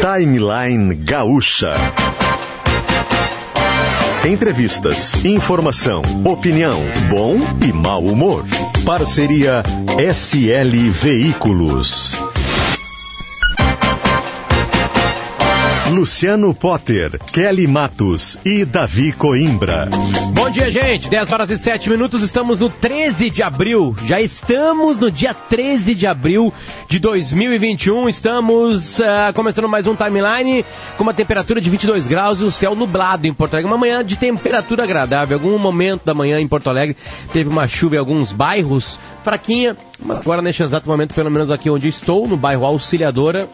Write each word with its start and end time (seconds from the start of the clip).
Timeline 0.00 0.94
Gaúcha. 0.94 1.74
Entrevistas, 4.26 5.22
informação, 5.26 6.00
opinião, 6.24 6.80
bom 7.10 7.36
e 7.62 7.70
mau 7.70 8.02
humor. 8.02 8.46
Parceria 8.86 9.62
SL 9.98 10.90
Veículos. 10.90 12.39
Luciano 15.90 16.54
Potter, 16.54 17.18
Kelly 17.32 17.66
Matos 17.66 18.38
e 18.44 18.64
Davi 18.64 19.12
Coimbra. 19.12 19.88
Bom 20.32 20.48
dia, 20.48 20.70
gente. 20.70 21.10
10 21.10 21.32
horas 21.32 21.50
e 21.50 21.58
7 21.58 21.90
minutos. 21.90 22.22
Estamos 22.22 22.60
no 22.60 22.70
13 22.70 23.28
de 23.28 23.42
abril. 23.42 23.96
Já 24.04 24.20
estamos 24.20 24.98
no 24.98 25.10
dia 25.10 25.34
13 25.34 25.96
de 25.96 26.06
abril 26.06 26.54
de 26.88 27.00
2021. 27.00 28.08
Estamos 28.08 29.00
uh, 29.00 29.34
começando 29.34 29.68
mais 29.68 29.88
um 29.88 29.96
timeline 29.96 30.64
com 30.96 31.02
uma 31.02 31.12
temperatura 31.12 31.60
de 31.60 31.68
22 31.68 32.06
graus 32.06 32.40
e 32.40 32.44
o 32.44 32.52
céu 32.52 32.76
nublado 32.76 33.26
em 33.26 33.34
Porto 33.34 33.54
Alegre. 33.54 33.72
Uma 33.72 33.78
manhã 33.78 34.04
de 34.04 34.16
temperatura 34.16 34.84
agradável. 34.84 35.38
Algum 35.38 35.58
momento 35.58 36.02
da 36.04 36.14
manhã 36.14 36.38
em 36.38 36.46
Porto 36.46 36.70
Alegre 36.70 36.96
teve 37.32 37.50
uma 37.50 37.66
chuva 37.66 37.96
em 37.96 37.98
alguns 37.98 38.30
bairros, 38.30 39.00
fraquinha. 39.24 39.76
Agora, 40.08 40.40
neste 40.40 40.62
exato 40.62 40.88
momento, 40.88 41.16
pelo 41.16 41.30
menos 41.32 41.50
aqui 41.50 41.68
onde 41.68 41.88
estou, 41.88 42.28
no 42.28 42.36
bairro 42.36 42.64
Auxiliadora, 42.64 43.48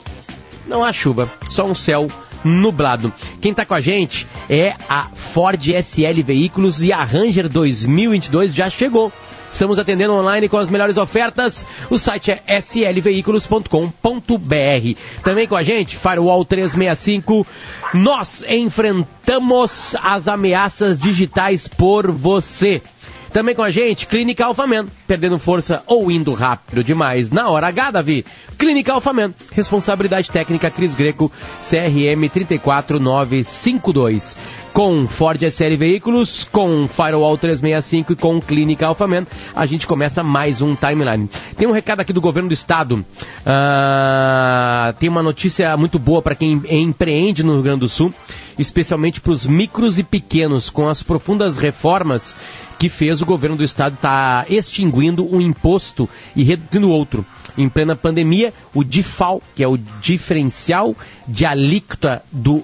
não 0.66 0.84
há 0.84 0.92
chuva, 0.92 1.30
só 1.48 1.64
um 1.64 1.74
céu 1.74 2.06
nublado. 2.44 3.12
Quem 3.40 3.50
está 3.50 3.64
com 3.64 3.74
a 3.74 3.80
gente 3.80 4.26
é 4.48 4.74
a 4.88 5.08
Ford 5.14 5.60
SL 5.60 6.22
Veículos 6.24 6.82
e 6.82 6.92
a 6.92 7.02
Ranger 7.04 7.48
2022 7.48 8.54
já 8.54 8.70
chegou. 8.70 9.12
Estamos 9.52 9.78
atendendo 9.78 10.12
online 10.12 10.50
com 10.50 10.58
as 10.58 10.68
melhores 10.68 10.98
ofertas. 10.98 11.66
O 11.88 11.98
site 11.98 12.30
é 12.30 12.58
slveículos.com.br. 12.58 15.00
Também 15.22 15.48
com 15.48 15.56
a 15.56 15.62
gente, 15.62 15.96
Firewall 15.96 16.44
365. 16.44 17.46
Nós 17.94 18.44
enfrentamos 18.46 19.96
as 20.02 20.28
ameaças 20.28 20.98
digitais 20.98 21.66
por 21.66 22.12
você. 22.12 22.82
Também 23.32 23.54
com 23.54 23.62
a 23.62 23.70
gente, 23.70 24.06
Clínica 24.06 24.46
Alfaman, 24.46 24.86
perdendo 25.06 25.38
força 25.38 25.82
ou 25.86 26.10
indo 26.10 26.34
rápido 26.34 26.82
demais 26.82 27.30
na 27.30 27.48
hora 27.48 27.68
H, 27.68 27.90
Davi. 27.90 28.24
Clínica 28.58 28.92
Alfaman, 28.92 29.32
responsabilidade 29.52 30.30
técnica 30.30 30.70
Cris 30.70 30.94
Greco, 30.94 31.30
CRM 31.60 32.28
34952. 32.32 34.36
Com 34.72 35.06
Ford 35.06 35.42
SL 35.42 35.76
Veículos, 35.78 36.44
com 36.44 36.86
Firewall 36.86 37.38
365 37.38 38.12
e 38.12 38.16
com 38.16 38.40
Clínica 38.40 38.86
Alfaman, 38.86 39.26
a 39.54 39.64
gente 39.64 39.86
começa 39.86 40.22
mais 40.22 40.60
um 40.60 40.74
timeline. 40.74 41.30
Tem 41.56 41.66
um 41.66 41.72
recado 41.72 42.00
aqui 42.00 42.12
do 42.12 42.20
governo 42.20 42.50
do 42.50 42.54
estado. 42.54 42.96
Uh, 42.96 44.92
tem 44.98 45.08
uma 45.08 45.22
notícia 45.22 45.74
muito 45.78 45.98
boa 45.98 46.20
para 46.20 46.34
quem 46.34 46.60
empreende 46.68 47.42
no 47.42 47.54
Rio 47.54 47.62
Grande 47.62 47.80
do 47.80 47.88
Sul, 47.88 48.12
especialmente 48.58 49.20
para 49.20 49.32
os 49.32 49.46
micros 49.46 49.98
e 49.98 50.02
pequenos, 50.02 50.70
com 50.70 50.88
as 50.88 51.02
profundas 51.02 51.56
reformas 51.56 52.34
que 52.78 52.88
fez 52.88 53.22
o 53.22 53.26
governo 53.26 53.56
do 53.56 53.64
estado 53.64 53.94
estar 53.94 54.44
tá 54.44 54.52
extinguindo 54.52 55.26
um 55.34 55.40
imposto 55.40 56.08
e 56.34 56.42
reduzindo 56.42 56.90
outro. 56.90 57.24
Em 57.56 57.68
plena 57.68 57.96
pandemia, 57.96 58.52
o 58.74 58.84
DIFAL, 58.84 59.42
que 59.54 59.62
é 59.62 59.68
o 59.68 59.78
diferencial 59.78 60.94
de 61.26 61.46
alíquota 61.46 62.22
do 62.30 62.62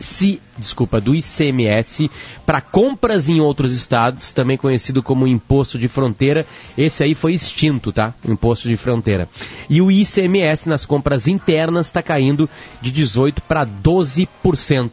IC, 0.00 0.40
desculpa, 0.56 1.00
do 1.00 1.14
ICMS 1.14 2.10
para 2.46 2.60
compras 2.60 3.28
em 3.28 3.40
outros 3.40 3.72
estados, 3.72 4.32
também 4.32 4.56
conhecido 4.56 5.02
como 5.02 5.26
imposto 5.26 5.78
de 5.78 5.88
fronteira. 5.88 6.46
Esse 6.76 7.02
aí 7.04 7.14
foi 7.14 7.34
extinto, 7.34 7.92
tá? 7.92 8.14
Imposto 8.26 8.68
de 8.68 8.76
fronteira. 8.76 9.28
E 9.68 9.82
o 9.82 9.90
ICMS 9.90 10.68
nas 10.68 10.86
compras 10.86 11.26
internas 11.26 11.86
está 11.86 12.02
caindo 12.02 12.48
de 12.80 12.90
18 12.90 13.42
para 13.42 13.66
12% 13.66 14.90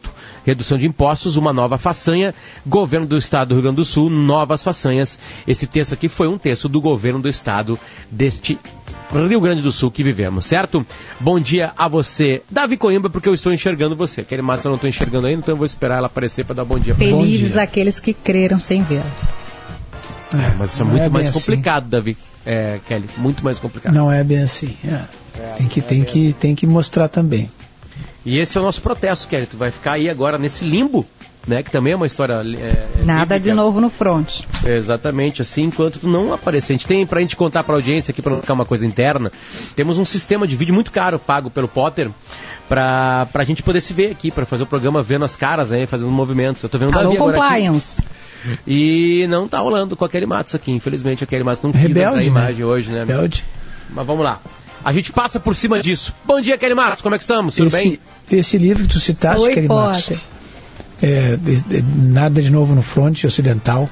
redução 0.48 0.78
de 0.78 0.86
impostos, 0.86 1.36
uma 1.36 1.52
nova 1.52 1.76
façanha, 1.76 2.34
governo 2.66 3.06
do 3.06 3.18
estado 3.18 3.48
do 3.48 3.54
Rio 3.54 3.62
Grande 3.64 3.76
do 3.76 3.84
Sul, 3.84 4.08
novas 4.08 4.62
façanhas. 4.62 5.18
Esse 5.46 5.66
texto 5.66 5.92
aqui 5.92 6.08
foi 6.08 6.26
um 6.26 6.38
texto 6.38 6.68
do 6.68 6.80
governo 6.80 7.20
do 7.20 7.28
estado 7.28 7.78
deste 8.10 8.58
Rio 9.12 9.40
Grande 9.40 9.60
do 9.60 9.70
Sul 9.70 9.90
que 9.90 10.02
vivemos, 10.02 10.46
certo? 10.46 10.86
Bom 11.20 11.38
dia 11.38 11.72
a 11.76 11.86
você, 11.86 12.42
Davi 12.50 12.76
Coimbra, 12.76 13.10
porque 13.10 13.28
eu 13.28 13.34
estou 13.34 13.52
enxergando 13.52 13.94
você. 13.94 14.22
Aquele 14.22 14.42
Matos 14.42 14.64
eu 14.64 14.70
não 14.70 14.76
estou 14.76 14.88
enxergando 14.88 15.26
ainda, 15.26 15.40
então 15.40 15.52
eu 15.52 15.56
vou 15.56 15.66
esperar 15.66 15.98
ela 15.98 16.06
aparecer 16.06 16.44
para 16.44 16.56
dar 16.56 16.64
bom 16.64 16.78
dia. 16.78 16.94
Felizes 16.94 17.54
bom 17.54 17.60
aqueles 17.60 18.00
que 18.00 18.14
creram 18.14 18.58
sem 18.58 18.82
ver. 18.82 19.02
É, 20.34 20.54
mas 20.58 20.72
isso 20.72 20.82
é 20.82 20.84
muito 20.84 21.04
é 21.04 21.08
mais 21.08 21.28
assim. 21.28 21.38
complicado, 21.38 21.88
Davi. 21.88 22.16
É, 22.44 22.80
Kelly, 22.86 23.08
muito 23.18 23.44
mais 23.44 23.58
complicado. 23.58 23.92
Não 23.92 24.10
é 24.10 24.24
bem 24.24 24.42
assim. 24.42 24.74
É. 24.84 25.04
tem 25.56 25.66
que, 25.66 25.80
tem, 25.80 26.04
que, 26.04 26.18
assim. 26.18 26.32
tem 26.32 26.54
que 26.54 26.66
mostrar 26.66 27.08
também. 27.08 27.50
E 28.24 28.38
esse 28.38 28.58
é 28.58 28.60
o 28.60 28.64
nosso 28.64 28.82
protesto, 28.82 29.28
Kelly. 29.28 29.46
Tu 29.46 29.56
vai 29.56 29.70
ficar 29.70 29.92
aí 29.92 30.10
agora 30.10 30.36
nesse 30.38 30.64
limbo, 30.64 31.06
né? 31.46 31.62
Que 31.62 31.70
também 31.70 31.92
é 31.92 31.96
uma 31.96 32.06
história. 32.06 32.34
É, 32.34 33.04
Nada 33.04 33.36
bíblica. 33.36 33.40
de 33.40 33.52
novo 33.54 33.80
no 33.80 33.88
front. 33.88 34.40
exatamente, 34.66 35.40
assim, 35.42 35.64
enquanto 35.64 36.00
tu 36.00 36.08
não 36.08 36.32
aparecer. 36.32 36.72
A 36.72 36.76
gente 36.76 36.86
tem, 36.86 37.06
pra 37.06 37.20
gente 37.20 37.36
contar 37.36 37.64
pra 37.64 37.74
audiência 37.74 38.10
aqui, 38.12 38.20
pra 38.20 38.32
não 38.34 38.40
ficar 38.40 38.54
uma 38.54 38.64
coisa 38.66 38.84
interna, 38.84 39.32
temos 39.74 39.98
um 39.98 40.04
sistema 40.04 40.46
de 40.46 40.56
vídeo 40.56 40.74
muito 40.74 40.92
caro, 40.92 41.18
pago 41.18 41.48
pelo 41.48 41.68
Potter, 41.68 42.10
pra, 42.68 43.26
pra 43.32 43.44
gente 43.44 43.62
poder 43.62 43.80
se 43.80 43.92
ver 43.94 44.10
aqui, 44.10 44.30
pra 44.30 44.44
fazer 44.44 44.64
o 44.64 44.66
programa 44.66 45.02
vendo 45.02 45.24
as 45.24 45.36
caras, 45.36 45.70
né? 45.70 45.86
Fazendo 45.86 46.10
movimentos. 46.10 46.62
Eu 46.62 46.68
tô 46.68 46.76
vendo 46.78 46.90
o 46.90 46.92
Davi 46.92 47.16
agora 47.16 47.38
compliance. 47.38 48.02
Aqui. 48.02 48.58
E 48.66 49.26
não 49.28 49.48
tá 49.48 49.58
rolando 49.58 49.96
com 49.96 50.04
a 50.04 50.08
Kelly 50.08 50.26
Matos 50.26 50.54
aqui, 50.54 50.70
infelizmente 50.70 51.24
a 51.24 51.26
Kelly 51.26 51.44
Matos 51.44 51.62
não 51.62 51.72
quis 51.72 51.82
Rebelde, 51.82 52.18
a 52.18 52.22
imagem 52.24 52.58
né? 52.60 52.64
hoje, 52.66 52.90
né? 52.90 53.00
Rebelde. 53.00 53.44
Mas 53.90 54.06
vamos 54.06 54.24
lá. 54.24 54.40
A 54.84 54.92
gente 54.92 55.12
passa 55.12 55.40
por 55.40 55.54
cima 55.54 55.80
disso. 55.80 56.14
Bom 56.24 56.40
dia, 56.40 56.56
Kelly 56.56 56.74
Matos, 56.74 57.00
como 57.00 57.14
é 57.14 57.18
que 57.18 57.24
estamos? 57.24 57.56
Tudo 57.56 57.68
esse, 57.68 57.88
bem? 57.88 57.98
Esse 58.30 58.58
livro 58.58 58.84
que 58.84 58.90
tu 58.90 59.00
citaste, 59.00 59.42
Oi, 59.42 59.54
Kelly 59.54 59.68
Matos, 59.68 60.12
é, 61.02 61.36
de, 61.36 61.60
de, 61.62 61.82
Nada 61.82 62.40
de 62.40 62.50
Novo 62.50 62.74
no 62.74 62.82
Fronte 62.82 63.26
Ocidental, 63.26 63.88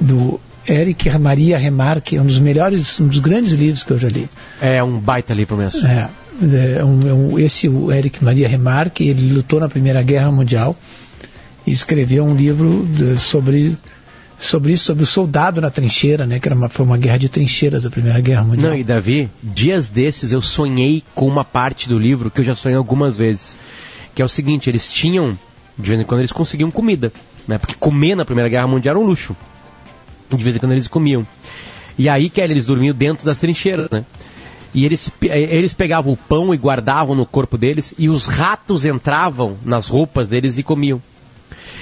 do 0.00 0.40
Eric 0.68 1.10
Maria 1.18 1.58
Remarque, 1.58 2.18
um 2.18 2.24
dos 2.24 2.38
melhores, 2.38 2.98
um 3.00 3.06
dos 3.06 3.18
grandes 3.18 3.52
livros 3.52 3.82
que 3.82 3.90
eu 3.90 3.98
já 3.98 4.08
li. 4.08 4.28
É 4.60 4.82
um 4.82 4.98
baita 4.98 5.34
livro 5.34 5.56
mesmo. 5.56 5.86
É, 5.86 6.08
é 6.78 6.84
um, 6.84 7.08
é 7.08 7.12
um, 7.12 7.38
esse 7.38 7.68
o 7.68 7.92
Eric 7.92 8.24
Maria 8.24 8.48
Remarque, 8.48 9.06
ele 9.06 9.32
lutou 9.32 9.60
na 9.60 9.68
Primeira 9.68 10.02
Guerra 10.02 10.32
Mundial 10.32 10.74
e 11.66 11.70
escreveu 11.70 12.24
um 12.24 12.34
livro 12.34 12.86
de, 12.90 13.18
sobre 13.18 13.76
sobre 14.46 14.72
isso, 14.72 14.84
sobre 14.84 15.02
o 15.02 15.06
soldado 15.06 15.60
na 15.60 15.70
trincheira, 15.70 16.26
né? 16.26 16.38
Que 16.38 16.48
era 16.48 16.54
uma, 16.54 16.68
foi 16.68 16.84
uma 16.84 16.98
guerra 16.98 17.18
de 17.18 17.28
trincheiras 17.28 17.82
da 17.82 17.90
Primeira 17.90 18.20
Guerra 18.20 18.44
Mundial. 18.44 18.70
Não, 18.70 18.78
e 18.78 18.84
Davi, 18.84 19.30
dias 19.42 19.88
desses 19.88 20.32
eu 20.32 20.42
sonhei 20.42 21.02
com 21.14 21.26
uma 21.26 21.44
parte 21.44 21.88
do 21.88 21.98
livro 21.98 22.30
que 22.30 22.40
eu 22.40 22.44
já 22.44 22.54
sonhei 22.54 22.76
algumas 22.76 23.16
vezes. 23.16 23.56
Que 24.14 24.22
é 24.22 24.24
o 24.24 24.28
seguinte, 24.28 24.70
eles 24.70 24.92
tinham, 24.92 25.38
de 25.78 25.88
vez 25.88 26.00
em 26.00 26.04
quando 26.04 26.20
eles 26.20 26.32
conseguiam 26.32 26.70
comida, 26.70 27.12
né? 27.48 27.58
Porque 27.58 27.74
comer 27.74 28.14
na 28.14 28.24
Primeira 28.24 28.48
Guerra 28.48 28.66
Mundial 28.66 28.96
era 28.96 29.04
um 29.04 29.06
luxo. 29.06 29.34
De 30.30 30.42
vez 30.42 30.56
em 30.56 30.58
quando 30.58 30.72
eles 30.72 30.88
comiam. 30.88 31.26
E 31.98 32.08
aí, 32.08 32.28
que 32.28 32.40
eles 32.40 32.66
dormiam 32.66 32.94
dentro 32.94 33.24
das 33.24 33.38
trincheiras, 33.38 33.88
né? 33.90 34.04
E 34.74 34.84
eles, 34.84 35.10
eles 35.22 35.72
pegavam 35.72 36.12
o 36.12 36.16
pão 36.16 36.52
e 36.52 36.56
guardavam 36.58 37.14
no 37.14 37.24
corpo 37.24 37.56
deles, 37.56 37.94
e 37.96 38.08
os 38.08 38.26
ratos 38.26 38.84
entravam 38.84 39.56
nas 39.64 39.86
roupas 39.86 40.26
deles 40.26 40.58
e 40.58 40.64
comiam. 40.64 41.00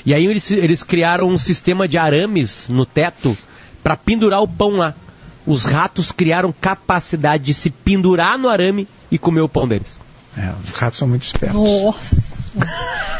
E 0.04 0.12
aí 0.12 0.26
eles, 0.26 0.50
eles 0.50 0.82
criaram 0.82 1.28
um 1.28 1.38
sistema 1.38 1.86
de 1.86 1.96
arames 1.96 2.68
no 2.68 2.84
teto 2.84 3.36
para 3.82 3.96
pendurar 3.96 4.42
o 4.42 4.48
pão 4.48 4.72
lá. 4.72 4.94
Os 5.46 5.64
ratos 5.64 6.12
criaram 6.12 6.54
capacidade 6.60 7.44
de 7.44 7.54
se 7.54 7.70
pendurar 7.70 8.38
no 8.38 8.48
arame 8.48 8.86
e 9.10 9.18
comer 9.18 9.40
o 9.40 9.48
pão 9.48 9.66
deles. 9.66 9.98
É, 10.36 10.50
os 10.64 10.70
ratos 10.70 10.98
são 10.98 11.08
muito 11.08 11.22
espertos. 11.22 11.60
Nossa! 11.60 12.16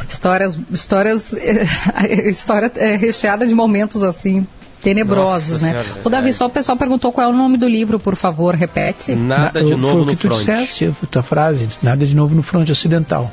histórias, 0.09 0.59
histórias, 0.71 1.33
história 2.29 2.71
é, 2.77 2.97
recheada 2.97 3.47
de 3.47 3.55
momentos 3.55 4.03
assim 4.03 4.47
tenebrosos, 4.83 5.63
Nossa, 5.63 5.75
né? 5.75 5.85
o 6.05 6.11
Davi, 6.11 6.33
só 6.33 6.47
o 6.47 6.51
pessoal 6.51 6.77
perguntou 6.77 7.13
qual 7.13 7.29
é 7.29 7.33
o 7.33 7.37
nome 7.37 7.57
do 7.57 7.69
livro, 7.69 8.01
por 8.01 8.17
favor, 8.17 8.55
repete. 8.57 9.15
Nada 9.15 9.63
de 9.63 9.77
novo 9.77 10.05
no 10.05 10.05
front. 10.05 10.05
Foi 10.05 10.13
o 10.13 10.17
que 10.17 10.29
tu 10.29 10.29
disseste, 10.29 10.87
a 10.87 11.07
tua 11.07 11.23
frase, 11.23 11.69
nada 11.81 12.05
de 12.05 12.17
novo 12.17 12.35
no 12.35 12.43
front 12.43 12.69
ocidental. 12.69 13.33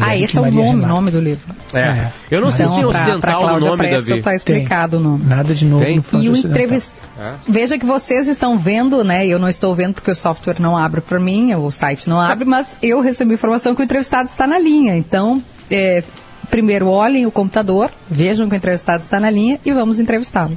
Ah, 0.00 0.16
esse 0.16 0.38
é 0.38 0.40
o 0.40 0.50
nome, 0.50 0.86
nome 0.86 1.10
do 1.10 1.20
livro. 1.20 1.54
É. 1.72 1.80
é. 1.80 2.12
Eu 2.30 2.40
não 2.40 2.50
sei 2.52 2.64
então, 2.64 2.76
se 2.76 2.80
tinha 2.80 2.88
ocidental 2.88 3.42
o 3.42 3.60
nome, 3.60 3.78
Pretzel 3.78 4.00
Davi. 4.00 4.18
Está 4.18 4.34
explicado 4.34 4.96
Tem. 4.96 5.00
o 5.00 5.02
nome. 5.10 5.24
Nada 5.24 5.54
de 5.54 5.64
novo 5.64 5.84
Tem. 5.84 5.96
no 5.96 6.22
E 6.22 6.28
o 6.28 6.36
entrevist... 6.36 6.94
É. 7.18 7.32
Veja 7.48 7.78
que 7.78 7.84
vocês 7.84 8.28
estão 8.28 8.56
vendo, 8.56 9.02
né? 9.02 9.26
Eu 9.26 9.38
não 9.38 9.48
estou 9.48 9.74
vendo 9.74 9.94
porque 9.94 10.10
o 10.10 10.14
software 10.14 10.60
não 10.60 10.76
abre 10.76 11.00
para 11.00 11.18
mim, 11.18 11.54
o 11.54 11.70
site 11.70 12.08
não 12.08 12.20
abre, 12.20 12.44
mas 12.44 12.76
eu 12.82 13.00
recebi 13.00 13.34
informação 13.34 13.74
que 13.74 13.82
o 13.82 13.84
entrevistado 13.84 14.28
está 14.28 14.46
na 14.46 14.58
linha. 14.58 14.96
Então, 14.96 15.42
é, 15.70 16.02
primeiro 16.50 16.88
olhem 16.88 17.26
o 17.26 17.30
computador, 17.30 17.90
vejam 18.08 18.48
que 18.48 18.54
o 18.54 18.56
entrevistado 18.56 19.02
está 19.02 19.18
na 19.18 19.30
linha 19.30 19.58
e 19.64 19.72
vamos 19.72 19.98
entrevistá-lo. 19.98 20.56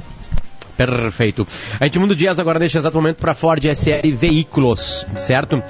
Perfeito. 0.76 1.46
A 1.80 1.84
gente 1.84 1.98
muda 1.98 2.12
o 2.12 2.16
dias 2.16 2.38
agora 2.38 2.58
neste 2.58 2.76
exato 2.76 2.96
momento 2.96 3.16
para 3.16 3.34
Ford 3.34 3.64
SL 3.64 4.12
Veículos, 4.14 5.06
certo? 5.16 5.62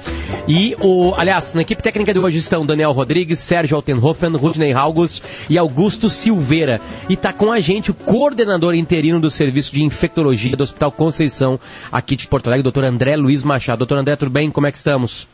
E 0.47 0.75
o, 0.81 1.13
aliás, 1.15 1.53
na 1.53 1.61
equipe 1.61 1.81
técnica 1.81 2.13
de 2.13 2.19
hoje 2.19 2.37
estão 2.37 2.65
Daniel 2.65 2.91
Rodrigues, 2.91 3.39
Sérgio 3.39 3.77
Altenhofen, 3.77 4.35
Rudney 4.35 4.73
August 4.73 5.23
e 5.49 5.57
Augusto 5.57 6.09
Silveira. 6.09 6.81
E 7.07 7.13
está 7.13 7.31
com 7.31 7.51
a 7.51 7.59
gente 7.59 7.91
o 7.91 7.93
coordenador 7.93 8.75
interino 8.75 9.19
do 9.19 9.31
Serviço 9.31 9.73
de 9.73 9.81
Infectologia 9.81 10.57
do 10.57 10.63
Hospital 10.63 10.91
Conceição, 10.91 11.59
aqui 11.91 12.15
de 12.15 12.27
Porto 12.27 12.47
Alegre, 12.47 12.63
doutor 12.63 12.83
André 12.83 13.15
Luiz 13.15 13.43
Machado. 13.43 13.79
Doutor 13.79 13.99
André, 13.99 14.15
tudo 14.15 14.31
bem? 14.31 14.51
Como 14.51 14.67
é 14.67 14.71
que 14.71 14.77
estamos? 14.77 15.27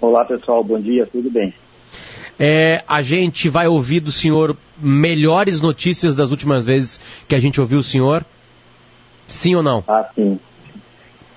Olá, 0.00 0.24
pessoal. 0.24 0.64
Bom 0.64 0.80
dia. 0.80 1.06
Tudo 1.06 1.30
bem? 1.30 1.54
é, 2.42 2.82
a 2.88 3.02
gente 3.02 3.50
vai 3.50 3.68
ouvir 3.68 4.00
do 4.00 4.10
senhor 4.10 4.56
melhores 4.80 5.60
notícias 5.60 6.16
das 6.16 6.30
últimas 6.30 6.64
vezes 6.64 6.98
que 7.28 7.34
a 7.34 7.40
gente 7.40 7.60
ouviu 7.60 7.80
o 7.80 7.82
senhor? 7.82 8.24
Sim 9.30 9.54
ou 9.54 9.62
não? 9.62 9.82
Ah, 9.88 10.06
sim. 10.14 10.38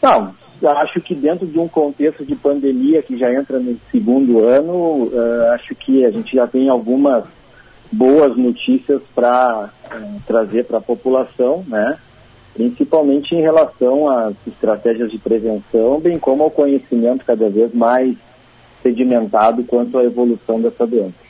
Não, 0.01 0.33
acho 0.77 0.99
que 0.99 1.15
dentro 1.15 1.47
de 1.47 1.57
um 1.59 1.67
contexto 1.67 2.25
de 2.25 2.35
pandemia 2.35 3.01
que 3.01 3.17
já 3.17 3.33
entra 3.33 3.59
no 3.59 3.77
segundo 3.91 4.43
ano, 4.43 5.05
uh, 5.05 5.51
acho 5.53 5.73
que 5.75 6.03
a 6.03 6.11
gente 6.11 6.35
já 6.35 6.47
tem 6.47 6.69
algumas 6.69 7.23
boas 7.91 8.35
notícias 8.35 9.01
para 9.13 9.69
uh, 9.85 10.21
trazer 10.25 10.65
para 10.65 10.79
a 10.79 10.81
população, 10.81 11.63
né? 11.67 11.97
principalmente 12.53 13.33
em 13.33 13.41
relação 13.41 14.09
às 14.09 14.35
estratégias 14.45 15.11
de 15.11 15.17
prevenção, 15.17 15.99
bem 15.99 16.19
como 16.19 16.43
ao 16.43 16.51
conhecimento 16.51 17.25
cada 17.25 17.49
vez 17.49 17.73
mais 17.73 18.15
sedimentado 18.81 19.63
quanto 19.63 19.97
à 19.97 20.03
evolução 20.03 20.59
dessa 20.59 20.85
doença. 20.85 21.22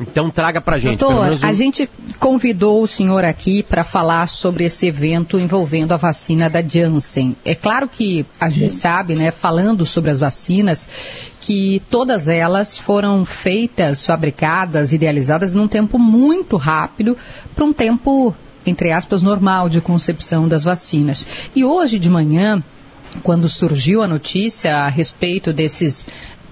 Então 0.00 0.30
traga 0.30 0.60
para 0.60 0.78
gente. 0.78 0.98
Doutor, 0.98 1.32
um... 1.32 1.46
a 1.46 1.52
gente 1.52 1.88
convidou 2.18 2.82
o 2.82 2.86
senhor 2.86 3.24
aqui 3.24 3.62
para 3.62 3.84
falar 3.84 4.26
sobre 4.28 4.64
esse 4.64 4.86
evento 4.88 5.38
envolvendo 5.38 5.92
a 5.92 5.96
vacina 5.96 6.48
da 6.48 6.62
Janssen. 6.62 7.36
É 7.44 7.54
claro 7.54 7.88
que 7.88 8.24
a 8.40 8.48
gente 8.48 8.74
sabe, 8.74 9.14
né, 9.14 9.30
falando 9.30 9.84
sobre 9.84 10.10
as 10.10 10.18
vacinas, 10.18 10.88
que 11.40 11.82
todas 11.90 12.28
elas 12.28 12.78
foram 12.78 13.24
feitas, 13.24 14.06
fabricadas, 14.06 14.92
idealizadas 14.92 15.54
num 15.54 15.68
tempo 15.68 15.98
muito 15.98 16.56
rápido 16.56 17.16
para 17.54 17.64
um 17.64 17.72
tempo 17.72 18.34
entre 18.66 18.92
aspas, 18.92 19.22
normal 19.22 19.70
de 19.70 19.80
concepção 19.80 20.46
das 20.46 20.64
vacinas. 20.64 21.26
E 21.54 21.64
hoje 21.64 21.98
de 21.98 22.10
manhã, 22.10 22.62
quando 23.22 23.48
surgiu 23.48 24.02
a 24.02 24.08
notícia 24.08 24.76
a 24.76 24.88
respeito 24.88 25.52
desses 25.52 26.08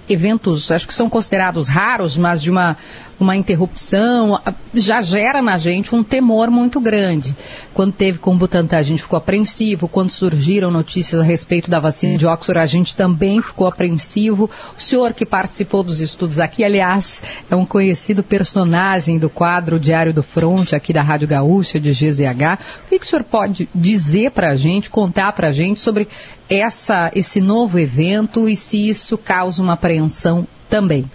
eventos, 0.08 0.70
acho 0.70 0.86
que 0.86 0.94
são 0.94 1.08
considerados 1.08 1.68
raros, 1.68 2.16
mas 2.16 2.42
de 2.42 2.50
uma, 2.50 2.76
uma 3.18 3.36
interrupção, 3.36 4.40
já 4.74 5.02
gera 5.02 5.42
na 5.42 5.58
gente 5.58 5.94
um 5.94 6.02
temor 6.02 6.50
muito 6.50 6.80
grande. 6.80 7.34
Quando 7.78 7.92
teve 7.92 8.18
com 8.18 8.34
o 8.34 8.36
Butantan, 8.36 8.76
a 8.76 8.82
gente 8.82 9.02
ficou 9.02 9.16
apreensivo. 9.16 9.86
Quando 9.86 10.10
surgiram 10.10 10.68
notícias 10.68 11.20
a 11.20 11.22
respeito 11.22 11.70
da 11.70 11.78
vacina 11.78 12.18
de 12.18 12.26
Oxford, 12.26 12.58
a 12.58 12.66
gente 12.66 12.96
também 12.96 13.40
ficou 13.40 13.68
apreensivo. 13.68 14.50
O 14.76 14.82
senhor 14.82 15.12
que 15.12 15.24
participou 15.24 15.84
dos 15.84 16.00
estudos 16.00 16.40
aqui, 16.40 16.64
aliás, 16.64 17.22
é 17.48 17.54
um 17.54 17.64
conhecido 17.64 18.24
personagem 18.24 19.16
do 19.16 19.30
quadro 19.30 19.78
Diário 19.78 20.12
do 20.12 20.24
Fronte, 20.24 20.74
aqui 20.74 20.92
da 20.92 21.02
Rádio 21.02 21.28
Gaúcha, 21.28 21.78
de 21.78 21.92
GZH. 21.92 22.58
O 22.84 22.88
que, 22.88 22.98
que 22.98 23.06
o 23.06 23.08
senhor 23.08 23.22
pode 23.22 23.68
dizer 23.72 24.32
para 24.32 24.50
a 24.50 24.56
gente, 24.56 24.90
contar 24.90 25.30
para 25.30 25.46
a 25.46 25.52
gente 25.52 25.80
sobre 25.80 26.08
essa, 26.50 27.12
esse 27.14 27.40
novo 27.40 27.78
evento 27.78 28.48
e 28.48 28.56
se 28.56 28.88
isso 28.88 29.16
causa 29.16 29.62
uma 29.62 29.74
apreensão 29.74 30.44
também? 30.68 31.08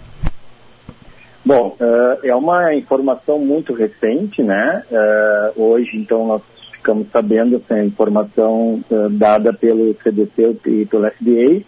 Bom, 1.44 1.76
uh, 1.78 2.26
é 2.26 2.34
uma 2.34 2.74
informação 2.74 3.38
muito 3.38 3.74
recente, 3.74 4.42
né? 4.42 4.82
Uh, 4.90 5.62
hoje, 5.62 5.90
então, 5.94 6.26
nós 6.26 6.40
ficamos 6.84 7.08
sabendo 7.10 7.56
essa 7.56 7.82
informação 7.82 8.84
uh, 8.90 9.08
dada 9.08 9.54
pelo 9.54 9.94
CDC 9.94 10.58
e 10.66 10.84
pelo 10.84 11.10
FDA 11.10 11.62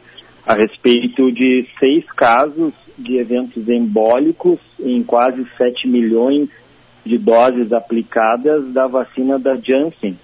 a 0.47 0.55
respeito 0.55 1.33
de 1.33 1.67
seis 1.81 2.05
casos 2.13 2.75
de 2.99 3.17
eventos 3.17 3.67
embólicos 3.67 4.61
em 4.79 5.03
quase 5.03 5.47
7 5.57 5.89
milhões 5.89 6.51
de 7.03 7.17
doses 7.17 7.73
aplicadas 7.73 8.73
da 8.73 8.87
vacina 8.87 9.39
da 9.39 9.55
Janssen, 9.57 10.19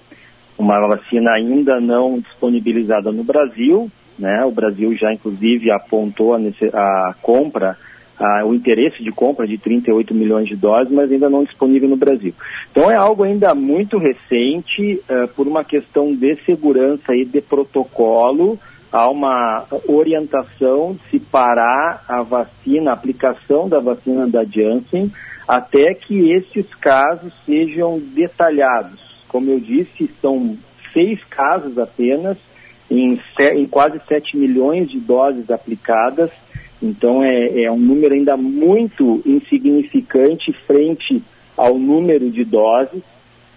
uma 0.58 0.78
vacina 0.86 1.32
ainda 1.32 1.80
não 1.80 2.20
disponibilizada 2.20 3.10
no 3.10 3.24
Brasil, 3.24 3.90
né? 4.18 4.44
O 4.44 4.50
Brasil 4.50 4.94
já 4.94 5.12
inclusive 5.12 5.72
apontou 5.72 6.34
a, 6.34 6.38
a 6.38 7.14
compra, 7.22 7.78
a, 8.22 8.44
o 8.44 8.54
interesse 8.54 9.02
de 9.02 9.10
compra 9.10 9.46
de 9.46 9.58
38 9.58 10.14
milhões 10.14 10.46
de 10.46 10.56
doses, 10.56 10.92
mas 10.92 11.10
ainda 11.10 11.28
não 11.28 11.44
disponível 11.44 11.88
no 11.88 11.96
Brasil. 11.96 12.34
Então 12.70 12.90
é 12.90 12.94
algo 12.94 13.22
ainda 13.22 13.54
muito 13.54 13.98
recente 13.98 15.00
uh, 15.08 15.28
por 15.34 15.46
uma 15.46 15.64
questão 15.64 16.14
de 16.14 16.36
segurança 16.44 17.14
e 17.14 17.24
de 17.24 17.40
protocolo. 17.40 18.58
Há 18.92 19.08
uma 19.08 19.64
orientação 19.88 20.92
de 20.92 21.10
se 21.10 21.18
parar 21.18 22.04
a 22.06 22.22
vacina, 22.22 22.90
a 22.90 22.94
aplicação 22.94 23.66
da 23.66 23.80
vacina 23.80 24.28
da 24.28 24.44
Janssen, 24.44 25.10
até 25.48 25.94
que 25.94 26.30
esses 26.30 26.74
casos 26.74 27.32
sejam 27.46 27.98
detalhados 27.98 29.12
como 29.32 29.50
eu 29.50 29.58
disse, 29.58 30.10
são 30.20 30.58
seis 30.92 31.24
casos 31.24 31.78
apenas, 31.78 32.36
em, 32.90 33.18
em 33.54 33.66
quase 33.66 33.98
7 34.06 34.36
milhões 34.36 34.90
de 34.90 35.00
doses 35.00 35.50
aplicadas. 35.50 36.30
Então 36.82 37.22
é, 37.22 37.62
é 37.62 37.70
um 37.70 37.78
número 37.78 38.14
ainda 38.14 38.36
muito 38.36 39.22
insignificante 39.24 40.52
frente 40.52 41.22
ao 41.56 41.78
número 41.78 42.30
de 42.30 42.44
doses. 42.44 43.02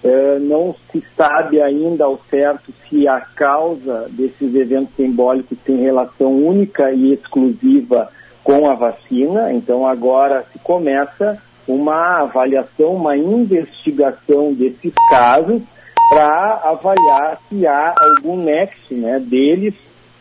É, 0.03 0.37
não 0.39 0.75
se 0.91 1.03
sabe 1.17 1.59
ainda 1.59 2.05
ao 2.05 2.19
certo 2.29 2.71
se 2.87 3.07
a 3.07 3.19
causa 3.19 4.07
desses 4.11 4.53
eventos 4.53 4.95
simbólicos 4.95 5.57
tem 5.65 5.77
relação 5.77 6.31
única 6.31 6.91
e 6.91 7.11
exclusiva 7.13 8.09
com 8.43 8.69
a 8.69 8.75
vacina. 8.75 9.51
Então 9.51 9.87
agora 9.87 10.45
se 10.53 10.59
começa 10.59 11.41
uma 11.67 12.21
avaliação, 12.21 12.93
uma 12.93 13.17
investigação 13.17 14.53
desses 14.53 14.93
casos 15.09 15.63
para 16.09 16.61
avaliar 16.63 17.39
se 17.49 17.65
há 17.65 17.95
algum 17.97 18.37
nexo 18.37 18.93
né, 18.93 19.19
deles 19.19 19.73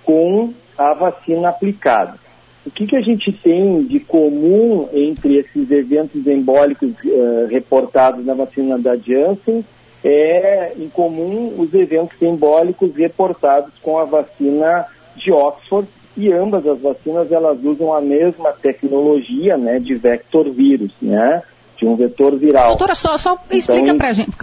com 0.02 0.54
a 0.78 0.94
vacina 0.94 1.50
aplicada. 1.50 2.23
O 2.66 2.70
que, 2.70 2.86
que 2.86 2.96
a 2.96 3.00
gente 3.00 3.30
tem 3.30 3.82
de 3.82 4.00
comum 4.00 4.88
entre 4.92 5.36
esses 5.36 5.70
eventos 5.70 6.26
embólicos 6.26 6.90
uh, 7.04 7.46
reportados 7.48 8.24
na 8.24 8.34
vacina 8.34 8.78
da 8.78 8.96
Janssen 8.96 9.64
é, 10.04 10.74
em 10.78 10.88
comum, 10.88 11.54
os 11.58 11.72
eventos 11.72 12.20
embólicos 12.20 12.94
reportados 12.94 13.72
com 13.82 13.98
a 13.98 14.04
vacina 14.04 14.84
de 15.16 15.32
Oxford 15.32 15.88
e 16.16 16.30
ambas 16.30 16.66
as 16.66 16.78
vacinas 16.78 17.32
elas 17.32 17.58
usam 17.64 17.92
a 17.92 18.00
mesma 18.00 18.52
tecnologia 18.52 19.56
né, 19.56 19.78
de 19.78 19.94
vector 19.94 20.50
vírus, 20.50 20.92
né? 21.00 21.42
De 21.76 21.86
um 21.86 21.96
vetor 21.96 22.36
viral. 22.36 22.68
Doutora, 22.68 22.94
só, 22.94 23.16
só 23.18 23.32
então, 23.32 23.58
explica 23.58 23.94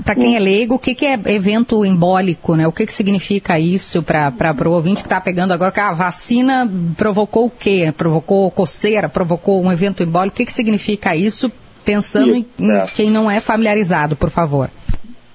para 0.04 0.16
quem 0.16 0.36
é 0.36 0.39
leigo 0.39 0.75
o 0.75 0.80
que, 0.80 0.94
que, 0.94 1.06
é 1.06 1.19
evento 1.28 1.86
embólico, 1.86 2.56
né? 2.56 2.68
O 2.68 2.72
que, 2.72 2.86
que 2.86 2.94
significa 2.94 3.60
isso 3.60 4.04
para 4.04 4.68
o 4.68 4.72
ouvinte 4.72 5.01
que 5.01 5.07
está 5.07 5.22
pegando 5.22 5.54
agora 5.54 5.72
que 5.72 5.80
a 5.80 5.94
vacina 5.94 6.69
provocou 6.98 7.45
o 7.45 7.50
quê? 7.50 7.94
Provocou 7.95 8.51
coceira, 8.51 9.07
provocou 9.07 9.62
um 9.62 9.72
evento 9.72 10.04
embólico. 10.04 10.36
O 10.36 10.38
que, 10.38 10.45
que 10.45 10.54
significa 10.54 11.16
isso, 11.16 11.51
pensando 11.86 12.36
isso, 12.36 12.46
em, 12.60 12.72
é. 12.72 12.86
quem 12.94 13.10
não 13.10 13.29
é 13.29 13.39
familiarizado, 13.39 14.15
por 14.15 14.29
favor? 14.29 14.70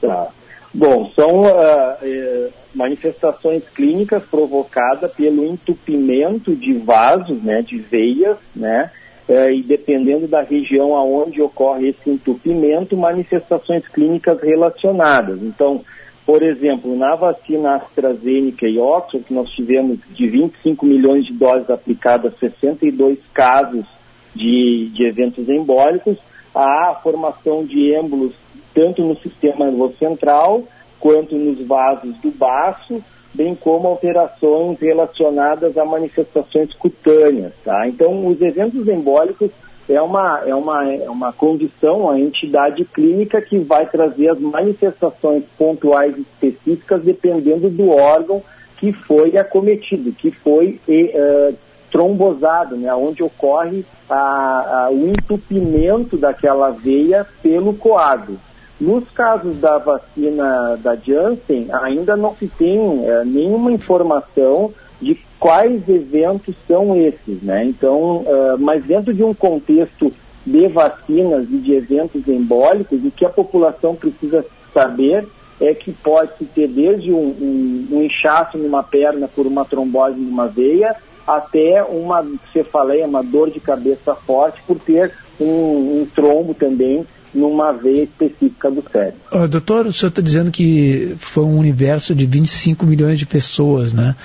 Tá. 0.01 0.29
Bom, 0.73 1.11
são 1.15 1.45
uh, 1.45 1.47
uh, 1.47 2.53
manifestações 2.75 3.63
clínicas 3.71 4.23
provocadas 4.25 5.11
pelo 5.13 5.45
entupimento 5.45 6.55
de 6.55 6.75
vasos, 6.75 7.43
né, 7.43 7.63
de 7.63 7.79
veias, 7.79 8.37
né, 8.55 8.91
uh, 9.29 9.51
e 9.51 9.63
dependendo 9.63 10.27
da 10.27 10.43
região 10.43 10.95
aonde 10.95 11.43
ocorre 11.43 11.89
esse 11.89 12.11
entupimento, 12.11 12.97
manifestações 12.97 13.87
clínicas 13.89 14.41
relacionadas. 14.41 15.43
Então, 15.43 15.83
por 16.25 16.43
exemplo, 16.43 16.97
na 16.97 17.15
vacina 17.15 17.77
AstraZeneca 17.77 18.67
e 18.67 18.79
Oxford, 18.79 19.25
que 19.25 19.35
nós 19.35 19.49
tivemos 19.51 20.01
de 20.11 20.27
25 20.27 20.85
milhões 20.85 21.25
de 21.27 21.33
doses 21.33 21.71
aplicadas, 21.71 22.37
62 22.39 23.19
casos 23.33 23.87
de, 24.35 24.91
de 24.93 25.07
eventos 25.07 25.49
embólicos, 25.49 26.19
a 26.55 26.99
formação 27.03 27.65
de 27.65 27.93
êmbolos 27.93 28.33
tanto 28.75 29.03
no 29.03 29.17
sistema 29.17 29.67
central 29.99 30.65
quanto 30.99 31.35
nos 31.37 31.67
vasos 31.67 32.15
do 32.17 32.31
baço, 32.31 33.03
bem 33.37 33.55
como 33.55 33.89
alterações 33.89 34.79
relacionadas 34.81 35.77
a 35.77 35.85
manifestações 35.85 36.73
cutâneas. 36.75 37.53
Tá? 37.65 37.87
Então, 37.87 38.27
os 38.27 38.41
eventos 38.41 38.89
embólicos 38.89 39.51
é 39.89 40.01
uma, 40.01 40.43
é, 40.45 40.55
uma, 40.55 40.93
é 40.93 41.09
uma 41.09 41.33
condição, 41.33 42.11
a 42.11 42.19
entidade 42.19 42.85
clínica 42.85 43.41
que 43.41 43.59
vai 43.59 43.87
trazer 43.87 44.31
as 44.31 44.41
manifestações 44.41 45.45
pontuais 45.57 46.17
específicas 46.17 47.05
dependendo 47.05 47.69
do 47.69 47.91
órgão 47.91 48.43
que 48.79 48.93
foi 48.93 49.37
acometido, 49.37 50.13
que 50.13 50.31
foi 50.31 50.81
uh, 50.89 51.57
trombosado, 51.91 52.77
né, 52.77 52.93
onde 52.95 53.23
ocorre 53.23 53.85
a, 54.09 54.87
a, 54.87 54.91
o 54.91 55.09
entupimento 55.09 56.17
daquela 56.17 56.71
veia 56.71 57.27
pelo 57.43 57.73
coágulo. 57.75 58.39
Nos 58.79 59.09
casos 59.11 59.59
da 59.59 59.79
vacina 59.79 60.77
da 60.83 60.95
Janssen, 60.97 61.69
ainda 61.73 62.17
não 62.17 62.35
se 62.37 62.47
tem 62.47 63.07
é, 63.07 63.25
nenhuma 63.25 63.73
informação 63.73 64.73
de 65.01 65.19
quais 65.39 65.89
eventos 65.89 66.55
são 66.67 66.97
esses, 66.97 67.43
né? 67.43 67.65
Então, 67.65 68.19
uh, 68.19 68.59
mas 68.59 68.85
dentro 68.85 69.13
de 69.13 69.23
um 69.23 69.35
contexto 69.35 70.11
de 70.45 70.69
vacinas 70.69 71.45
e 71.51 71.59
de 71.59 71.75
eventos 71.75 72.27
embólicos, 72.29 73.05
o 73.05 73.11
que 73.11 73.25
a 73.25 73.31
população 73.31 73.95
precisa 73.95 74.45
saber 74.73 75.27
é 75.61 75.75
que 75.75 75.93
pode 75.93 76.45
ter 76.55 76.69
desde 76.69 77.13
um, 77.13 77.29
um, 77.29 77.89
um 77.93 78.03
inchaço 78.03 78.57
numa 78.59 78.83
perna 78.83 79.29
por 79.29 79.47
uma 79.47 79.65
trombose 79.65 80.19
numa 80.19 80.47
veia, 80.47 80.95
até 81.27 81.83
uma, 81.83 82.23
você 82.23 82.63
falei, 82.63 83.03
uma 83.03 83.23
dor 83.23 83.51
de 83.51 83.59
cabeça 83.59 84.15
forte 84.15 84.63
por 84.67 84.79
ter 84.79 85.13
um, 85.41 86.03
um 86.03 86.09
trombo 86.15 86.55
também 86.55 87.05
numa 87.37 87.73
veia 87.73 88.05
específica 88.05 88.71
do 88.71 88.83
cérebro. 88.91 89.21
Uh, 89.31 89.47
doutor, 89.47 89.87
o 89.87 89.93
senhor 89.93 90.09
está 90.09 90.23
dizendo 90.23 90.51
que 90.51 91.15
foi 91.19 91.45
um 91.45 91.59
universo 91.59 92.15
de 92.15 92.27
25 92.27 92.87
milhões 92.87 93.19
de 93.19 93.27
pessoas, 93.27 93.93
né? 93.93 94.17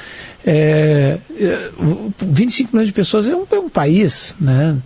É, 0.45 1.19
25 2.19 2.69
é, 2.69 2.71
milhões 2.71 2.87
de 2.87 2.93
pessoas 2.93 3.27
é 3.27 3.35
um, 3.35 3.45
é 3.51 3.59
um 3.59 3.69
país, 3.69 4.33
né? 4.39 4.77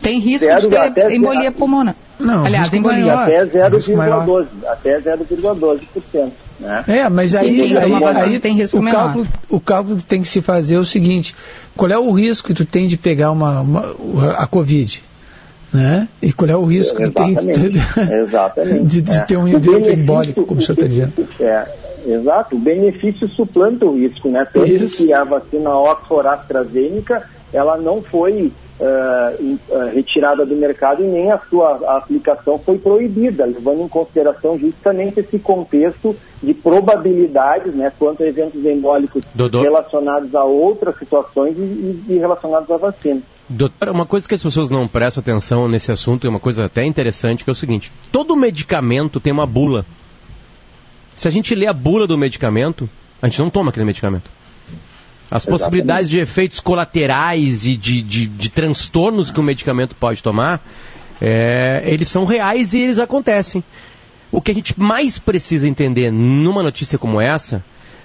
tem 0.00 0.18
risco 0.20 0.46
zero, 0.46 0.68
de 0.68 0.94
ter 0.94 1.10
embolia 1.12 1.42
zero, 1.42 1.54
pulmonar. 1.54 1.94
Não, 2.18 2.44
Aliás, 2.44 2.72
embolia. 2.72 3.14
Até 3.14 3.44
0,12%. 3.44 4.46
Até 4.66 5.00
0,12%. 5.00 6.30
Né? 6.60 6.84
É, 6.88 7.08
mas 7.08 7.36
aí, 7.36 7.60
aí, 7.60 7.76
aí, 7.76 8.04
aí 8.04 8.40
tem 8.40 8.56
risco 8.56 8.78
o, 8.78 8.82
menor. 8.82 9.04
Cálculo, 9.04 9.26
o 9.48 9.60
cálculo 9.60 9.96
que 9.98 10.04
tem 10.04 10.22
que 10.22 10.28
se 10.28 10.42
fazer 10.42 10.74
é 10.74 10.78
o 10.78 10.84
seguinte: 10.84 11.34
qual 11.76 11.90
é 11.90 11.98
o 11.98 12.10
risco 12.10 12.48
que 12.48 12.54
tu 12.54 12.64
tem 12.64 12.88
de 12.88 12.98
pegar 12.98 13.30
uma, 13.30 13.60
uma 13.60 14.32
a 14.32 14.46
Covid? 14.46 15.02
Né? 15.72 16.08
E 16.20 16.32
qual 16.32 16.50
é 16.50 16.56
o 16.56 16.64
risco 16.64 17.00
Exatamente. 17.00 17.46
que 17.46 17.52
tem 17.52 18.82
de, 18.82 18.82
de, 18.88 19.02
de 19.02 19.12
é. 19.12 19.20
ter 19.20 19.36
um 19.36 19.46
evento 19.46 19.90
embólico, 19.90 20.44
como 20.44 20.60
o 20.60 20.62
senhor 20.62 20.74
está 20.74 20.86
dizendo? 20.86 21.12
É, 21.38 21.66
exato, 22.06 22.56
o 22.56 22.58
benefício 22.58 23.28
suplanta 23.28 23.84
o 23.84 23.94
risco, 23.96 24.28
né? 24.28 24.46
Tanto 24.52 24.86
que 24.86 25.12
a 25.12 25.24
vacina 25.24 25.70
Oxford 25.70 26.26
AstraZeneca, 26.26 27.22
ela 27.52 27.76
não 27.76 28.02
foi 28.02 28.50
uh, 28.80 29.88
retirada 29.92 30.46
do 30.46 30.54
mercado 30.56 31.02
e 31.02 31.06
nem 31.06 31.30
a 31.30 31.38
sua 31.38 31.78
a 31.86 31.98
aplicação 31.98 32.58
foi 32.58 32.78
proibida, 32.78 33.44
levando 33.44 33.82
em 33.82 33.88
consideração 33.88 34.58
justamente 34.58 35.20
esse 35.20 35.38
contexto 35.38 36.16
de 36.42 36.54
probabilidades 36.54 37.74
né, 37.74 37.92
quanto 37.98 38.22
a 38.22 38.26
eventos 38.26 38.64
embólicos 38.64 39.22
relacionados 39.34 40.34
a 40.34 40.44
outras 40.44 40.96
situações 40.98 41.56
e, 41.58 42.04
e 42.08 42.18
relacionados 42.18 42.70
à 42.70 42.76
vacina. 42.76 43.20
Uma 43.90 44.04
coisa 44.04 44.28
que 44.28 44.34
as 44.34 44.42
pessoas 44.42 44.68
não 44.68 44.86
prestam 44.86 45.22
atenção 45.22 45.66
nesse 45.66 45.90
assunto, 45.90 46.26
é 46.26 46.30
uma 46.30 46.38
coisa 46.38 46.66
até 46.66 46.84
interessante, 46.84 47.44
que 47.44 47.50
é 47.50 47.52
o 47.52 47.56
seguinte: 47.56 47.90
todo 48.12 48.36
medicamento 48.36 49.18
tem 49.18 49.32
uma 49.32 49.46
bula. 49.46 49.86
Se 51.16 51.26
a 51.26 51.30
gente 51.30 51.54
lê 51.54 51.66
a 51.66 51.72
bula 51.72 52.06
do 52.06 52.16
medicamento, 52.18 52.88
a 53.22 53.26
gente 53.26 53.40
não 53.40 53.50
toma 53.50 53.70
aquele 53.70 53.86
medicamento. 53.86 54.30
As 55.30 55.42
Exatamente. 55.42 55.48
possibilidades 55.48 56.10
de 56.10 56.18
efeitos 56.18 56.58
colaterais 56.58 57.66
e 57.66 57.76
de, 57.76 58.00
de, 58.00 58.26
de 58.26 58.50
transtornos 58.50 59.30
que 59.30 59.38
o 59.38 59.42
medicamento 59.42 59.94
pode 59.94 60.22
tomar, 60.22 60.62
é, 61.20 61.82
eles 61.86 62.08
são 62.08 62.24
reais 62.24 62.72
e 62.72 62.78
eles 62.78 62.98
acontecem. 62.98 63.62
O 64.32 64.40
que 64.40 64.50
a 64.50 64.54
gente 64.54 64.78
mais 64.78 65.18
precisa 65.18 65.68
entender 65.68 66.10
numa 66.10 66.62
notícia 66.62 66.98
como 66.98 67.20
essa, 67.20 67.62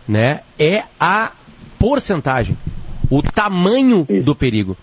né, 0.08 0.42
é 0.60 0.84
a 1.00 1.32
porcentagem, 1.80 2.58
o 3.10 3.22
tamanho 3.22 4.06
Isso. 4.10 4.24
do 4.24 4.36
perigo. 4.36 4.78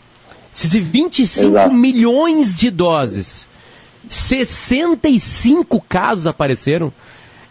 Se 0.52 0.80
25 0.80 1.46
Exato. 1.46 1.74
milhões 1.74 2.58
de 2.58 2.70
doses, 2.70 3.46
65 4.08 5.80
casos 5.80 6.26
apareceram, 6.26 6.92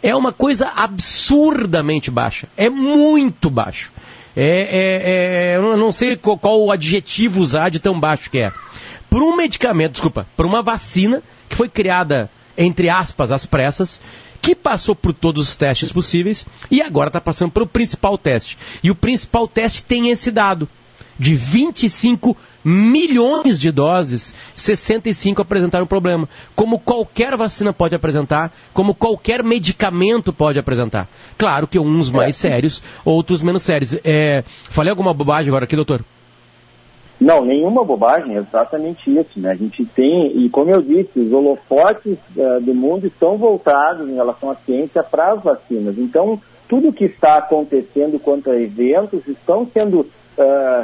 é 0.02 0.16
uma 0.16 0.32
coisa 0.32 0.72
absurdamente 0.76 2.10
baixa. 2.10 2.48
É 2.58 2.70
muito 2.70 3.50
baixo. 3.50 3.92
É, 4.36 4.44
é, 4.44 5.54
é, 5.54 5.58
eu 5.58 5.78
não 5.78 5.92
sei 5.92 6.16
qual, 6.16 6.38
qual 6.38 6.62
o 6.62 6.72
adjetivo 6.72 7.42
usar 7.42 7.70
de 7.70 7.80
tão 7.80 8.00
baixo 8.00 8.30
que 8.30 8.40
é. 8.40 8.52
Por 9.10 9.24
um 9.24 9.36
medicamento, 9.36 9.94
desculpa, 9.94 10.28
por 10.38 10.46
uma 10.46 10.62
vacina 10.62 11.24
que 11.48 11.56
foi 11.56 11.68
criada, 11.68 12.30
entre 12.58 12.90
aspas, 12.90 13.32
às 13.32 13.46
pressas, 13.46 14.00
que 14.42 14.56
passou 14.56 14.96
por 14.96 15.14
todos 15.14 15.50
os 15.50 15.56
testes 15.56 15.92
possíveis 15.92 16.46
e 16.70 16.82
agora 16.82 17.10
está 17.10 17.20
passando 17.20 17.52
pelo 17.52 17.68
principal 17.68 18.18
teste. 18.18 18.58
E 18.84 18.92
o 18.92 18.96
principal 18.96 19.48
teste 19.48 19.84
tem 19.84 20.10
esse 20.10 20.32
dado 20.32 20.70
de 21.18 21.36
25 21.36 22.38
milhões 22.64 23.60
de 23.60 23.72
doses, 23.72 24.34
65 24.56 25.42
apresentaram 25.42 25.86
problema. 25.86 26.28
Como 26.56 26.80
qualquer 26.80 27.36
vacina 27.36 27.72
pode 27.74 27.96
apresentar, 27.96 28.52
como 28.74 28.94
qualquer 28.94 29.44
medicamento 29.44 30.34
pode 30.34 30.60
apresentar. 30.60 31.08
Claro 31.38 31.68
que 31.68 31.80
uns 31.80 32.10
mais 32.10 32.44
é. 32.44 32.50
sérios, 32.50 32.84
outros 33.06 33.42
menos 33.42 33.64
sérios. 33.64 33.98
É, 34.04 34.44
falei 34.46 34.90
alguma 34.90 35.14
bobagem 35.14 35.50
agora 35.50 35.66
aqui, 35.66 35.76
doutor? 35.76 36.04
Não, 37.20 37.44
nenhuma 37.44 37.84
bobagem, 37.84 38.36
é 38.36 38.40
exatamente 38.40 39.12
isso. 39.12 39.40
Né? 39.40 39.52
A 39.52 39.56
gente 39.56 39.84
tem, 39.86 40.38
e 40.38 40.50
como 40.50 40.72
eu 40.72 40.82
disse, 40.82 41.20
os 41.20 41.34
holofotes 41.34 42.18
uh, 42.36 42.62
do 42.62 42.74
mundo 42.74 43.08
estão 43.08 43.38
voltados 43.38 44.08
em 44.08 44.16
relação 44.16 44.50
à 44.50 44.56
ciência 44.56 45.04
para 45.04 45.34
as 45.34 45.44
vacinas. 45.44 45.98
Então, 45.98 46.40
tudo 46.70 46.94
que 46.94 47.06
está 47.06 47.38
acontecendo 47.38 48.20
quanto 48.20 48.50
a 48.50 48.60
eventos 48.60 49.28
estão 49.28 49.68
sendo 49.74 50.08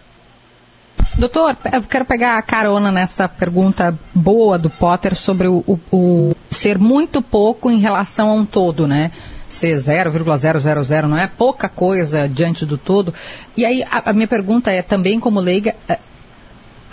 Doutor, 1.17 1.55
eu 1.71 1.81
quero 1.83 2.03
pegar 2.03 2.37
a 2.37 2.41
carona 2.41 2.91
nessa 2.91 3.29
pergunta 3.29 3.97
boa 4.13 4.57
do 4.57 4.69
Potter 4.69 5.15
sobre 5.15 5.47
o, 5.47 5.63
o, 5.65 5.79
o 5.89 6.35
ser 6.51 6.77
muito 6.77 7.21
pouco 7.21 7.71
em 7.71 7.79
relação 7.79 8.29
a 8.29 8.33
um 8.33 8.45
todo, 8.45 8.85
né? 8.85 9.11
Ser 9.47 9.77
0,000 9.77 11.07
não 11.07 11.17
é 11.17 11.27
pouca 11.27 11.69
coisa 11.69 12.27
diante 12.27 12.65
do 12.65 12.77
todo. 12.77 13.13
E 13.55 13.63
aí 13.63 13.85
a, 13.89 14.09
a 14.09 14.13
minha 14.13 14.27
pergunta 14.27 14.71
é 14.71 14.81
também 14.81 15.17
como 15.17 15.39
leiga, 15.39 15.73
é, 15.87 15.97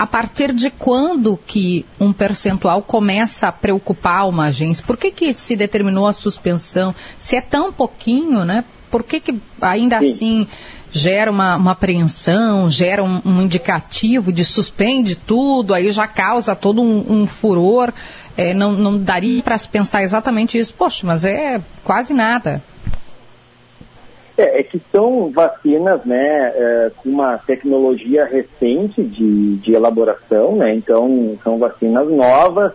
a 0.03 0.07
partir 0.07 0.53
de 0.53 0.69
quando 0.69 1.39
que 1.47 1.87
um 2.01 2.13
percentual 2.13 2.83
começa 2.83 3.47
a 3.47 3.53
preocupar 3.53 4.29
uma 4.29 4.47
agência? 4.47 4.85
Por 4.85 4.97
que, 4.97 5.13
que 5.13 5.33
se 5.33 5.55
determinou 5.55 6.09
a 6.09 6.13
suspensão? 6.13 6.93
Se 7.21 7.37
é 7.37 7.41
tão 7.41 7.73
pouquinho, 7.73 8.45
né? 8.45 8.65
Por 8.91 9.05
que, 9.05 9.21
que 9.21 9.39
ainda 9.61 10.01
Sim. 10.01 10.07
assim 10.07 10.49
gera 10.91 11.31
uma, 11.31 11.55
uma 11.55 11.71
apreensão, 11.71 12.69
gera 12.69 13.05
um, 13.05 13.23
um, 13.25 13.43
indicativo 13.43 14.33
de 14.33 14.45
suspende 14.45 15.15
tudo, 15.15 15.73
aí 15.73 15.93
já 15.93 16.09
causa 16.09 16.57
todo 16.57 16.83
um, 16.83 17.21
um 17.21 17.25
furor. 17.25 17.93
É, 18.37 18.53
não, 18.53 18.73
não 18.73 18.99
daria 18.99 19.41
para 19.41 19.57
se 19.57 19.69
pensar 19.69 20.03
exatamente 20.03 20.59
isso. 20.59 20.75
Poxa, 20.75 21.07
mas 21.07 21.25
é 21.25 21.61
quase 21.85 22.13
nada. 22.13 22.61
É, 24.43 24.59
é 24.59 24.63
que 24.65 24.81
são 24.91 25.31
vacinas 25.31 26.05
né, 26.05 26.53
é, 26.55 26.91
com 26.97 27.11
uma 27.11 27.39
tecnologia 27.39 28.25
recente 28.25 29.01
de, 29.01 29.57
de 29.59 29.73
elaboração, 29.73 30.57
né, 30.57 30.75
então 30.75 31.39
são 31.45 31.59
vacinas 31.59 32.11
novas 32.11 32.73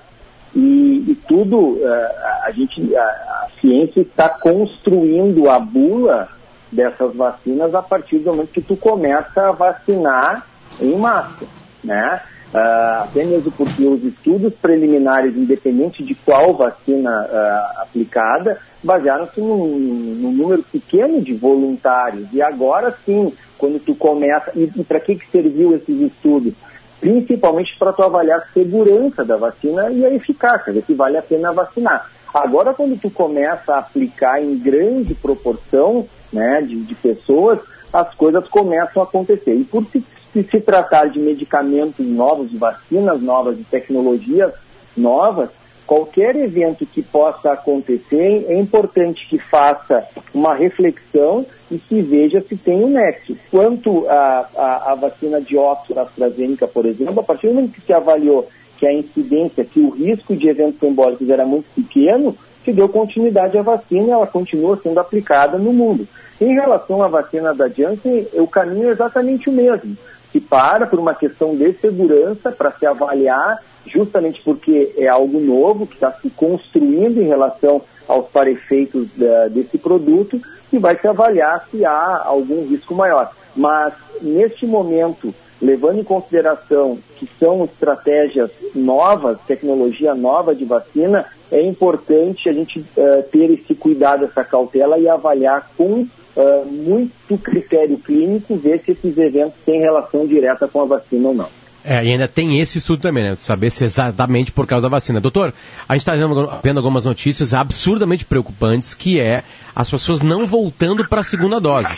e, 0.56 1.04
e 1.10 1.16
tudo, 1.28 1.78
é, 1.84 2.16
a, 2.44 2.52
gente, 2.52 2.96
a, 2.96 3.02
a 3.02 3.48
ciência 3.60 4.00
está 4.00 4.30
construindo 4.30 5.50
a 5.50 5.60
bula 5.60 6.30
dessas 6.72 7.14
vacinas 7.14 7.76
a 7.76 7.82
partir 7.82 8.20
do 8.20 8.32
momento 8.32 8.52
que 8.52 8.62
tu 8.62 8.78
começa 8.78 9.50
a 9.50 9.52
vacinar 9.52 10.48
em 10.80 10.96
massa, 10.96 11.46
né? 11.84 12.22
Uh, 12.48 13.52
porque 13.52 13.84
os 13.84 14.04
estudos 14.06 14.54
preliminares, 14.54 15.36
independente 15.36 16.02
de 16.02 16.16
qual 16.16 16.54
vacina 16.54 17.12
uh, 17.12 17.82
aplicada, 17.82 18.58
basearam-se 18.88 19.40
num, 19.42 19.68
num, 19.68 20.32
número 20.32 20.64
pequeno 20.64 21.22
de 21.22 21.34
voluntários. 21.34 22.30
E 22.32 22.42
agora 22.42 22.98
sim, 23.06 23.32
quando 23.58 23.84
tu 23.84 23.94
começa, 23.94 24.52
e, 24.56 24.72
e 24.76 24.84
para 24.84 25.02
que, 25.02 25.16
que 25.16 25.30
serviu 25.30 25.76
esses 25.76 26.00
estudos? 26.02 26.54
Principalmente 27.00 27.78
para 27.78 27.94
tu 27.94 28.02
avaliar 28.02 28.40
a 28.40 28.54
segurança 28.54 29.24
da 29.24 29.36
vacina 29.36 29.92
e 29.92 30.06
a 30.06 30.14
eficácia, 30.14 30.74
ver 30.74 30.84
se 30.84 30.94
vale 30.94 31.18
a 31.18 31.22
pena 31.22 31.52
vacinar. 31.52 32.10
Agora, 32.34 32.74
quando 32.74 33.00
tu 33.00 33.10
começa 33.10 33.76
a 33.76 33.80
aplicar 33.80 34.42
em 34.42 34.58
grande 34.58 35.14
proporção, 35.14 36.08
né, 36.32 36.62
de, 36.62 36.78
de 36.78 36.96
pessoas, 36.96 37.60
as 37.94 38.14
coisas 38.16 38.48
começam 38.48 39.02
a 39.02 39.06
acontecer. 39.06 39.54
E 39.54 39.64
por 39.64 39.86
se, 39.86 40.04
se, 40.32 40.44
se 40.44 40.60
tratar 40.60 41.10
de 41.10 41.20
medicamentos 41.20 42.06
novos, 42.06 42.50
de 42.50 42.58
vacinas 42.58 43.22
novas, 43.22 43.58
de 43.58 43.64
tecnologias 43.64 44.54
novas, 44.96 45.50
qualquer 45.88 46.36
evento 46.36 46.86
que 46.86 47.02
possa 47.02 47.54
acontecer, 47.54 48.46
é 48.50 48.60
importante 48.60 49.26
que 49.28 49.40
faça 49.40 50.06
uma 50.34 50.54
reflexão 50.54 51.46
e 51.72 51.80
se 51.80 52.02
veja 52.02 52.42
se 52.42 52.58
tem 52.58 52.84
um 52.84 52.90
nexo. 52.90 53.36
Quanto 53.50 54.06
à 54.10 54.96
vacina 55.00 55.40
de 55.42 55.58
Oxford 55.58 56.00
AstraZeneca, 56.00 56.68
por 56.68 56.86
exemplo, 56.86 57.22
a 57.22 57.24
partir 57.24 57.48
do 57.48 57.54
momento 57.56 57.72
que 57.72 57.82
se 57.82 57.94
avaliou 57.94 58.48
que 58.78 58.86
a 58.86 58.94
incidência, 58.94 59.66
que 59.66 59.80
o 59.80 59.90
risco 59.90 60.36
de 60.36 60.50
eventos 60.50 60.84
embólicos 60.84 61.30
era 61.30 61.46
muito 61.46 61.66
pequeno, 61.74 62.38
se 62.64 62.72
deu 62.72 62.88
continuidade 62.90 63.58
à 63.58 63.62
vacina 63.62 64.08
e 64.08 64.12
ela 64.12 64.28
continua 64.28 64.78
sendo 64.78 65.00
aplicada 65.00 65.58
no 65.58 65.74
mundo. 65.74 66.08
Em 66.40 66.54
relação 66.54 67.02
à 67.02 67.08
vacina 67.08 67.54
da 67.56 67.68
Janssen, 67.70 68.28
o 68.34 68.46
caminho 68.46 68.90
é 68.90 68.92
exatamente 68.92 69.50
o 69.50 69.54
mesmo. 69.54 69.98
Se 70.32 70.40
para 70.40 70.86
por 70.86 71.00
uma 71.00 71.16
questão 71.16 71.56
de 71.56 71.74
segurança, 71.74 72.52
para 72.52 72.72
se 72.74 72.86
avaliar, 72.86 73.58
justamente 73.92 74.42
porque 74.44 74.94
é 74.98 75.08
algo 75.08 75.40
novo 75.40 75.88
que 75.88 75.96
está 75.96 76.12
se 76.12 76.30
construindo 76.30 77.22
em 77.22 77.28
relação 77.28 77.82
aos 78.08 78.28
parefeitos 78.28 79.10
uh, 79.18 79.50
desse 79.50 79.78
produto, 79.78 80.40
e 80.72 80.78
vai 80.78 81.00
se 81.00 81.08
avaliar 81.08 81.66
se 81.70 81.86
há 81.86 82.24
algum 82.26 82.68
risco 82.68 82.94
maior. 82.94 83.32
Mas, 83.56 83.94
neste 84.22 84.66
momento, 84.66 85.34
levando 85.62 86.00
em 86.00 86.04
consideração 86.04 86.98
que 87.16 87.28
são 87.40 87.64
estratégias 87.66 88.52
novas, 88.76 89.40
tecnologia 89.48 90.14
nova 90.14 90.54
de 90.54 90.66
vacina, 90.66 91.26
é 91.52 91.62
importante 91.62 92.50
a 92.50 92.54
gente 92.54 92.80
uh, 92.80 93.24
ter 93.32 93.50
esse 93.52 93.74
cuidado, 93.76 94.26
essa 94.26 94.44
cautela 94.44 95.00
e 95.00 95.08
avaliar 95.08 95.70
com 95.78 96.02
uh, 96.02 96.66
muito 96.66 97.38
critério 97.38 97.98
clínico, 97.98 98.56
ver 98.56 98.80
se 98.80 98.92
esses 98.92 99.18
eventos 99.18 99.60
têm 99.66 99.80
relação 99.80 100.26
direta 100.26 100.68
com 100.68 100.82
a 100.82 100.86
vacina 100.86 101.30
ou 101.30 101.34
não. 101.34 101.57
É, 101.90 102.04
e 102.04 102.12
ainda 102.12 102.28
tem 102.28 102.60
esse 102.60 102.80
estudo 102.80 103.02
também, 103.02 103.24
né? 103.24 103.36
Saber 103.38 103.72
se 103.72 103.84
é 103.84 103.88
exatamente 103.88 104.52
por 104.52 104.68
causa 104.68 104.84
da 104.84 104.90
vacina. 104.90 105.22
Doutor, 105.22 105.54
a 105.88 105.94
gente 105.94 106.02
está 106.02 106.14
vendo 106.62 106.78
algumas 106.78 107.06
notícias 107.06 107.54
absurdamente 107.54 108.26
preocupantes, 108.26 108.94
que 108.94 109.22
é 109.22 109.42
as 109.74 109.90
pessoas 109.90 110.22
não 110.22 110.46
voltando 110.46 111.08
para 111.08 111.22
a 111.22 111.24
segunda 111.24 111.62
dose. 111.62 111.96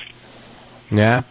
Né? 0.91 1.23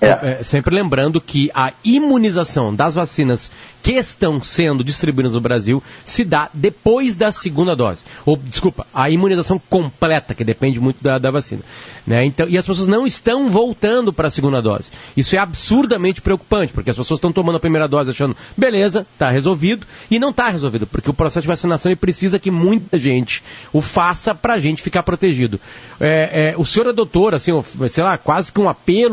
É. 0.00 0.38
É, 0.40 0.42
sempre 0.42 0.74
lembrando 0.74 1.20
que 1.20 1.50
a 1.54 1.72
imunização 1.84 2.74
das 2.74 2.96
vacinas 2.96 3.50
que 3.84 3.92
estão 3.92 4.42
sendo 4.42 4.82
distribuídas 4.82 5.34
no 5.34 5.40
Brasil 5.40 5.82
se 6.06 6.24
dá 6.24 6.48
depois 6.54 7.16
da 7.16 7.30
segunda 7.30 7.76
dose. 7.76 8.02
Ou, 8.24 8.36
desculpa, 8.36 8.86
a 8.94 9.10
imunização 9.10 9.60
completa, 9.70 10.34
que 10.34 10.42
depende 10.42 10.80
muito 10.80 11.04
da, 11.04 11.18
da 11.18 11.30
vacina. 11.30 11.60
Né? 12.06 12.24
Então, 12.24 12.48
e 12.48 12.56
as 12.56 12.66
pessoas 12.66 12.88
não 12.88 13.06
estão 13.06 13.50
voltando 13.50 14.10
para 14.12 14.28
a 14.28 14.30
segunda 14.30 14.62
dose. 14.62 14.90
Isso 15.14 15.36
é 15.36 15.38
absurdamente 15.38 16.22
preocupante, 16.22 16.72
porque 16.72 16.90
as 16.90 16.96
pessoas 16.96 17.18
estão 17.18 17.30
tomando 17.30 17.56
a 17.56 17.60
primeira 17.60 17.86
dose 17.86 18.10
achando, 18.10 18.34
beleza, 18.56 19.06
está 19.12 19.30
resolvido, 19.30 19.86
e 20.10 20.18
não 20.18 20.30
está 20.30 20.48
resolvido, 20.48 20.86
porque 20.86 21.10
o 21.10 21.14
processo 21.14 21.42
de 21.42 21.48
vacinação 21.48 21.94
precisa 21.94 22.38
que 22.38 22.50
muita 22.50 22.98
gente 22.98 23.44
o 23.70 23.82
faça 23.82 24.34
para 24.34 24.54
a 24.54 24.58
gente 24.58 24.82
ficar 24.82 25.02
protegido. 25.02 25.60
É, 26.00 26.52
é, 26.52 26.54
o 26.56 26.64
senhor 26.64 26.88
é 26.88 26.92
doutor, 26.92 27.34
assim, 27.34 27.52
sei 27.88 28.02
lá, 28.02 28.16
quase 28.16 28.50
que 28.50 28.60
um 28.60 28.68
apelo 28.68 29.03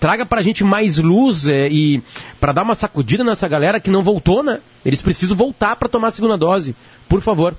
traga 0.00 0.24
para 0.24 0.40
a 0.40 0.42
gente 0.42 0.64
mais 0.64 0.98
luz 0.98 1.48
é, 1.48 1.68
e 1.68 2.02
para 2.40 2.52
dar 2.52 2.62
uma 2.62 2.74
sacudida 2.74 3.24
nessa 3.24 3.48
galera 3.48 3.80
que 3.80 3.90
não 3.90 4.02
voltou, 4.02 4.42
né? 4.42 4.60
Eles 4.84 5.02
precisam 5.02 5.36
voltar 5.36 5.76
para 5.76 5.88
tomar 5.88 6.08
a 6.08 6.12
segunda 6.12 6.36
dose, 6.36 6.74
por 7.08 7.20
favor. 7.20 7.54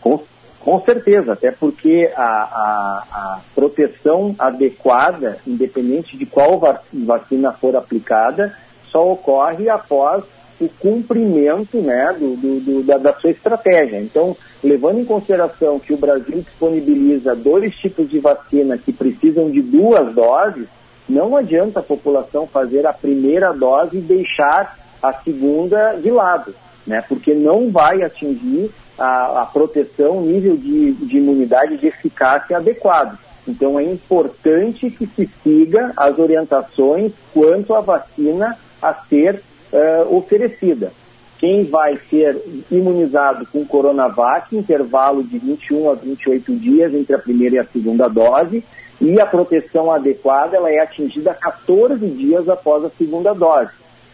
Com, 0.00 0.20
com 0.60 0.80
certeza, 0.80 1.32
até 1.32 1.50
porque 1.50 2.10
a, 2.16 2.22
a, 2.22 3.04
a, 3.12 3.40
proteção 3.54 4.34
adequada, 4.38 5.38
independente 5.46 6.16
de 6.16 6.24
qual 6.24 6.60
vacina 6.92 7.52
for 7.52 7.74
aplicada, 7.76 8.56
só 8.88 9.10
ocorre 9.10 9.68
após 9.68 10.24
o 10.60 10.68
cumprimento 10.68 11.78
né, 11.78 12.14
do, 12.18 12.36
do, 12.36 12.60
do, 12.60 12.82
da, 12.84 12.96
da, 12.96 13.14
sua 13.14 13.30
estratégia. 13.30 14.00
Então, 14.00 14.36
levando 14.62 15.00
em 15.00 15.04
consideração 15.04 15.80
que 15.80 15.92
o 15.92 15.96
Brasil 15.96 16.40
disponibiliza 16.40 17.34
dois 17.34 17.74
tipos 17.74 18.08
de 18.08 18.20
vacina 18.20 18.78
que 18.78 18.92
precisam 18.92 19.50
de 19.50 19.60
duas 19.60 20.14
doses, 20.14 20.68
não 21.08 21.36
adianta 21.36 21.80
a 21.80 21.82
população 21.82 22.46
fazer 22.46 22.86
a 22.86 22.92
primeira 22.92 23.52
dose 23.52 23.98
e 23.98 24.00
deixar 24.00 24.78
a 25.02 25.12
segunda 25.12 25.94
de 25.94 26.10
lado, 26.10 26.54
né? 26.86 27.02
Porque 27.08 27.34
não 27.34 27.70
vai 27.70 28.02
atingir 28.02 28.70
a, 28.98 29.42
a 29.42 29.46
proteção, 29.46 30.18
o 30.18 30.22
nível 30.22 30.56
de, 30.56 30.92
de 30.92 31.18
imunidade 31.18 31.76
de 31.76 31.88
eficácia 31.88 32.56
adequado. 32.56 33.18
Então 33.46 33.78
é 33.78 33.84
importante 33.84 34.88
que 34.90 35.06
se 35.06 35.28
siga 35.42 35.92
as 35.96 36.18
orientações 36.18 37.12
quanto 37.34 37.74
à 37.74 37.80
vacina 37.80 38.56
a 38.80 38.94
ser 38.94 39.42
uh, 39.72 40.16
oferecida. 40.16 40.92
Quem 41.38 41.64
vai 41.64 41.98
ser 42.08 42.40
imunizado 42.70 43.44
com 43.46 43.66
Coronavac, 43.66 44.56
intervalo 44.56 45.24
de 45.24 45.38
21 45.38 45.90
a 45.90 45.94
28 45.94 46.54
dias 46.54 46.94
entre 46.94 47.16
a 47.16 47.18
primeira 47.18 47.56
e 47.56 47.58
a 47.58 47.64
segunda 47.64 48.06
dose, 48.06 48.62
e 49.00 49.20
a 49.20 49.26
proteção 49.26 49.90
adequada 49.90 50.56
ela 50.56 50.70
é 50.70 50.78
atingida 50.78 51.34
14 51.34 52.06
dias 52.08 52.48
após 52.48 52.84
a 52.84 52.90
segunda 52.90 53.34
dose. 53.34 53.70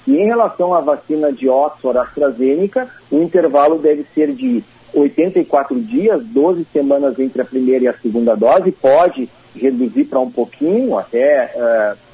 E 0.06 0.16
em 0.16 0.26
relação 0.26 0.74
à 0.74 0.80
vacina 0.80 1.30
de 1.32 1.48
Oxford 1.48 1.98
AstraZeneca, 1.98 2.88
o 3.10 3.22
intervalo 3.22 3.78
deve 3.78 4.06
ser 4.14 4.32
de 4.32 4.64
84 4.94 5.78
dias, 5.80 6.24
12 6.24 6.66
semanas 6.72 7.18
entre 7.18 7.42
a 7.42 7.44
primeira 7.44 7.84
e 7.84 7.88
a 7.88 7.92
segunda 7.92 8.34
dose, 8.34 8.72
pode 8.72 9.28
reduzir 9.54 10.04
para 10.04 10.20
um 10.20 10.30
pouquinho, 10.30 10.96
até 10.96 11.52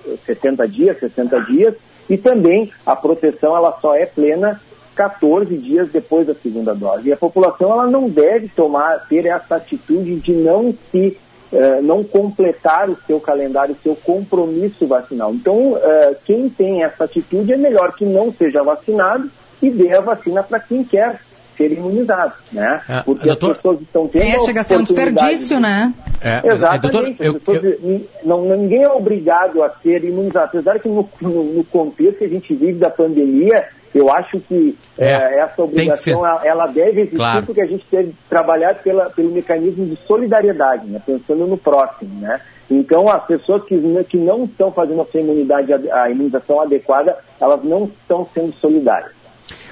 uh, 0.09 0.19
70 0.27 0.69
dias, 0.69 0.99
60 0.99 1.41
dias, 1.43 1.75
e 2.09 2.17
também 2.17 2.71
a 2.85 2.97
proteção 2.97 3.57
ela 3.57 3.79
só 3.81 3.95
é 3.95 4.07
plena 4.07 4.61
14 4.95 5.57
dias 5.57 5.89
depois 5.89 6.27
da 6.27 6.35
segunda 6.35 6.75
dose. 6.75 7.09
E 7.09 7.13
a 7.13 7.17
população 7.17 7.73
ela 7.73 7.87
não 7.87 8.09
deve 8.09 8.49
tomar, 8.49 9.07
ter 9.09 9.27
essa 9.27 9.57
atitude 9.57 10.17
de 10.17 10.33
não 10.33 10.75
se 10.91 11.17
uh, 11.53 11.83
não 11.83 12.03
completar 12.05 12.89
o 12.89 12.97
seu 13.07 13.21
calendário, 13.21 13.75
o 13.75 13.83
seu 13.83 13.97
compromisso 13.97 14.87
vacinal. 14.87 15.33
Então, 15.33 15.73
uh, 15.73 16.17
quem 16.25 16.49
tem 16.49 16.85
essa 16.85 17.05
atitude 17.05 17.53
é 17.53 17.57
melhor 17.57 17.93
que 17.95 18.05
não 18.05 18.33
seja 18.33 18.63
vacinado 18.63 19.31
e 19.63 19.71
dê 19.71 19.95
a 19.95 20.01
vacina 20.01 20.43
para 20.43 20.61
quem 20.61 20.85
quer 20.85 21.21
ser 21.57 21.73
imunizado, 21.73 22.35
né? 22.53 22.81
É, 22.89 23.03
Porque 23.03 23.27
doutor, 23.27 23.51
as 23.53 23.57
pessoas 23.57 23.81
estão 23.81 24.09
tendo 24.09 24.25
é, 24.25 24.39
chega 24.41 24.61
a 24.61 24.65
ser 24.65 24.77
um 24.77 24.83
desperdício, 24.83 25.57
de... 25.57 25.63
né? 25.63 25.95
É, 26.21 26.43
Exatamente. 26.53 27.23
Doutor, 27.23 27.65
eu, 27.65 27.79
eu... 27.83 28.09
Não, 28.25 28.45
ninguém 28.57 28.83
é 28.83 28.89
obrigado 28.89 29.63
a 29.63 29.71
ser 29.71 30.05
imunizado. 30.05 30.47
Apesar 30.47 30.81
que 30.81 30.89
no, 30.89 31.09
no, 31.21 31.45
no 31.45 31.65
contexto 31.65 32.19
que 32.19 32.25
a 32.25 32.29
gente 32.29 32.55
vive 32.55 32.79
da 32.79 32.91
pandemia, 32.91 33.69
eu 33.95 34.11
acho 34.11 34.41
que 34.41 34.77
é, 34.99 35.11
é, 35.11 35.39
essa 35.41 35.63
obrigação 35.63 36.27
ela, 36.27 36.45
ela, 36.45 36.67
deve 36.67 37.03
existir 37.03 37.17
claro. 37.17 37.47
porque 37.47 37.61
a 37.61 37.67
gente 37.67 37.85
deve 37.91 38.13
trabalhar 38.29 38.75
pela, 38.83 39.09
pelo 39.09 39.31
mecanismo 39.31 39.87
de 39.87 39.97
solidariedade, 40.05 40.87
né? 40.87 41.01
pensando 41.05 41.47
no 41.47 41.57
próximo, 41.57 42.21
né? 42.21 42.41
Então, 42.71 43.09
as 43.09 43.25
pessoas 43.27 43.63
que, 43.65 43.79
que 44.09 44.17
não 44.17 44.45
estão 44.45 44.73
fazendo 44.73 45.03
a 45.03 45.05
sua 45.05 45.21
imunidade, 45.21 45.73
a 45.73 46.11
imunização 46.11 46.61
adequada, 46.61 47.17
elas 47.39 47.63
não 47.63 47.85
estão 47.85 48.27
sendo 48.33 48.53
solidárias. 48.55 49.13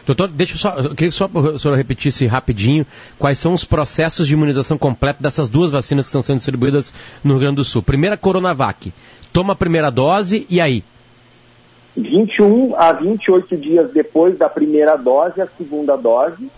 Doutor, 0.04 0.28
deixa 0.28 0.54
eu 0.54 0.58
só, 0.58 0.74
eu 0.78 0.94
queria 0.94 1.12
só 1.12 1.28
que 1.28 1.38
o 1.38 1.58
senhor 1.58 1.76
repetisse 1.76 2.26
rapidinho 2.26 2.84
quais 3.18 3.38
são 3.38 3.54
os 3.54 3.64
processos 3.64 4.26
de 4.26 4.34
imunização 4.34 4.76
completa 4.76 5.22
dessas 5.22 5.48
duas 5.48 5.70
vacinas 5.70 6.06
que 6.06 6.08
estão 6.08 6.22
sendo 6.22 6.36
distribuídas 6.36 6.92
no 7.22 7.34
Rio 7.34 7.40
Grande 7.40 7.56
do 7.56 7.64
Sul. 7.64 7.82
Primeira, 7.82 8.16
Coronavac. 8.16 8.92
Toma 9.32 9.52
a 9.52 9.56
primeira 9.56 9.90
dose 9.90 10.46
e 10.50 10.60
aí? 10.60 10.84
21 11.96 12.74
a 12.76 12.92
28 12.92 13.56
dias 13.56 13.90
depois 13.92 14.38
da 14.38 14.48
primeira 14.48 14.96
dose, 14.96 15.40
a 15.40 15.46
segunda 15.46 15.96
dose. 15.96 16.50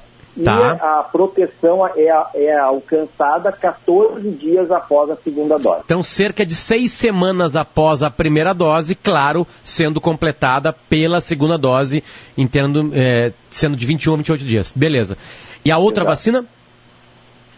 Tá. 0.42 0.76
E 0.80 0.84
a 0.84 1.02
proteção 1.04 1.86
é, 1.86 2.08
é 2.34 2.58
alcançada 2.58 3.52
14 3.52 4.28
dias 4.30 4.68
após 4.72 5.08
a 5.10 5.16
segunda 5.16 5.56
dose. 5.58 5.82
Então, 5.84 6.02
cerca 6.02 6.44
de 6.44 6.56
seis 6.56 6.90
semanas 6.90 7.54
após 7.54 8.02
a 8.02 8.10
primeira 8.10 8.52
dose, 8.52 8.96
claro, 8.96 9.46
sendo 9.62 10.00
completada 10.00 10.72
pela 10.72 11.20
segunda 11.20 11.56
dose, 11.56 12.02
entendo, 12.36 12.90
é, 12.94 13.32
sendo 13.48 13.76
de 13.76 13.86
21 13.86 14.14
a 14.14 14.16
28 14.16 14.44
dias. 14.44 14.72
Beleza. 14.74 15.16
E 15.64 15.70
a 15.70 15.78
outra 15.78 16.02
Exato. 16.02 16.16
vacina? 16.16 16.44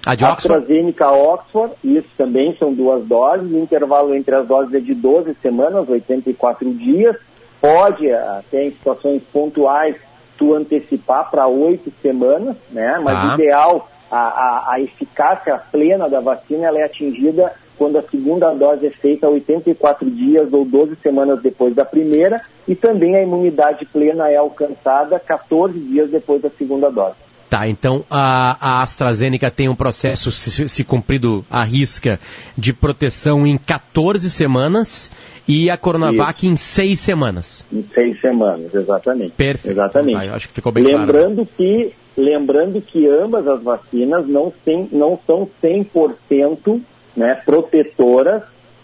A 0.04 0.14
de 0.14 0.24
Oxford? 0.24 0.60
AstraZeneca 0.60 1.10
Oxford, 1.10 1.74
isso 1.82 2.08
também 2.16 2.54
são 2.56 2.72
duas 2.72 3.04
doses. 3.06 3.50
O 3.50 3.58
intervalo 3.58 4.14
entre 4.14 4.34
as 4.36 4.46
doses 4.46 4.74
é 4.74 4.80
de 4.80 4.94
12 4.94 5.34
semanas, 5.42 5.88
84 5.88 6.72
dias. 6.74 7.16
Pode, 7.60 8.10
até 8.12 8.64
em 8.64 8.70
situações 8.70 9.22
pontuais, 9.32 9.96
tu 10.36 10.54
antecipar 10.54 11.30
para 11.30 11.46
oito 11.46 11.92
semanas, 12.02 12.56
né? 12.70 12.98
Mas 13.02 13.14
tá. 13.14 13.30
o 13.30 13.34
ideal, 13.34 13.88
a, 14.10 14.16
a, 14.16 14.72
a, 14.72 14.80
eficácia 14.80 15.60
plena 15.72 16.08
da 16.08 16.20
vacina 16.20 16.66
ela 16.66 16.78
é 16.78 16.84
atingida 16.84 17.52
quando 17.76 17.98
a 17.98 18.02
segunda 18.02 18.54
dose 18.54 18.86
é 18.86 18.90
feita 18.90 19.28
84 19.28 20.10
dias 20.10 20.52
ou 20.52 20.64
12 20.64 20.96
semanas 20.96 21.42
depois 21.42 21.74
da 21.74 21.84
primeira 21.84 22.40
e 22.66 22.74
também 22.74 23.16
a 23.16 23.22
imunidade 23.22 23.84
plena 23.84 24.30
é 24.30 24.36
alcançada 24.36 25.18
14 25.18 25.78
dias 25.78 26.10
depois 26.10 26.40
da 26.40 26.50
segunda 26.50 26.90
dose. 26.90 27.25
Tá, 27.48 27.68
então 27.68 28.04
a, 28.11 28.56
a 28.61 28.82
AstraZeneca 28.82 29.50
tem 29.50 29.68
um 29.68 29.74
processo, 29.74 30.32
se, 30.32 30.68
se 30.68 30.85
cumprido 30.85 31.44
a 31.48 31.62
risca, 31.62 32.18
de 32.59 32.72
proteção 32.72 33.46
em 33.46 33.56
14 33.56 34.28
semanas 34.30 35.11
e 35.46 35.70
a 35.70 35.76
Coronavac 35.76 36.44
Isso. 36.44 36.52
em 36.52 36.56
6 36.56 37.00
semanas. 37.00 37.64
Em 37.72 37.85
6 37.94 38.20
semanas, 38.20 38.74
exatamente. 38.74 39.30
Perfeito. 39.32 39.72
Exatamente. 39.72 40.28
Ah, 40.28 40.35
acho 40.35 40.48
que 40.48 40.54
ficou 40.54 40.72
bem 40.72 40.85
lembrando 40.85 41.46
claro. 41.46 41.50
Que, 41.56 41.92
lembrando 42.16 42.80
que 42.80 43.06
ambas 43.06 43.46
as 43.46 43.62
vacinas 43.62 44.26
não, 44.26 44.52
tem, 44.64 44.88
não 44.90 45.18
são 45.24 45.48
100% 45.62 46.80
né, 47.16 47.35
protetoras 47.46 48.42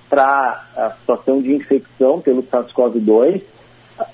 para 0.09 0.65
a 0.77 0.91
situação 0.91 1.41
de 1.41 1.53
infecção 1.53 2.21
pelo 2.21 2.43
SARS-CoV-2 2.43 3.41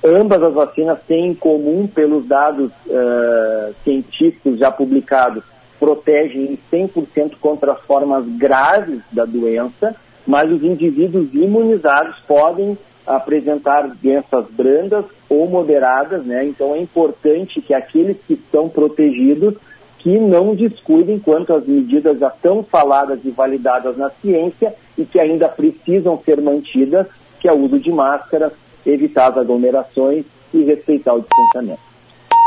Ambas 0.04 0.42
as 0.42 0.54
vacinas 0.54 0.98
têm 1.06 1.28
em 1.28 1.34
comum, 1.34 1.86
pelos 1.86 2.26
dados 2.26 2.70
uh, 2.86 3.74
científicos 3.84 4.58
já 4.58 4.70
publicados, 4.70 5.42
protegem 5.78 6.52
em 6.52 6.58
100% 6.88 7.36
contra 7.40 7.72
as 7.72 7.80
formas 7.80 8.24
graves 8.26 9.00
da 9.12 9.24
doença, 9.24 9.94
mas 10.26 10.50
os 10.50 10.62
indivíduos 10.62 11.32
imunizados 11.32 12.16
podem 12.26 12.76
apresentar 13.06 13.88
doenças 14.02 14.44
brandas 14.50 15.04
ou 15.28 15.48
moderadas, 15.48 16.24
né? 16.24 16.44
Então 16.44 16.74
é 16.74 16.78
importante 16.78 17.60
que 17.60 17.72
aqueles 17.72 18.18
que 18.26 18.34
estão 18.34 18.68
protegidos 18.68 19.54
que 19.98 20.18
não 20.18 20.54
descuidem 20.54 21.18
quanto 21.18 21.52
às 21.52 21.66
medidas 21.66 22.18
já 22.18 22.30
tão 22.30 22.62
faladas 22.62 23.20
e 23.24 23.30
validadas 23.30 23.96
na 23.96 24.10
ciência 24.10 24.74
e 24.96 25.04
que 25.04 25.18
ainda 25.18 25.48
precisam 25.48 26.20
ser 26.24 26.40
mantidas, 26.40 27.06
que 27.40 27.48
é 27.48 27.52
o 27.52 27.58
uso 27.58 27.80
de 27.80 27.90
máscaras, 27.90 28.52
evitar 28.92 29.30
as 29.30 29.38
aglomerações 29.38 30.24
e 30.52 30.62
respeitar 30.62 31.14
o 31.14 31.20
distanciamento. 31.20 31.80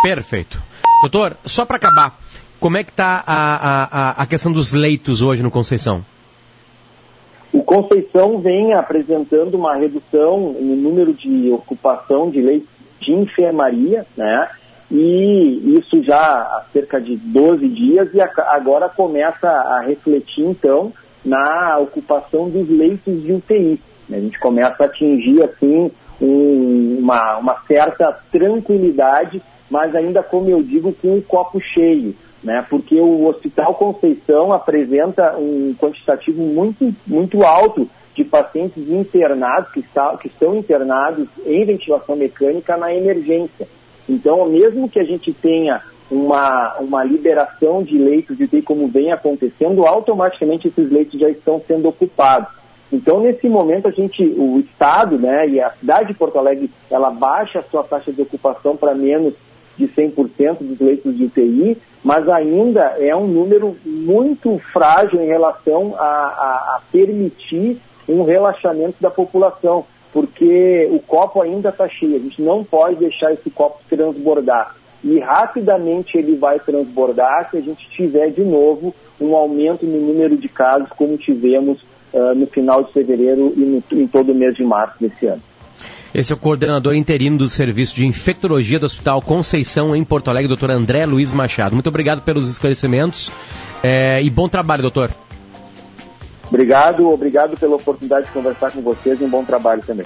Perfeito. 0.03 0.61
Doutor, 1.01 1.37
só 1.45 1.65
para 1.65 1.77
acabar, 1.77 2.19
como 2.59 2.77
é 2.77 2.83
que 2.83 2.91
está 2.91 3.23
a, 3.25 3.83
a, 3.83 4.21
a 4.23 4.25
questão 4.25 4.51
dos 4.51 4.71
leitos 4.71 5.21
hoje 5.21 5.43
no 5.43 5.51
Conceição? 5.51 6.03
O 7.51 7.63
Conceição 7.63 8.39
vem 8.39 8.73
apresentando 8.73 9.55
uma 9.55 9.75
redução 9.75 10.53
no 10.59 10.75
número 10.75 11.13
de 11.13 11.51
ocupação 11.51 12.29
de 12.29 12.41
leitos 12.41 12.69
de 12.99 13.11
enfermaria, 13.13 14.05
né? 14.15 14.47
E 14.91 15.77
isso 15.79 16.03
já 16.03 16.19
há 16.19 16.65
cerca 16.71 16.99
de 16.99 17.15
12 17.15 17.67
dias 17.69 18.13
e 18.13 18.21
agora 18.21 18.89
começa 18.89 19.49
a 19.49 19.79
refletir, 19.81 20.43
então, 20.43 20.91
na 21.23 21.77
ocupação 21.79 22.49
dos 22.49 22.69
leitos 22.69 23.23
de 23.23 23.33
UTI. 23.33 23.79
A 24.11 24.19
gente 24.19 24.37
começa 24.39 24.83
a 24.83 24.85
atingir, 24.85 25.41
assim, 25.43 25.89
um, 26.21 26.97
uma, 26.99 27.37
uma 27.37 27.55
certa 27.67 28.11
tranquilidade, 28.31 29.41
mas 29.69 29.95
ainda, 29.95 30.21
como 30.21 30.49
eu 30.49 30.61
digo, 30.61 30.93
com 30.93 31.17
o 31.17 31.21
copo 31.21 31.59
cheio. 31.59 32.15
Né, 32.43 32.65
porque 32.67 32.99
o 32.99 33.27
Hospital 33.27 33.75
Conceição 33.75 34.51
apresenta 34.51 35.37
um 35.37 35.75
quantitativo 35.79 36.41
muito, 36.41 36.91
muito 37.05 37.43
alto 37.43 37.87
de 38.15 38.23
pacientes 38.23 38.89
internados, 38.89 39.71
que, 39.71 39.79
está, 39.79 40.17
que 40.17 40.27
estão 40.27 40.55
internados 40.55 41.27
em 41.45 41.63
ventilação 41.63 42.15
mecânica 42.15 42.75
na 42.77 42.91
emergência. 42.93 43.67
Então, 44.09 44.49
mesmo 44.49 44.89
que 44.89 44.99
a 44.99 45.03
gente 45.03 45.31
tenha 45.31 45.83
uma, 46.09 46.75
uma 46.79 47.03
liberação 47.03 47.81
de 47.81 47.97
leitos 47.97 48.37
de 48.37 48.43
UTI 48.43 48.61
como 48.61 48.87
vem 48.87 49.11
acontecendo, 49.11 49.85
automaticamente 49.85 50.67
esses 50.67 50.91
leitos 50.91 51.19
já 51.19 51.29
estão 51.29 51.61
sendo 51.65 51.87
ocupados. 51.87 52.60
Então, 52.91 53.21
nesse 53.21 53.47
momento, 53.47 53.87
a 53.87 53.91
gente, 53.91 54.21
o 54.23 54.59
Estado 54.59 55.17
né, 55.17 55.47
e 55.47 55.61
a 55.61 55.71
cidade 55.71 56.09
de 56.09 56.13
Porto 56.13 56.37
Alegre, 56.37 56.69
ela 56.89 57.09
baixa 57.09 57.59
a 57.59 57.63
sua 57.63 57.83
taxa 57.83 58.11
de 58.11 58.21
ocupação 58.21 58.75
para 58.75 58.93
menos 58.93 59.33
de 59.77 59.87
100% 59.87 60.57
dos 60.59 60.79
leitos 60.79 61.15
de 61.15 61.25
UTI, 61.25 61.77
mas 62.03 62.27
ainda 62.27 62.97
é 62.99 63.15
um 63.15 63.27
número 63.27 63.77
muito 63.85 64.59
frágil 64.73 65.21
em 65.21 65.27
relação 65.27 65.95
a, 65.97 66.03
a, 66.03 66.75
a 66.75 66.81
permitir 66.91 67.79
um 68.09 68.23
relaxamento 68.23 68.95
da 68.99 69.09
população, 69.09 69.85
porque 70.11 70.89
o 70.91 70.99
copo 70.99 71.41
ainda 71.41 71.69
está 71.69 71.87
cheio, 71.87 72.17
a 72.17 72.19
gente 72.19 72.41
não 72.41 72.63
pode 72.63 72.95
deixar 72.95 73.31
esse 73.31 73.49
copo 73.49 73.79
transbordar. 73.89 74.75
E 75.03 75.19
rapidamente 75.19 76.17
ele 76.17 76.35
vai 76.35 76.59
transbordar 76.59 77.49
se 77.49 77.57
a 77.57 77.61
gente 77.61 77.89
tiver 77.89 78.29
de 78.29 78.43
novo 78.43 78.93
um 79.19 79.35
aumento 79.35 79.85
no 79.85 79.99
número 79.99 80.35
de 80.35 80.49
casos 80.49 80.89
como 80.89 81.17
tivemos 81.17 81.79
uh, 82.13 82.35
no 82.35 82.47
final 82.47 82.83
de 82.83 82.91
fevereiro 82.91 83.53
e 83.55 83.59
no, 83.59 84.01
em 84.01 84.07
todo 84.07 84.31
o 84.31 84.35
mês 84.35 84.55
de 84.55 84.63
março 84.63 84.95
desse 84.99 85.25
ano. 85.27 85.41
Esse 86.13 86.33
é 86.33 86.35
o 86.35 86.37
coordenador 86.37 86.93
interino 86.93 87.37
do 87.37 87.47
Serviço 87.47 87.95
de 87.95 88.05
Infectologia 88.05 88.77
do 88.77 88.85
Hospital 88.85 89.21
Conceição, 89.21 89.95
em 89.95 90.03
Porto 90.03 90.29
Alegre, 90.29 90.49
doutor 90.49 90.69
André 90.69 91.05
Luiz 91.05 91.31
Machado. 91.31 91.73
Muito 91.73 91.87
obrigado 91.87 92.21
pelos 92.21 92.49
esclarecimentos 92.49 93.31
é, 93.81 94.21
e 94.21 94.29
bom 94.29 94.49
trabalho, 94.49 94.81
doutor. 94.81 95.09
Obrigado, 96.49 97.09
obrigado 97.09 97.57
pela 97.57 97.77
oportunidade 97.77 98.25
de 98.25 98.33
conversar 98.33 98.71
com 98.71 98.81
vocês 98.81 99.21
e 99.21 99.23
um 99.23 99.29
bom 99.29 99.45
trabalho 99.45 99.81
também. 99.87 100.05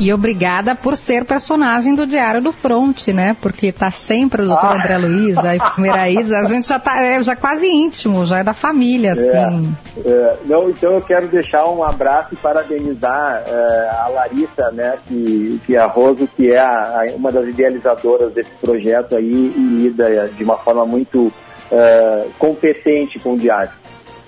E 0.00 0.12
obrigada 0.12 0.74
por 0.74 0.96
ser 0.96 1.24
personagem 1.24 1.94
do 1.94 2.04
Diário 2.04 2.42
do 2.42 2.52
Fronte, 2.52 3.12
né? 3.12 3.36
Porque 3.40 3.72
tá 3.72 3.90
sempre 3.90 4.42
o 4.42 4.46
doutor 4.46 4.72
ah. 4.72 4.74
André 4.74 4.98
Luiz, 4.98 5.38
a 5.38 5.54
enfermeira 5.54 6.10
Isa, 6.10 6.36
a 6.38 6.44
gente 6.44 6.66
já 6.66 6.80
tá 6.80 7.00
é, 7.02 7.22
já 7.22 7.36
quase 7.36 7.68
íntimo, 7.68 8.24
já 8.26 8.38
é 8.38 8.44
da 8.44 8.52
família, 8.52 9.10
é, 9.10 9.12
assim. 9.12 9.76
É, 10.04 10.10
é, 10.10 10.38
não, 10.46 10.68
então 10.68 10.94
eu 10.94 11.00
quero 11.00 11.28
deixar 11.28 11.64
um 11.66 11.84
abraço 11.84 12.34
e 12.34 12.36
parabenizar 12.36 13.44
é, 13.46 13.90
a 14.00 14.08
Larissa, 14.08 14.70
né, 14.72 14.98
que, 15.06 15.60
que 15.64 15.76
é 15.76 15.78
a 15.78 15.86
Roso, 15.86 16.28
que 16.36 16.50
é 16.50 16.58
a, 16.58 16.66
a, 16.66 17.04
uma 17.14 17.30
das 17.30 17.46
idealizadoras 17.46 18.32
desse 18.32 18.50
projeto 18.60 19.14
aí 19.14 19.52
e 19.56 19.60
lida 19.82 20.28
de 20.36 20.42
uma 20.42 20.56
forma 20.56 20.84
muito 20.84 21.32
é, 21.70 22.26
competente 22.38 23.18
com 23.20 23.34
o 23.34 23.38
Diário. 23.38 23.70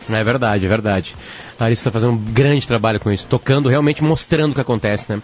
É 0.08 0.22
verdade, 0.22 0.64
é 0.64 0.68
verdade. 0.68 1.16
A 1.58 1.64
Larissa 1.64 1.80
está 1.80 1.90
fazendo 1.90 2.12
um 2.12 2.18
grande 2.18 2.66
trabalho 2.66 3.00
com 3.00 3.10
isso, 3.10 3.26
tocando, 3.26 3.68
realmente 3.68 4.02
mostrando 4.02 4.52
o 4.52 4.54
que 4.54 4.60
acontece, 4.60 5.06
né? 5.10 5.22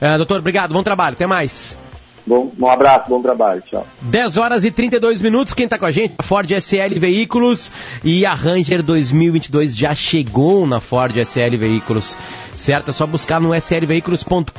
Uh, 0.00 0.16
doutor, 0.18 0.38
obrigado, 0.38 0.72
bom 0.72 0.82
trabalho, 0.82 1.14
até 1.14 1.26
mais. 1.26 1.78
Bom, 2.26 2.52
um 2.58 2.66
abraço, 2.68 3.08
bom 3.08 3.22
trabalho, 3.22 3.62
tchau. 3.62 3.86
10 4.02 4.36
horas 4.36 4.64
e 4.64 4.70
32 4.70 5.22
minutos, 5.22 5.54
quem 5.54 5.64
está 5.64 5.78
com 5.78 5.86
a 5.86 5.90
gente? 5.90 6.14
A 6.18 6.22
Ford 6.22 6.48
SL 6.50 6.98
Veículos 6.98 7.72
e 8.04 8.26
a 8.26 8.34
Ranger 8.34 8.82
2022 8.82 9.74
já 9.74 9.94
chegou 9.94 10.66
na 10.66 10.80
Ford 10.80 11.16
SL 11.16 11.56
Veículos, 11.58 12.16
certo? 12.56 12.90
É 12.90 12.92
só 12.92 13.06
buscar 13.06 13.40
no 13.40 13.54
slveículos.com.br 13.54 14.54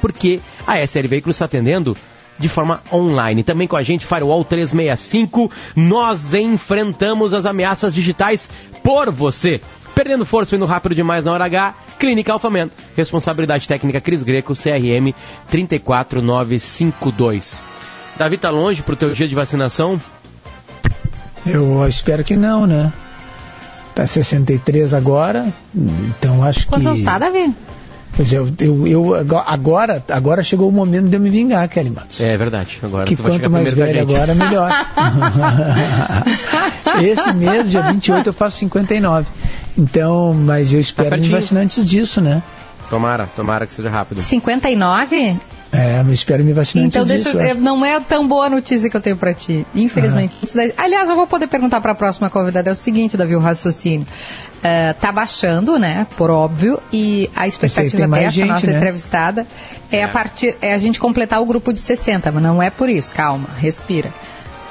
porque 0.00 0.40
a 0.66 0.86
SL 0.86 1.08
Veículos 1.08 1.36
está 1.36 1.46
atendendo 1.46 1.96
de 2.38 2.48
forma 2.48 2.82
online. 2.92 3.42
Também 3.42 3.66
com 3.66 3.76
a 3.76 3.82
gente, 3.82 4.04
Firewall 4.04 4.44
365, 4.44 5.50
nós 5.74 6.34
enfrentamos 6.34 7.32
as 7.32 7.46
ameaças 7.46 7.94
digitais 7.94 8.50
por 8.82 9.10
você. 9.10 9.60
Perdendo 9.94 10.26
força 10.26 10.56
indo 10.56 10.66
rápido 10.66 10.94
demais 10.94 11.24
na 11.24 11.32
hora 11.32 11.44
H, 11.44 11.74
Clínica 11.98 12.32
Alfaman. 12.32 12.70
Responsabilidade 12.96 13.68
técnica 13.68 14.00
Cris 14.00 14.22
Greco, 14.22 14.54
CRM 14.54 15.12
34952. 15.50 17.60
Davi, 18.16 18.38
tá 18.38 18.48
longe 18.50 18.82
pro 18.82 18.96
teu 18.96 19.12
dia 19.12 19.28
de 19.28 19.34
vacinação? 19.34 20.00
Eu 21.46 21.86
espero 21.86 22.24
que 22.24 22.36
não, 22.36 22.66
né? 22.66 22.90
Tá 23.94 24.06
63 24.06 24.94
agora, 24.94 25.52
então 25.74 26.42
acho 26.42 26.66
Quantos 26.66 26.84
que... 26.84 26.90
Quantos 26.90 27.04
tá, 27.04 27.18
Davi? 27.18 27.54
Pois 28.16 28.32
é, 28.32 28.36
eu, 28.36 28.48
eu, 28.60 28.86
eu, 28.86 29.16
agora, 29.44 30.02
agora 30.08 30.42
chegou 30.42 30.68
o 30.68 30.72
momento 30.72 31.08
de 31.08 31.16
eu 31.16 31.20
me 31.20 31.30
vingar, 31.30 31.68
Kelly 31.68 31.90
Matos. 31.90 32.20
É 32.20 32.36
verdade. 32.36 32.78
Agora 32.82 33.06
que 33.06 33.16
quanto 33.16 33.50
mais 33.50 33.72
velho 33.72 34.00
agora, 34.00 34.34
melhor. 34.34 34.70
Esse 37.02 37.32
mês, 37.32 37.70
dia 37.70 37.82
28, 37.82 38.28
eu 38.28 38.32
faço 38.32 38.58
59. 38.58 39.26
Então, 39.76 40.32
mas 40.32 40.72
eu 40.72 40.78
espero 40.78 41.10
tá 41.10 41.16
me 41.16 41.28
vacinar 41.28 41.64
antes 41.64 41.84
disso, 41.84 42.20
né? 42.20 42.40
Tomara, 42.88 43.26
tomara 43.34 43.66
que 43.66 43.72
seja 43.72 43.90
rápido. 43.90 44.20
59? 44.20 45.36
É, 45.74 46.02
mas 46.04 46.14
espero 46.14 46.44
me 46.44 46.52
vacinar 46.52 46.86
então, 46.86 47.02
antes 47.02 47.24
disso. 47.24 47.36
Então, 47.36 47.54
não 47.56 47.84
é 47.84 47.98
tão 47.98 48.28
boa 48.28 48.46
a 48.46 48.50
notícia 48.50 48.88
que 48.88 48.96
eu 48.96 49.00
tenho 49.00 49.16
para 49.16 49.34
ti, 49.34 49.66
infelizmente. 49.74 50.32
Uhum. 50.42 50.72
Aliás, 50.76 51.10
eu 51.10 51.16
vou 51.16 51.26
poder 51.26 51.48
perguntar 51.48 51.80
para 51.80 51.92
a 51.92 51.94
próxima 51.96 52.30
convidada. 52.30 52.68
É 52.68 52.72
o 52.72 52.76
seguinte, 52.76 53.16
Davi, 53.16 53.34
o 53.34 53.40
raciocínio. 53.40 54.06
Uh, 54.58 54.94
tá 55.00 55.12
baixando, 55.12 55.78
né, 55.78 56.06
por 56.16 56.30
óbvio, 56.30 56.80
e 56.90 57.28
a 57.34 57.46
expectativa 57.46 58.06
dessa 58.06 58.30
gente, 58.30 58.48
nossa 58.48 58.66
né? 58.66 58.76
entrevistada 58.76 59.46
é, 59.90 59.98
é, 59.98 60.04
a 60.04 60.08
partir, 60.08 60.56
é 60.62 60.72
a 60.72 60.78
gente 60.78 60.98
completar 60.98 61.42
o 61.42 61.44
grupo 61.44 61.70
de 61.70 61.80
60, 61.80 62.32
mas 62.32 62.42
não 62.42 62.62
é 62.62 62.70
por 62.70 62.88
isso, 62.88 63.12
calma, 63.12 63.48
respira. 63.58 64.10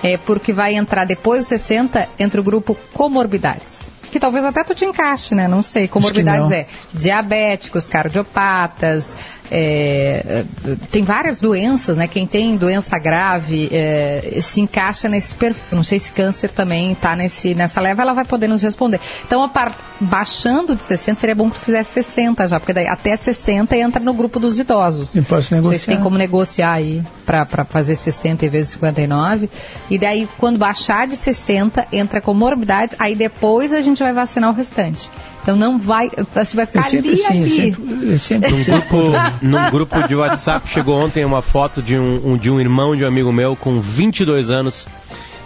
É 0.01 0.17
porque 0.17 0.51
vai 0.51 0.75
entrar 0.75 1.05
depois 1.05 1.41
dos 1.41 1.47
60, 1.49 2.09
entre 2.17 2.39
o 2.39 2.43
grupo 2.43 2.75
comorbidades 2.93 3.93
que 4.13 4.19
talvez 4.19 4.45
até 4.45 4.63
tu 4.63 4.75
te 4.75 4.85
encaixe, 4.85 5.33
né? 5.33 5.47
Não 5.47 5.63
sei. 5.63 5.87
Comorbidades 5.87 6.51
é 6.51 6.67
diabéticos, 6.93 7.87
cardiopatas, 7.87 9.17
é, 9.51 10.45
tem 10.91 11.03
várias 11.03 11.39
doenças, 11.39 11.97
né? 11.97 12.07
Quem 12.07 12.25
tem 12.25 12.57
doença 12.57 12.97
grave 12.97 13.69
é, 13.71 14.39
se 14.41 14.61
encaixa 14.61 15.07
nesse 15.07 15.35
perfil. 15.35 15.77
Não 15.77 15.83
sei 15.83 15.99
se 15.99 16.11
câncer 16.11 16.51
também 16.51 16.91
está 16.91 17.15
nessa 17.15 17.81
leva, 17.81 18.01
ela 18.01 18.13
vai 18.13 18.25
poder 18.25 18.47
nos 18.47 18.61
responder. 18.61 18.99
Então, 19.25 19.47
par, 19.49 19.75
baixando 19.99 20.75
de 20.75 20.83
60, 20.83 21.19
seria 21.19 21.35
bom 21.35 21.49
que 21.49 21.59
tu 21.59 21.65
fizesse 21.65 21.91
60 21.91 22.47
já, 22.47 22.59
porque 22.59 22.73
daí 22.73 22.87
até 22.87 23.15
60 23.15 23.75
entra 23.77 24.01
no 24.01 24.13
grupo 24.13 24.39
dos 24.39 24.59
idosos. 24.59 25.15
Eu 25.15 25.23
posso 25.23 25.53
negociar. 25.53 25.77
Vocês 25.77 25.85
têm 25.85 26.01
como 26.01 26.17
negociar 26.17 26.73
aí 26.73 27.03
para 27.25 27.65
fazer 27.65 27.95
60 27.95 28.45
em 28.45 28.49
vez 28.49 28.65
de 28.65 28.71
59. 28.73 29.49
E 29.89 29.97
daí, 29.97 30.27
quando 30.37 30.57
baixar 30.57 31.07
de 31.07 31.15
60, 31.15 31.87
entra 31.91 32.21
comorbidades, 32.21 32.95
aí 32.99 33.15
depois 33.15 33.73
a 33.73 33.81
gente 33.81 34.01
vai 34.01 34.13
vacinar 34.13 34.49
o 34.49 34.53
restante. 34.53 35.09
Então 35.43 35.57
não 35.57 35.77
vai, 35.77 36.09
você 36.33 36.55
vai 36.55 36.65
ficar 36.65 36.85
é 36.85 36.97
ali, 36.97 37.13
assim, 37.13 37.43
ali. 37.43 37.43
É 37.43 37.49
sempre, 37.49 38.13
é 38.13 38.17
sempre, 38.17 38.51
num, 38.51 38.63
grupo, 38.63 39.11
num 39.41 39.71
grupo 39.71 40.07
de 40.07 40.15
WhatsApp 40.15 40.69
chegou 40.69 40.97
ontem 40.97 41.25
uma 41.25 41.41
foto 41.41 41.81
de 41.81 41.97
um, 41.97 42.31
um, 42.31 42.37
de 42.37 42.49
um 42.49 42.61
irmão 42.61 42.95
de 42.95 43.03
um 43.03 43.07
amigo 43.07 43.31
meu 43.31 43.53
com 43.53 43.81
22 43.81 44.49
anos 44.49 44.87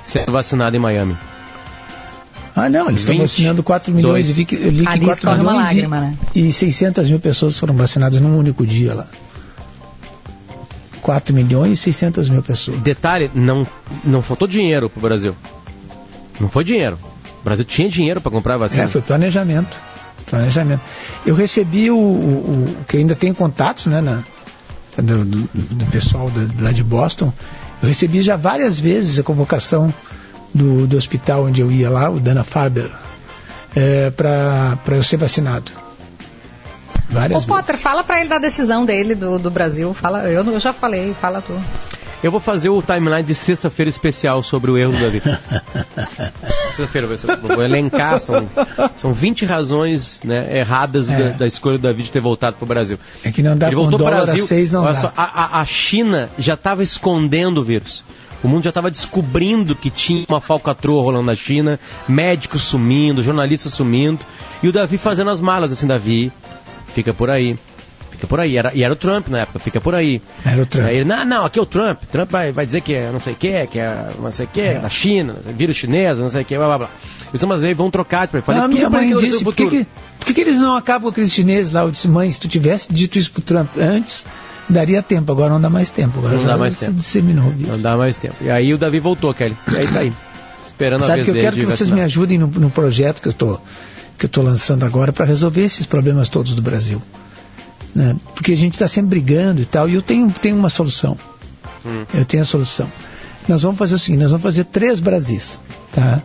sendo 0.05 0.31
vacinado 0.31 0.75
em 0.75 0.79
Miami. 0.79 1.17
Ah, 2.55 2.69
não, 2.69 2.89
eles 2.89 3.01
estão 3.01 3.17
vacinando 3.17 3.63
4 3.63 3.93
milhões. 3.93 4.29
Eu 4.29 4.35
li 4.35 4.45
que, 4.45 4.55
eu 4.55 4.69
li 4.69 4.85
que 4.85 4.99
4 4.99 5.31
milhões 5.31 5.55
lágrima, 5.57 5.97
e, 6.33 6.41
né? 6.41 6.47
e 6.47 6.51
600 6.51 7.09
mil 7.09 7.19
pessoas 7.19 7.59
foram 7.59 7.75
vacinadas 7.75 8.21
num 8.21 8.37
único 8.37 8.65
dia 8.65 8.93
lá. 8.93 9.07
4 11.01 11.33
milhões 11.33 11.79
e 11.79 11.83
600 11.83 12.29
mil 12.29 12.43
pessoas. 12.43 12.79
Detalhe, 12.81 13.31
não, 13.33 13.65
não 14.03 14.21
faltou 14.21 14.47
dinheiro 14.47 14.89
para 14.89 14.99
o 14.99 15.01
Brasil. 15.01 15.35
Não 16.39 16.49
foi 16.49 16.63
dinheiro. 16.63 16.99
O 17.41 17.43
Brasil 17.43 17.65
tinha 17.65 17.89
dinheiro 17.89 18.21
para 18.21 18.31
comprar 18.31 18.57
vacina. 18.57 18.83
É, 18.83 18.87
foi 18.87 19.01
planejamento. 19.01 19.86
Planejamento. 20.29 20.81
Eu 21.25 21.35
recebi 21.35 21.89
o, 21.89 21.97
o, 21.97 22.75
o 22.81 22.85
que 22.85 22.97
ainda 22.97 23.15
tem 23.15 23.33
contatos, 23.33 23.85
né, 23.85 24.01
na, 24.01 24.21
do, 25.01 25.25
do, 25.25 25.49
do, 25.53 25.85
pessoal 25.85 26.29
da, 26.29 26.63
lá 26.63 26.71
de 26.71 26.83
Boston. 26.83 27.31
Eu 27.81 27.87
recebi 27.87 28.21
já 28.21 28.35
várias 28.35 28.79
vezes 28.79 29.17
a 29.17 29.23
convocação 29.23 29.93
do, 30.53 30.85
do 30.85 30.97
hospital 30.97 31.45
onde 31.45 31.61
eu 31.61 31.71
ia 31.71 31.89
lá, 31.89 32.09
o 32.09 32.19
Dana 32.19 32.43
Farber, 32.43 32.91
é, 33.75 34.09
para 34.11 34.95
eu 34.95 35.03
ser 35.03 35.17
vacinado. 35.17 35.71
Várias 37.09 37.45
Ô, 37.45 37.47
Potter, 37.47 37.77
fala 37.77 38.03
para 38.03 38.19
ele 38.19 38.29
da 38.29 38.37
decisão 38.37 38.83
dele 38.83 39.15
do, 39.15 39.39
do 39.39 39.49
Brasil. 39.49 39.93
Fala, 39.93 40.29
eu, 40.29 40.43
eu 40.43 40.59
já 40.59 40.73
falei, 40.73 41.13
fala 41.13 41.41
tu. 41.41 41.57
Eu 42.23 42.31
vou 42.31 42.39
fazer 42.39 42.69
o 42.69 42.81
timeline 42.81 43.23
de 43.23 43.35
sexta-feira 43.35 43.89
especial 43.89 44.41
sobre 44.41 44.71
o 44.71 44.77
erro 44.77 44.91
do 44.91 44.99
Davi. 44.99 45.21
sexta-feira 46.73 47.07
vou 47.07 47.63
elencar, 47.63 48.19
são, 48.19 48.49
são 48.95 49.13
20 49.13 49.45
razões 49.45 50.19
né, 50.23 50.57
erradas 50.57 51.09
é. 51.09 51.15
da, 51.15 51.29
da, 51.37 51.47
escolha 51.47 51.77
do 51.77 51.83
Davi 51.83 52.03
de 52.03 52.11
ter 52.11 52.19
voltado 52.19 52.55
para 52.55 52.65
o 52.65 52.67
Brasil. 52.67 52.99
É 53.23 53.31
que 53.31 53.43
não 53.43 53.55
dá 53.55 53.67
Ele 53.67 53.75
voltou 53.75 53.99
para 53.99 54.23
o 54.23 54.25
Brasil. 54.25 54.47
Seis, 54.47 54.71
não 54.71 54.83
olha 54.83 54.93
dá. 54.93 54.99
Só, 54.99 55.13
a, 55.15 55.61
a 55.61 55.65
China 55.65 56.29
já 56.39 56.55
estava 56.55 56.81
escondendo 56.81 57.59
o 57.61 57.63
vírus. 57.63 58.03
O 58.43 58.47
mundo 58.47 58.63
já 58.63 58.69
estava 58.69 58.91
descobrindo 58.91 59.75
que 59.75 59.89
tinha 59.89 60.25
uma 60.27 60.39
falcatrua 60.39 61.01
rolando 61.01 61.25
na 61.25 61.35
China, 61.35 61.79
médicos 62.07 62.63
sumindo, 62.63 63.23
jornalistas 63.23 63.73
sumindo, 63.73 64.19
e 64.61 64.67
o 64.67 64.71
Davi 64.71 64.97
fazendo 64.97 65.31
as 65.31 65.41
malas 65.41 65.71
assim, 65.71 65.87
Davi, 65.87 66.31
fica 66.93 67.13
por 67.13 67.29
aí. 67.29 67.57
Fica 68.17 68.27
por 68.27 68.39
aí. 68.39 68.57
Era, 68.57 68.71
e 68.73 68.83
era 68.83 68.91
o 68.91 68.95
Trump 68.95 69.27
na 69.27 69.41
época, 69.41 69.59
fica 69.59 69.79
por 69.79 69.93
aí. 69.93 70.19
Era 70.43 70.61
o 70.63 70.65
Trump. 70.65 70.87
Aí 70.87 70.97
ele, 70.97 71.05
não, 71.05 71.23
não, 71.23 71.45
aqui 71.45 71.59
é 71.59 71.61
o 71.61 71.65
Trump. 71.65 72.01
Trump 72.11 72.31
vai, 72.31 72.51
vai 72.51 72.65
dizer 72.65 72.81
que 72.81 72.95
é 72.95 73.11
não 73.11 73.19
sei 73.19 73.33
o 73.33 73.35
que, 73.35 73.67
que 73.67 73.79
é 73.79 74.09
não 74.19 74.31
sei 74.31 74.45
o 74.47 74.49
que, 74.49 74.61
é. 74.61 74.79
da 74.79 74.89
China, 74.89 75.35
vírus 75.55 75.77
chinês, 75.77 76.17
não 76.17 76.27
sei 76.27 76.41
o 76.41 76.45
que, 76.45 76.57
blá 76.57 76.65
blá 76.65 76.77
blá. 76.79 76.89
Mas 77.47 77.63
aí 77.63 77.75
vão 77.75 77.91
trocar. 77.91 78.27
Tipo, 78.27 78.41
falei, 78.41 78.61
ah, 78.63 78.67
minha 78.67 78.89
mãe 78.89 79.15
disse, 79.17 79.43
por 79.43 79.53
que, 79.53 79.69
que, 79.69 79.87
por 80.17 80.25
que, 80.25 80.33
que 80.33 80.41
eles 80.41 80.59
não 80.59 80.75
acabam 80.75 81.03
com 81.03 81.09
aqueles 81.09 81.31
chineses 81.31 81.71
lá? 81.71 81.81
Eu 81.81 81.91
disse, 81.91 82.07
mãe, 82.07 82.31
se 82.31 82.39
tu 82.39 82.47
tivesse 82.47 82.91
dito 82.91 83.19
isso 83.19 83.31
pro 83.31 83.41
Trump 83.43 83.69
antes, 83.77 84.25
daria 84.67 85.03
tempo, 85.03 85.31
agora 85.31 85.51
não 85.51 85.61
dá 85.61 85.69
mais 85.69 85.91
tempo. 85.91 86.17
Agora 86.17 86.37
não 86.37 86.45
dá 86.45 86.57
mais 86.57 86.75
tempo. 86.77 86.93
disseminou. 86.93 87.53
Não 87.55 87.79
dá 87.79 87.95
mais 87.95 88.17
tempo. 88.17 88.35
E 88.41 88.49
aí 88.49 88.73
o 88.73 88.79
Davi 88.79 88.99
voltou, 88.99 89.31
Kelly. 89.31 89.55
E 89.71 89.75
aí 89.75 89.87
tá 89.87 89.99
aí. 89.99 90.13
Esperando 90.65 91.01
Sabe 91.01 91.21
a 91.21 91.23
vez 91.23 91.25
que 91.25 91.31
eu 91.31 91.41
quero 91.41 91.55
que 91.55 91.65
vocês 91.65 91.89
vacinar. 91.89 91.99
me 91.99 92.03
ajudem 92.03 92.37
no, 92.39 92.47
no 92.47 92.69
projeto 92.71 93.21
que 93.21 93.27
eu 93.27 93.33
tô 93.33 93.59
que 94.17 94.25
eu 94.25 94.27
estou 94.27 94.43
lançando 94.43 94.83
agora 94.83 95.13
para 95.13 95.25
resolver 95.25 95.61
esses 95.61 95.85
problemas 95.85 96.27
todos 96.27 96.55
do 96.55 96.61
Brasil 96.61 96.99
né? 97.97 98.15
porque 98.35 98.51
a 98.51 98.55
gente 98.55 98.73
está 98.73 98.87
sempre 98.87 99.09
brigando 99.09 99.59
e 99.59 99.65
tal, 99.65 99.89
e 99.89 99.95
eu 99.95 100.03
tenho, 100.03 100.31
tenho 100.39 100.55
uma 100.55 100.69
solução. 100.69 101.17
Hum. 101.83 102.05
Eu 102.13 102.23
tenho 102.23 102.43
a 102.43 102.45
solução. 102.45 102.87
Nós 103.47 103.63
vamos 103.63 103.79
fazer 103.79 103.95
o 103.95 103.97
seguinte, 103.97 104.21
nós 104.21 104.29
vamos 104.29 104.43
fazer 104.43 104.65
três 104.65 104.99
Brasis, 104.99 105.59
tá? 105.91 106.21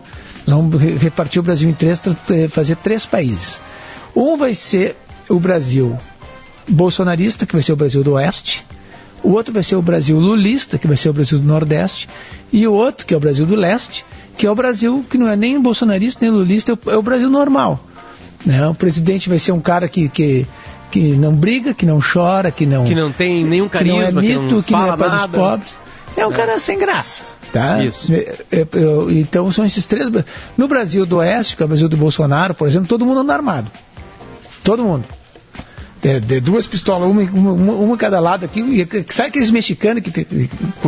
Nós 0.47 0.57
vamos 0.57 0.83
repartir 1.01 1.41
o 1.41 1.43
Brasil 1.43 1.71
em 1.71 1.73
três, 1.73 1.99
fazer 2.51 2.77
três 2.77 3.07
países. 3.07 3.59
Um 4.15 4.37
vai 4.37 4.55
ser 4.55 4.97
o 5.31 5.41
Brasil 5.41 5.99
bolsonarista, 6.69 7.47
que 7.47 7.55
vai 7.55 7.63
ser 7.63 7.73
o 7.73 7.77
Brasil 7.77 8.05
do 8.05 8.13
Oeste. 8.13 8.63
O 9.23 9.31
outro 9.31 9.55
vai 9.55 9.63
ser 9.63 9.77
o 9.77 9.83
Brasil 9.83 10.19
lulista, 10.19 10.77
que 10.77 10.87
vai 10.87 10.97
ser 10.97 11.09
o 11.09 11.13
Brasil 11.13 11.39
do 11.39 11.47
Nordeste. 11.47 12.07
E 12.53 12.67
o 12.67 12.73
outro, 12.75 13.07
que 13.07 13.15
é 13.15 13.17
o 13.17 13.21
Brasil 13.21 13.47
do 13.47 13.55
Leste, 13.55 14.05
que 14.37 14.47
é 14.47 14.51
o 14.51 14.55
Brasil 14.55 15.03
que 15.09 15.17
não 15.17 15.29
é 15.29 15.37
nem 15.37 15.59
bolsonarista 15.59 16.19
nem 16.21 16.31
lulista, 16.31 16.73
é 16.73 16.97
o 16.97 16.99
é 16.99 17.03
Brasil 17.03 17.31
normal. 17.31 17.81
Né? 18.45 18.67
O 18.67 18.75
presidente 18.75 19.29
vai 19.29 19.39
ser 19.39 19.53
um 19.53 19.61
cara 19.61 19.89
que, 19.89 20.09
que 20.09 20.47
que 20.93 21.17
não 21.17 21.33
briga, 21.35 21.73
que 21.73 21.87
não 21.87 21.99
chora, 22.01 22.51
que 22.51 22.67
não 22.67 22.85
que 22.85 22.95
não 22.95 23.11
tem 23.11 23.43
nenhum 23.43 23.67
carisma, 23.67 23.97
que 23.97 24.13
não 24.13 24.21
é 24.21 24.23
mito, 24.23 24.47
que 24.47 24.53
não, 24.53 24.63
que 24.63 24.73
não 24.73 24.93
é 24.93 24.97
para 24.97 25.17
os 25.17 25.27
pobres. 25.27 25.75
É 26.15 26.27
um 26.27 26.31
é. 26.31 26.35
cara 26.35 26.61
sem 26.61 26.79
graça. 26.79 27.23
Tá? 27.51 27.83
Isso. 27.83 28.13
É, 28.13 28.37
é, 28.53 28.67
então 29.13 29.51
são 29.51 29.65
esses 29.65 29.87
três. 29.87 30.11
No 30.57 30.69
Brasil 30.69 31.07
do 31.07 31.17
Oeste, 31.17 31.57
que 31.57 31.63
é 31.63 31.65
o 31.65 31.69
Brasil 31.69 31.89
do 31.89 31.97
Bolsonaro, 31.97 32.55
por 32.55 32.69
exemplo, 32.69 32.89
todo 32.89 33.07
mundo 33.07 33.21
anda 33.21 33.33
armado. 33.33 33.71
Todo 34.63 34.85
mundo. 34.85 35.05
de, 36.03 36.21
de 36.21 36.41
duas 36.41 36.67
pistolas, 36.67 37.11
uma, 37.11 37.23
uma, 37.23 37.73
uma 37.73 37.97
cada 37.97 38.21
lado 38.21 38.45
aqui. 38.45 38.61
E, 38.61 39.13
sabe 39.13 39.31
aqueles 39.31 39.51
mexicanos 39.51 40.03
que 40.03 40.11
tem. 40.11 40.27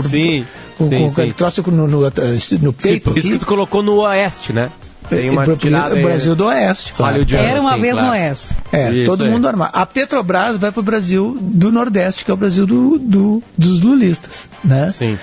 Sim, 0.03 0.47
com, 0.77 0.85
sim, 0.85 0.99
com 0.99 1.11
sim. 1.11 1.33
troço 1.33 1.63
no, 1.71 1.87
no, 1.87 2.01
no 2.01 2.11
peito. 2.11 2.41
Sim, 2.41 3.01
por 3.01 3.19
isso 3.19 3.31
que 3.31 3.39
tu 3.39 3.47
colocou 3.47 3.83
no 3.83 4.01
Oeste, 4.01 4.53
né? 4.53 4.71
Tem 5.09 5.31
uma 5.31 5.45
o 5.45 6.03
Brasil 6.03 6.35
do 6.35 6.47
Oeste, 6.47 6.95
claro. 6.95 7.25
Era 7.31 7.61
uma 7.61 7.75
sim, 7.75 7.81
vez 7.81 7.93
claro. 7.95 8.09
no 8.09 8.13
Oeste. 8.15 8.57
É, 8.73 8.93
isso 8.93 9.05
todo 9.05 9.27
mundo 9.27 9.47
armado. 9.47 9.71
A 9.75 9.85
Petrobras 9.85 10.57
vai 10.57 10.73
para 10.73 10.81
o 10.81 10.83
Brasil 10.83 11.37
do 11.41 11.71
Nordeste, 11.71 12.25
que 12.25 12.31
é 12.31 12.35
o 12.35 12.37
Brasil 12.37 12.67
do, 12.67 12.99
do 12.99 13.43
dos 13.57 13.81
lulistas, 13.81 14.47
né? 14.65 14.91
Sim. 14.91 15.19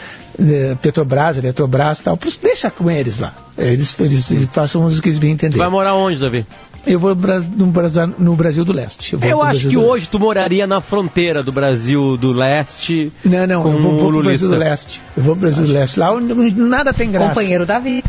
Petrobras, 0.82 1.38
Eletrobras 1.38 2.00
e 2.00 2.04
tal. 2.04 2.17
Deixa 2.41 2.72
com 2.72 2.89
eles 2.89 3.20
lá. 3.20 3.34
Eles, 3.58 4.00
eles, 4.00 4.32
eles 4.32 4.50
façam 4.52 4.86
o 4.86 5.02
que 5.02 5.10
eles 5.10 5.20
bem 5.20 5.32
entender. 5.32 5.54
Tu 5.54 5.60
vai 5.60 5.70
morar 5.70 5.94
onde, 5.94 6.20
Davi? 6.20 6.46
Eu 6.86 7.00
vou 7.00 7.15
no, 7.15 7.74
no 8.17 8.36
Brasil 8.36 8.65
do 8.65 8.74
Leste. 8.74 9.13
Eu, 9.13 9.20
eu 9.22 9.41
acho 9.41 9.67
que 9.67 9.78
hoje 9.78 10.08
tu 10.10 10.20
moraria 10.20 10.65
na 10.65 10.82
fronteira 10.82 11.44
do 11.44 11.52
Brasil 11.52 12.17
do 12.17 12.32
Leste. 12.32 13.12
Não, 13.24 13.46
não, 13.46 13.72
eu 13.72 13.78
vou, 13.78 14.00
vou 14.00 14.12
pro 14.12 14.24
Brasil 14.24 14.50
do 14.50 14.56
Leste. 14.56 15.00
Eu 15.15 15.24
vou 15.24 15.36
pro 15.36 15.41
Brasil 15.41 15.65
do 15.65 15.74
Leste. 15.74 16.00
Lá 16.00 16.12
onde 16.12 16.34
nada 16.60 16.91
tem 16.91 17.12
graça. 17.12 17.36
Companheiro 17.36 17.65
Davi. 17.67 18.04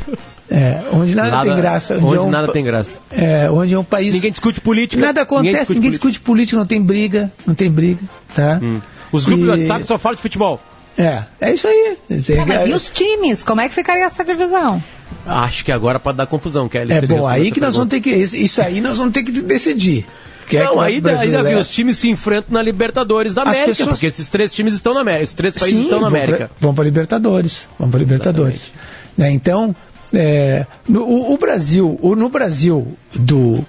É, 0.55 0.83
onde 0.93 1.15
nada, 1.15 1.31
nada 1.31 1.45
tem 1.49 1.57
graça. 1.57 1.95
Onde, 1.95 2.05
onde 2.05 2.17
é 2.17 2.21
um, 2.21 2.31
nada 2.31 2.53
tem 2.53 2.63
graça. 2.63 2.99
É, 3.11 3.51
onde 3.51 3.73
é 3.73 3.79
um 3.79 3.85
país. 3.85 4.15
Ninguém 4.15 4.31
discute 4.31 4.61
política. 4.61 5.01
Nada 5.01 5.23
acontece, 5.23 5.47
ninguém 5.47 5.61
discute, 5.61 5.75
ninguém 5.79 5.91
política. 5.91 6.09
discute 6.09 6.21
política, 6.21 6.59
não 6.59 6.67
tem 6.67 6.83
briga, 6.83 7.33
não 7.47 7.55
tem 7.55 7.71
briga, 7.71 8.03
tá? 8.35 8.61
Hum. 8.63 8.79
Os 9.11 9.25
grupos 9.25 9.45
e... 9.45 9.47
do 9.47 9.51
WhatsApp 9.53 9.87
só 9.87 9.99
falam 9.99 10.17
de 10.17 10.23
futebol. 10.23 10.61
É, 10.99 11.23
é 11.41 11.55
isso 11.55 11.67
aí. 11.67 11.97
É, 12.11 12.45
mas 12.45 12.69
e 12.69 12.73
os 12.73 12.91
times? 12.91 13.43
Como 13.43 13.63
é 13.63 13.69
que 13.69 13.75
ficaria 13.75 14.05
essa 14.05 14.23
divisão? 14.23 14.83
Acho 15.27 15.65
que 15.65 15.73
agora 15.73 15.99
pode 15.99 16.19
dar 16.19 16.27
confusão, 16.27 16.69
Kelly. 16.69 16.93
É 16.93 17.01
bom, 17.01 17.27
aí 17.27 17.51
que 17.51 17.61
nós 17.61 17.75
vamos 17.75 17.89
ter 17.89 18.01
que. 18.01 18.11
Isso 18.11 18.61
aí 18.61 18.81
nós 18.83 18.99
vamos 18.99 19.15
ter 19.15 19.23
que 19.23 19.33
decidir. 19.33 20.07
Que 20.47 20.59
não, 20.59 20.83
é 20.83 20.89
aí, 20.89 21.01
daí, 21.01 21.31
Davi, 21.31 21.55
os 21.55 21.71
times 21.71 21.97
se 21.97 22.11
enfrentam 22.11 22.53
na 22.53 22.63
Libertadores 22.63 23.35
da 23.35 23.43
América, 23.43 23.67
pessoas... 23.67 23.89
porque 23.91 24.07
esses 24.07 24.29
três 24.29 24.53
times 24.53 24.75
estão 24.75 24.93
na 24.93 25.01
América, 25.01 25.23
esses 25.23 25.35
três 25.35 25.55
países 25.55 25.79
Sim, 25.79 25.85
estão 25.85 26.01
na 26.01 26.09
América. 26.09 26.51
Vão 26.61 26.75
para 26.75 26.85
Libertadores, 26.85 27.69
vão 27.79 27.89
para 27.89 27.99
Libertadores. 28.01 28.71
Né, 29.17 29.31
então, 29.31 29.75
é, 30.15 30.67
no, 30.89 31.03
o, 31.05 31.35
o, 31.35 31.39
Brasil, 31.39 31.99
o, 32.01 32.15
no 32.15 32.29
Brasil 32.29 32.87
do, 33.15 33.65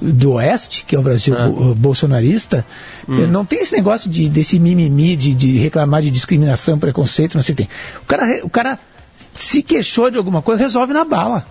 do 0.00 0.32
Oeste, 0.32 0.84
que 0.86 0.96
é 0.96 0.98
o 0.98 1.02
Brasil 1.02 1.34
ah. 1.36 1.48
bolsonarista, 1.76 2.64
hum. 3.08 3.26
não 3.26 3.44
tem 3.44 3.60
esse 3.60 3.76
negócio 3.76 4.10
de, 4.10 4.28
desse 4.28 4.58
mimimi 4.58 5.16
de, 5.16 5.34
de 5.34 5.58
reclamar 5.58 6.02
de 6.02 6.10
discriminação, 6.10 6.78
preconceito, 6.78 7.34
não 7.34 7.42
sei 7.42 7.52
o 7.52 7.56
que 7.56 7.62
tem. 7.64 7.70
O 8.02 8.06
cara, 8.06 8.44
o 8.44 8.50
cara 8.50 8.78
se 9.34 9.62
queixou 9.62 10.10
de 10.10 10.16
alguma 10.16 10.42
coisa, 10.42 10.62
resolve 10.62 10.92
na 10.92 11.04
bala. 11.04 11.46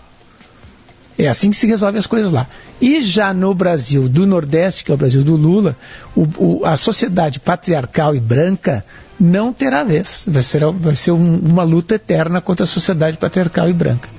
É 1.17 1.27
assim 1.27 1.51
que 1.51 1.57
se 1.57 1.67
resolve 1.67 1.97
as 1.97 2.07
coisas 2.07 2.31
lá. 2.31 2.47
E 2.81 3.01
já 3.01 3.33
no 3.33 3.53
Brasil 3.53 4.09
do 4.09 4.25
Nordeste, 4.25 4.83
que 4.83 4.91
é 4.91 4.95
o 4.95 4.97
Brasil 4.97 5.23
do 5.23 5.35
Lula, 5.35 5.77
o, 6.15 6.27
o, 6.37 6.65
a 6.65 6.75
sociedade 6.75 7.39
patriarcal 7.39 8.15
e 8.15 8.19
branca 8.19 8.83
não 9.19 9.53
terá 9.53 9.83
vez. 9.83 10.25
Vai 10.27 10.41
ser, 10.41 10.65
vai 10.71 10.95
ser 10.95 11.11
um, 11.11 11.37
uma 11.37 11.63
luta 11.63 11.95
eterna 11.95 12.41
contra 12.41 12.63
a 12.63 12.67
sociedade 12.67 13.17
patriarcal 13.17 13.69
e 13.69 13.73
branca. 13.73 14.09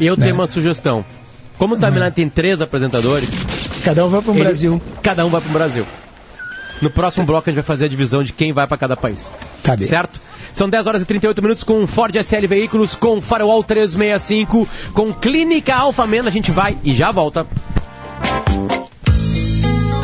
Eu 0.00 0.16
né? 0.16 0.24
tenho 0.24 0.34
uma 0.34 0.46
sugestão. 0.46 1.04
Como 1.58 1.74
o 1.74 1.78
Timeline 1.78 2.12
tem 2.12 2.28
três 2.28 2.60
apresentadores. 2.60 3.28
Cada 3.84 4.06
um 4.06 4.08
vai 4.08 4.22
para 4.22 4.30
o 4.30 4.34
Brasil. 4.34 4.82
Cada 5.02 5.26
um 5.26 5.30
vai 5.30 5.40
para 5.40 5.50
o 5.50 5.52
Brasil. 5.52 5.86
No 6.80 6.90
próximo 6.90 7.26
bloco 7.26 7.48
a 7.48 7.52
gente 7.52 7.56
vai 7.56 7.64
fazer 7.64 7.86
a 7.86 7.88
divisão 7.88 8.22
de 8.22 8.32
quem 8.32 8.52
vai 8.52 8.66
para 8.66 8.76
cada 8.76 8.96
país. 8.96 9.32
Tá 9.62 9.76
bem. 9.76 9.86
Certo? 9.86 10.20
São 10.52 10.68
10 10.68 10.86
horas 10.86 11.02
e 11.02 11.04
38 11.04 11.42
minutos 11.42 11.62
com 11.62 11.86
Ford 11.86 12.14
SL 12.14 12.46
Veículos, 12.48 12.94
com 12.94 13.20
Firewall 13.20 13.62
365, 13.62 14.68
com 14.92 15.12
Clínica 15.12 15.74
Alfa 15.74 16.06
Mena. 16.06 16.28
A 16.28 16.32
gente 16.32 16.50
vai 16.50 16.76
e 16.84 16.94
já 16.94 17.10
volta. 17.10 17.46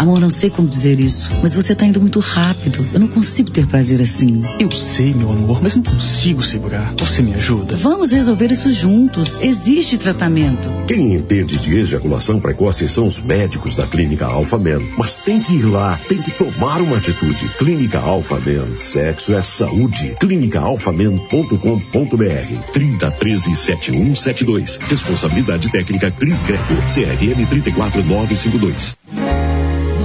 Amor, 0.05 0.21
não 0.21 0.29
sei 0.29 0.51
como 0.51 0.69
dizer 0.69 1.01
isso, 1.01 1.31
mas 1.41 1.55
você 1.55 1.75
tá 1.75 1.87
indo 1.87 1.99
muito 1.99 2.21
rápido. 2.21 2.87
Eu 2.93 3.01
não 3.01 3.09
consigo 3.09 3.51
ter 3.51 3.67
prazer 3.67 4.03
assim. 4.03 4.43
Eu 4.61 4.71
sei, 4.71 5.15
meu 5.15 5.31
amor, 5.31 5.63
mas 5.63 5.77
não 5.77 5.83
consigo 5.83 6.43
segurar. 6.43 6.93
Você 6.99 7.23
me 7.23 7.33
ajuda? 7.33 7.75
Vamos 7.75 8.13
resolver 8.13 8.53
isso 8.53 8.71
juntos. 8.71 9.39
Existe 9.41 9.97
tratamento. 9.97 10.69
Quem 10.87 11.15
entende 11.15 11.59
de 11.59 11.79
ejaculação 11.79 12.39
precoce 12.39 12.87
são 12.87 13.07
os 13.07 13.19
médicos 13.19 13.77
da 13.77 13.87
Clínica 13.87 14.27
Alpha 14.27 14.59
Men. 14.59 14.87
Mas 14.99 15.17
tem 15.17 15.41
que 15.41 15.55
ir 15.55 15.65
lá, 15.65 15.99
tem 16.07 16.21
que 16.21 16.33
tomar 16.33 16.83
uma 16.83 16.99
atitude. 16.99 17.49
Clínica 17.57 17.99
Alpha 17.99 18.39
Men. 18.41 18.77
Sexo 18.77 19.33
é 19.33 19.43
saúde. 19.43 20.15
clínicaalfamen.com.br 20.21 22.73
3013 22.75 23.57
7172. 23.57 24.79
Responsabilidade 24.87 25.71
técnica 25.71 26.11
Cris 26.11 26.43
Greco. 26.43 26.75
CRM 26.93 27.47
34952. 27.49 29.34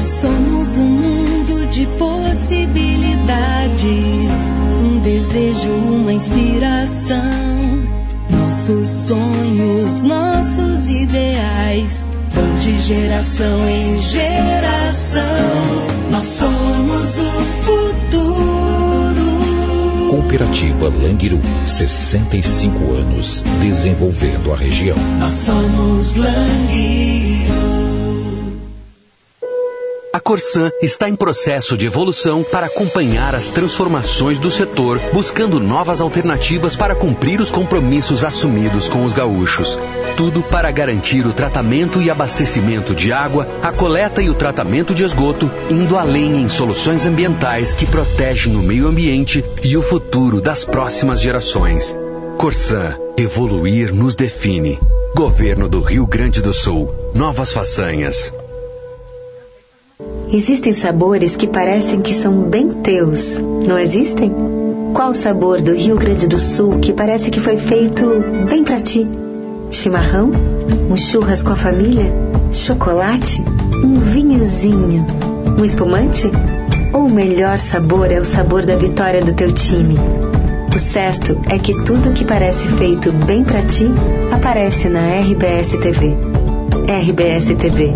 Somos 0.06 0.78
um 0.78 0.86
mundo 0.86 1.66
de 1.68 1.86
possibilidades, 1.98 4.52
um 4.84 5.00
desejo, 5.00 5.72
uma 5.72 6.12
inspiração. 6.14 7.18
Nossos 8.30 8.88
sonhos, 8.88 10.04
nossos 10.04 10.90
ideais 10.90 12.04
vão 12.30 12.58
de 12.60 12.78
geração 12.80 13.68
em 13.70 13.98
geração. 14.00 15.22
Nós 16.12 16.26
somos 16.26 17.18
o 17.20 17.32
futuro. 17.64 18.50
Cooperativa 20.10 20.90
Langiru, 20.90 21.40
65 21.66 22.92
anos, 22.94 23.44
desenvolvendo 23.62 24.52
a 24.52 24.56
região. 24.56 24.98
Nós 25.20 25.34
somos 25.34 26.16
Langiru. 26.16 27.79
A 30.12 30.20
Corsan 30.20 30.72
está 30.82 31.08
em 31.08 31.16
processo 31.16 31.78
de 31.78 31.86
evolução 31.86 32.44
para 32.44 32.66
acompanhar 32.66 33.36
as 33.36 33.52
transformações 33.52 34.40
do 34.40 34.50
setor, 34.50 35.00
buscando 35.14 35.60
novas 35.60 36.02
alternativas 36.02 36.76
para 36.76 36.96
cumprir 36.96 37.40
os 37.40 37.52
compromissos 37.52 38.24
assumidos 38.24 38.90
com 38.90 39.04
os 39.04 39.14
gaúchos. 39.14 39.80
Tudo 40.18 40.42
para 40.42 40.72
garantir 40.72 41.28
o 41.28 41.34
tratamento 41.34 42.02
e 42.02 42.10
abastecimento 42.10 42.96
de 42.96 43.14
água, 43.14 43.48
a 43.62 43.72
coleta 43.72 44.20
e 44.20 44.32
o 44.32 44.34
tratamento 44.34 44.96
de 44.96 45.04
esgoto, 45.04 45.50
indo 45.70 45.96
além 45.96 46.42
em 46.42 46.50
soluções 46.50 47.06
ambientais 47.06 47.72
que 47.72 47.86
protegem 47.86 48.56
o 48.56 48.64
meio 48.64 48.88
ambiente 48.88 49.46
e 49.64 49.78
o 49.78 49.84
futuro 49.84 50.42
das 50.42 50.66
próximas 50.66 51.22
gerações. 51.22 51.96
Corsan, 52.36 52.98
evoluir 53.16 53.94
nos 53.94 54.16
define. 54.16 54.80
Governo 55.16 55.70
do 55.70 55.82
Rio 55.82 56.08
Grande 56.08 56.42
do 56.42 56.54
Sul. 56.54 56.96
Novas 57.14 57.54
façanhas. 57.54 58.34
Existem 60.32 60.74
sabores 60.74 61.36
que 61.36 61.48
parecem 61.48 62.02
que 62.02 62.14
são 62.14 62.44
bem 62.44 62.70
teus, 62.70 63.40
não 63.40 63.80
existem? 63.80 64.32
Qual 64.94 65.10
o 65.10 65.16
sabor 65.16 65.60
do 65.60 65.74
Rio 65.74 65.96
Grande 65.96 66.28
do 66.28 66.38
Sul 66.38 66.78
que 66.80 66.94
parece 66.94 67.32
que 67.32 67.40
foi 67.40 67.58
feito 67.58 68.06
bem 68.48 68.64
para 68.64 68.80
ti? 68.80 69.08
Chimarrão? 69.72 70.32
Um 70.88 70.96
churras 70.96 71.42
com 71.42 71.52
a 71.52 71.56
família? 71.56 72.14
Chocolate? 72.54 73.42
Um 73.84 74.00
vinhozinho? 74.00 75.06
Um 75.58 75.66
espumante? 75.66 76.30
Ou 76.94 77.08
o 77.08 77.12
melhor 77.12 77.58
sabor 77.58 78.12
é 78.12 78.20
o 78.20 78.26
sabor 78.26 78.66
da 78.68 78.76
vitória 78.76 79.24
do 79.24 79.34
teu 79.34 79.52
time? 79.52 79.96
O 80.76 80.78
certo 80.78 81.42
é 81.50 81.58
que 81.58 81.74
tudo 81.84 82.14
que 82.14 82.24
parece 82.24 82.68
feito 82.68 83.12
bem 83.12 83.44
para 83.44 83.64
ti 83.64 83.88
aparece 84.32 84.90
na 84.90 85.08
RBS 85.22 85.72
TV. 85.72 86.16
RBS 86.88 87.56
TV. 87.56 87.94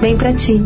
Bem 0.00 0.16
para 0.16 0.32
ti. 0.32 0.62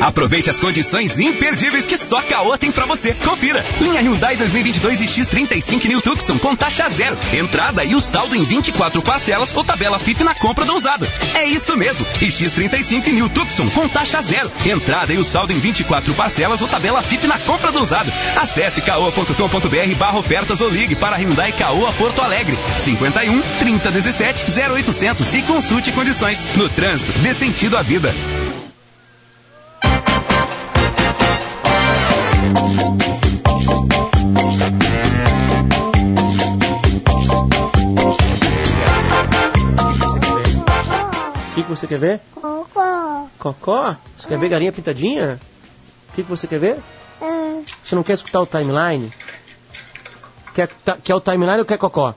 Aproveite 0.00 0.50
as 0.50 0.60
condições 0.60 1.18
imperdíveis 1.18 1.84
que 1.84 1.96
só 1.96 2.22
Caoa 2.22 2.58
tem 2.58 2.70
para 2.70 2.86
você. 2.86 3.14
Confira. 3.14 3.64
Linha 3.80 4.00
Hyundai 4.00 4.36
2022 4.36 5.02
e 5.02 5.06
X35 5.06 5.86
New 5.86 6.00
Tucson 6.00 6.38
com 6.38 6.54
taxa 6.54 6.88
zero. 6.88 7.16
Entrada 7.32 7.84
e 7.84 7.94
o 7.94 8.00
saldo 8.00 8.36
em 8.36 8.44
24 8.44 9.02
parcelas 9.02 9.54
ou 9.54 9.64
tabela 9.64 9.98
FIP 9.98 10.22
na 10.24 10.34
compra 10.34 10.64
do 10.64 10.74
usado. 10.74 11.06
É 11.34 11.44
isso 11.44 11.76
mesmo. 11.76 12.06
E 12.20 12.26
X35 12.26 13.12
New 13.12 13.28
Tucson 13.28 13.68
com 13.70 13.88
taxa 13.88 14.22
zero. 14.22 14.50
Entrada 14.64 15.12
e 15.12 15.18
o 15.18 15.24
saldo 15.24 15.52
em 15.52 15.58
24 15.58 16.14
parcelas 16.14 16.62
ou 16.62 16.68
tabela 16.68 17.02
FIP 17.02 17.26
na 17.26 17.38
compra 17.38 17.72
do 17.72 17.80
usado. 17.80 18.12
Acesse 18.36 18.80
caoa.com.br 18.82 19.94
barra 19.98 20.18
ofertas 20.18 20.60
ou 20.60 20.68
ligue 20.68 20.94
para 20.94 21.16
Hyundai 21.16 21.52
Caoa 21.52 21.92
Porto 21.92 22.22
Alegre. 22.22 22.58
51 22.78 23.40
30 23.58 23.90
17 23.90 24.44
0800 24.72 25.34
e 25.34 25.42
consulte 25.42 25.92
condições. 25.92 26.46
No 26.56 26.68
trânsito, 26.68 27.12
dê 27.18 27.34
sentido 27.34 27.76
à 27.76 27.82
vida. 27.82 28.14
Você 41.78 41.86
quer 41.86 41.98
ver? 41.98 42.20
Cocó. 42.34 43.28
Cocó? 43.38 43.96
Você 44.16 44.28
quer 44.28 44.38
ver 44.38 44.48
galinha 44.48 44.72
pintadinha? 44.72 45.38
O 46.10 46.12
que, 46.14 46.22
que 46.22 46.28
você 46.28 46.46
quer 46.46 46.58
ver? 46.58 46.78
É. 47.20 47.62
Você 47.84 47.94
não 47.94 48.02
quer 48.02 48.14
escutar 48.14 48.40
o 48.40 48.46
timeline? 48.46 49.12
Quer, 50.54 50.68
quer 51.04 51.14
o 51.14 51.20
timeline 51.20 51.58
ou 51.60 51.64
quer 51.64 51.78
cocó? 51.78 52.10
O 52.10 52.14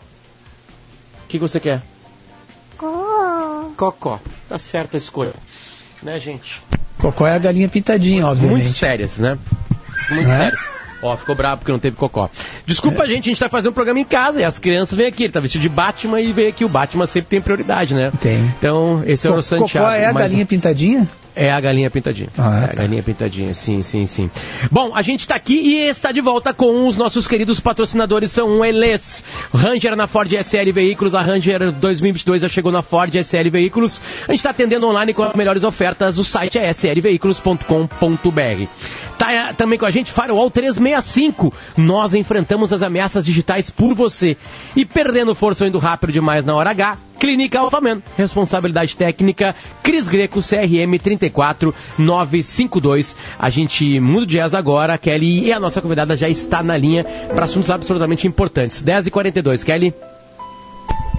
que, 1.27 1.37
que 1.37 1.39
você 1.39 1.59
quer? 1.59 1.81
Cocó. 2.77 3.71
Cocó. 3.77 4.19
Tá 4.49 4.57
certa 4.57 4.97
a 4.97 4.99
escolha. 4.99 5.33
Né, 6.01 6.19
gente? 6.19 6.61
Cocó 6.99 7.27
é 7.27 7.35
a 7.35 7.39
galinha 7.39 7.69
pintadinha, 7.69 8.25
obviamente. 8.25 8.63
Muito 8.63 8.69
sérias, 8.75 9.17
né? 9.17 9.37
Muito 10.09 10.29
É? 10.29 10.37
sérias. 10.37 10.80
Ó, 11.03 11.15
ficou 11.17 11.33
bravo 11.35 11.57
porque 11.59 11.71
não 11.71 11.79
teve 11.79 11.95
cocó. 11.95 12.29
Desculpa, 12.65 13.05
gente, 13.07 13.29
a 13.29 13.31
gente 13.31 13.39
tá 13.39 13.49
fazendo 13.49 13.71
um 13.71 13.73
programa 13.73 13.99
em 13.99 14.05
casa 14.05 14.39
e 14.39 14.43
as 14.43 14.59
crianças 14.59 14.95
vêm 14.97 15.07
aqui. 15.07 15.23
Ele 15.23 15.33
tá 15.33 15.39
vestido 15.39 15.61
de 15.61 15.69
Batman 15.69 16.21
e 16.21 16.31
veio 16.31 16.49
aqui. 16.49 16.63
O 16.63 16.69
Batman 16.69 17.07
sempre 17.07 17.29
tem 17.29 17.41
prioridade, 17.41 17.93
né? 17.95 18.11
Tem. 18.21 18.39
Então, 18.57 19.03
esse 19.05 19.25
é 19.27 19.29
o 19.29 19.33
Co- 19.35 19.41
Santiago. 19.41 19.87
Cocó 19.87 19.97
é 19.99 20.05
a 20.05 20.13
mais 20.13 20.25
um. 20.25 20.29
galinha 20.29 20.45
pintadinha? 20.45 21.07
É 21.33 21.49
a 21.49 21.61
galinha 21.61 21.89
pintadinha. 21.89 22.27
Ah, 22.37 22.67
é 22.67 22.71
a 22.73 22.75
galinha 22.75 23.01
pintadinha, 23.01 23.53
sim, 23.53 23.81
sim, 23.81 24.05
sim. 24.05 24.29
Bom, 24.69 24.91
a 24.93 25.01
gente 25.01 25.21
está 25.21 25.33
aqui 25.35 25.53
e 25.53 25.87
está 25.87 26.11
de 26.11 26.19
volta 26.19 26.53
com 26.53 26.89
os 26.89 26.97
nossos 26.97 27.25
queridos 27.25 27.57
patrocinadores, 27.61 28.31
são 28.31 28.63
eles. 28.65 29.23
Ranger 29.53 29.95
na 29.95 30.07
Ford 30.07 30.29
SL 30.33 30.73
Veículos, 30.73 31.15
a 31.15 31.21
Ranger 31.21 31.71
2022 31.71 32.41
já 32.41 32.49
chegou 32.49 32.69
na 32.69 32.81
Ford 32.81 33.15
SL 33.15 33.49
Veículos. 33.49 34.01
A 34.27 34.31
gente 34.33 34.39
está 34.41 34.49
atendendo 34.49 34.85
online 34.85 35.13
com 35.13 35.23
as 35.23 35.33
melhores 35.33 35.63
ofertas, 35.63 36.17
o 36.17 36.23
site 36.25 36.57
é 36.59 36.69
slveículos.com.br. 36.69 38.67
Tá 39.21 39.31
eh, 39.31 39.53
também 39.53 39.77
com 39.77 39.85
a 39.85 39.91
gente 39.91 40.11
Firewall 40.11 40.49
365. 40.49 41.53
Nós 41.77 42.15
enfrentamos 42.15 42.73
as 42.73 42.81
ameaças 42.81 43.23
digitais 43.23 43.69
por 43.69 43.93
você. 43.93 44.35
E 44.75 44.83
perdendo 44.83 45.35
força 45.35 45.63
ou 45.63 45.67
indo 45.67 45.77
rápido 45.77 46.11
demais 46.11 46.43
na 46.43 46.55
hora 46.55 46.71
H, 46.71 46.97
Clínica 47.19 47.59
Alfaman. 47.59 48.01
Responsabilidade 48.17 48.97
técnica, 48.97 49.55
Cris 49.83 50.09
Greco, 50.09 50.39
CRM 50.39 50.97
34952. 50.97 53.15
A 53.37 53.51
gente 53.51 53.99
muda 53.99 54.25
de 54.25 54.37
jazz 54.37 54.55
agora, 54.55 54.97
Kelly, 54.97 55.45
e 55.45 55.53
a 55.53 55.59
nossa 55.59 55.83
convidada 55.83 56.17
já 56.17 56.27
está 56.27 56.63
na 56.63 56.75
linha 56.75 57.03
para 57.03 57.45
assuntos 57.45 57.69
absolutamente 57.69 58.25
importantes. 58.25 58.83
10h42, 58.83 59.63
Kelly. 59.63 59.93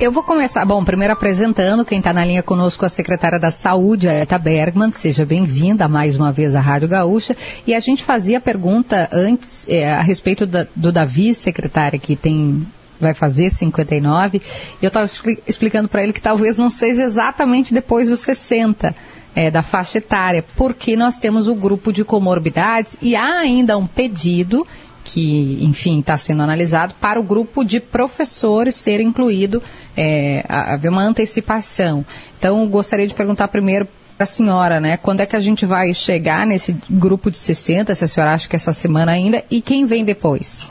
Eu 0.03 0.11
vou 0.11 0.25
começar, 0.25 0.65
bom, 0.65 0.85
primeiro 0.85 1.13
apresentando 1.13 1.85
quem 1.85 1.99
está 1.99 2.13
na 2.13 2.25
linha 2.25 2.43
conosco, 2.43 2.85
a 2.85 2.89
secretária 2.89 3.39
da 3.39 3.53
Saúde, 3.53 4.09
a 4.09 4.13
Eta 4.13 4.37
Bergman. 4.37 4.91
Seja 4.91 5.25
bem-vinda 5.25 5.87
mais 5.87 6.17
uma 6.17 6.33
vez 6.33 6.57
à 6.57 6.61
Rádio 6.61 6.89
Gaúcha. 6.89 7.37
E 7.65 7.73
a 7.73 7.79
gente 7.79 8.03
fazia 8.03 8.39
a 8.39 8.41
pergunta 8.41 9.09
antes 9.13 9.65
eh, 9.69 9.89
a 9.89 10.03
respeito 10.03 10.45
da- 10.45 10.67
do 10.75 10.91
Davi, 10.91 11.33
secretária, 11.33 12.01
que 12.01 12.17
tem 12.17 12.67
vai 13.01 13.15
fazer 13.15 13.49
59. 13.49 14.39
E 14.81 14.85
eu 14.85 14.89
estava 14.89 15.07
explicando 15.47 15.89
para 15.89 16.03
ele 16.03 16.13
que 16.13 16.21
talvez 16.21 16.59
não 16.59 16.69
seja 16.69 17.03
exatamente 17.03 17.73
depois 17.73 18.09
dos 18.09 18.19
60. 18.21 18.93
eh, 19.35 19.51
da 19.51 19.63
faixa 19.63 19.97
etária, 19.97 20.45
porque 20.57 20.95
nós 20.95 21.17
temos 21.17 21.49
o 21.49 21.55
grupo 21.55 21.91
de 21.91 22.05
comorbidades 22.05 22.99
e 23.01 23.17
há 23.17 23.39
ainda 23.39 23.79
um 23.79 23.87
pedido 23.87 24.67
que, 25.05 25.59
enfim, 25.65 26.01
está 26.01 26.17
sendo 26.17 26.43
analisado 26.43 26.95
para 27.01 27.19
o 27.19 27.23
grupo 27.23 27.65
de 27.65 27.81
professores 27.81 28.77
ser 28.77 29.01
incluído, 29.01 29.63
é, 29.97 30.45
a- 30.49 30.75
haver 30.75 30.89
uma 30.91 31.03
antecipação. 31.03 32.05
Então, 32.39 32.67
gostaria 32.69 33.07
de 33.07 33.15
perguntar 33.15 33.49
primeiro 33.49 33.87
para 34.17 34.25
a 34.25 34.27
senhora, 34.27 34.79
né, 34.81 34.97
quando 34.97 35.21
é 35.21 35.27
que 35.27 35.35
a 35.35 35.41
gente 35.41 35.67
vai 35.67 35.93
chegar 35.93 36.47
nesse 36.47 36.77
grupo 36.89 37.31
de 37.31 37.39
60, 37.39 37.95
se 37.95 38.05
a 38.05 38.09
senhora 38.09 38.33
acha 38.35 38.49
que 38.49 38.55
essa 38.55 38.73
semana 38.73 39.11
ainda, 39.13 39.43
e 39.51 39.61
quem 39.61 39.85
vem 39.85 40.05
depois? 40.05 40.69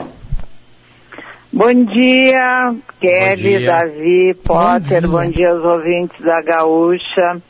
Bom 1.52 1.72
dia, 1.84 2.74
Kelly, 2.98 3.58
dia. 3.58 3.66
Davi, 3.66 4.34
Potter, 4.42 5.00
dia. 5.00 5.08
bom 5.10 5.28
dia 5.30 5.50
aos 5.50 5.62
ouvintes 5.64 6.18
da 6.24 6.40
Gaúcha. 6.40 7.42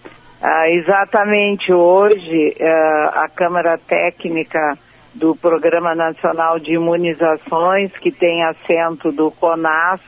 Ah, 0.43 0.65
exatamente 0.71 1.73
hoje, 1.73 2.57
ah, 2.61 3.23
a 3.25 3.29
Câmara 3.29 3.79
Técnica 3.79 4.77
do 5.15 5.37
Programa 5.37 5.95
Nacional 5.95 6.59
de 6.59 6.73
Imunizações, 6.75 7.93
que 7.93 8.11
tem 8.11 8.43
assento 8.45 9.13
do 9.13 9.31
CONAS, 9.31 10.01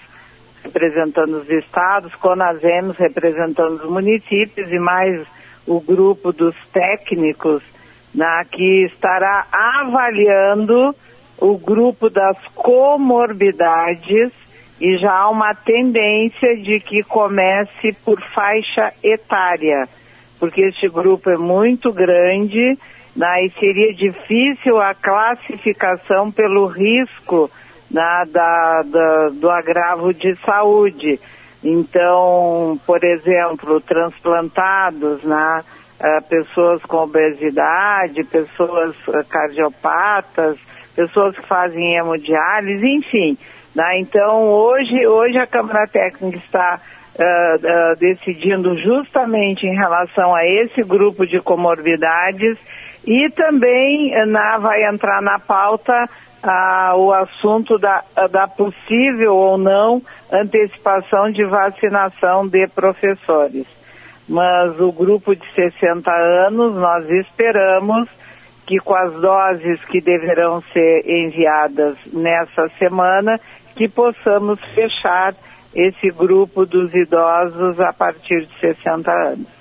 representando 0.63 1.35
os 1.35 1.51
estados, 1.51 2.15
CONASEMS 2.15 2.97
representando 2.97 3.83
os 3.83 3.91
municípios 3.91 4.73
e 4.73 4.79
mais 4.79 5.27
o 5.67 5.81
grupo 5.81 6.33
dos 6.33 6.57
técnicos, 6.73 7.63
né, 8.15 8.45
que 8.51 8.85
estará 8.87 9.47
avaliando 9.53 10.95
o 11.39 11.59
grupo 11.59 12.09
das 12.09 12.39
comorbidades 12.55 14.33
e 14.81 14.97
já 14.99 15.13
há 15.13 15.31
uma 15.31 15.55
tendência 15.55 16.57
de 16.57 16.81
que 16.81 17.03
comece 17.03 17.93
por 18.05 18.21
faixa 18.21 18.93
etária, 19.03 19.87
porque 20.39 20.63
este 20.63 20.89
grupo 20.89 21.31
é 21.31 21.37
muito 21.37 21.93
grande 21.93 22.79
e 23.17 23.51
seria 23.59 23.93
difícil 23.95 24.79
a 24.81 24.95
classificação 24.95 26.31
pelo 26.31 26.67
risco 26.67 27.51
né, 27.91 28.25
da, 28.31 28.83
da- 28.83 29.29
do 29.31 29.49
agravo 29.51 30.13
de 30.13 30.35
saúde. 30.37 31.21
Então, 31.63 32.79
por 32.87 33.03
exemplo, 33.05 33.81
transplantados, 33.81 35.23
né, 35.23 35.63
ah, 36.01 36.21
pessoas 36.29 36.83
com 36.83 36.99
obesidade, 36.99 38.25
pessoas 38.25 38.95
ah, 39.09 39.25
cardiopatas, 39.29 40.57
pessoas 40.95 41.35
que 41.37 41.47
fazem 41.47 41.97
hemodiálise, 41.97 42.87
enfim. 42.89 43.39
né? 43.75 43.99
Então, 43.99 44.49
hoje, 44.49 45.07
hoje 45.07 45.39
a 45.39 45.47
Câmara 45.47 45.87
Técnica 45.87 46.37
está 46.39 46.81
ah, 47.19 47.57
ah, 47.65 47.95
decidindo 47.99 48.77
justamente 48.79 49.67
em 49.67 49.75
relação 49.75 50.35
a 50.35 50.45
esse 50.45 50.83
grupo 50.83 51.27
de 51.27 51.41
comorbidades 51.41 52.59
e 53.07 53.31
também 53.31 54.15
eh, 54.15 54.27
na, 54.27 54.59
vai 54.59 54.85
entrar 54.85 55.21
na 55.21 55.39
pauta 55.39 56.09
ah, 56.43 56.93
o 56.97 57.13
assunto 57.13 57.79
da, 57.79 58.03
da 58.31 58.47
possível 58.47 59.35
ou 59.35 59.59
não 59.59 60.03
antecipação 60.33 61.31
de 61.31 61.45
vacinação 61.45 62.47
de 62.47 62.67
professores. 62.69 63.67
Mas 64.29 64.81
o 64.81 64.91
grupo 64.91 65.35
de 65.35 65.47
60 65.55 66.11
anos, 66.11 66.75
nós 66.75 67.09
esperamos 67.11 68.09
que 68.67 68.79
com 68.79 68.95
as 68.95 69.13
doses 69.21 69.85
que 69.85 70.01
deverão 70.01 70.63
ser 70.73 71.03
enviadas 71.07 71.97
nessa 72.13 72.69
semana, 72.79 73.39
que 73.77 73.89
possamos 73.89 74.59
fechar 74.75 75.35
esse 75.75 76.11
grupo 76.11 76.65
dos 76.65 76.95
idosos 76.95 77.81
a 77.81 77.93
partir 77.93 78.47
de 78.47 78.59
60 78.61 79.11
anos. 79.11 79.54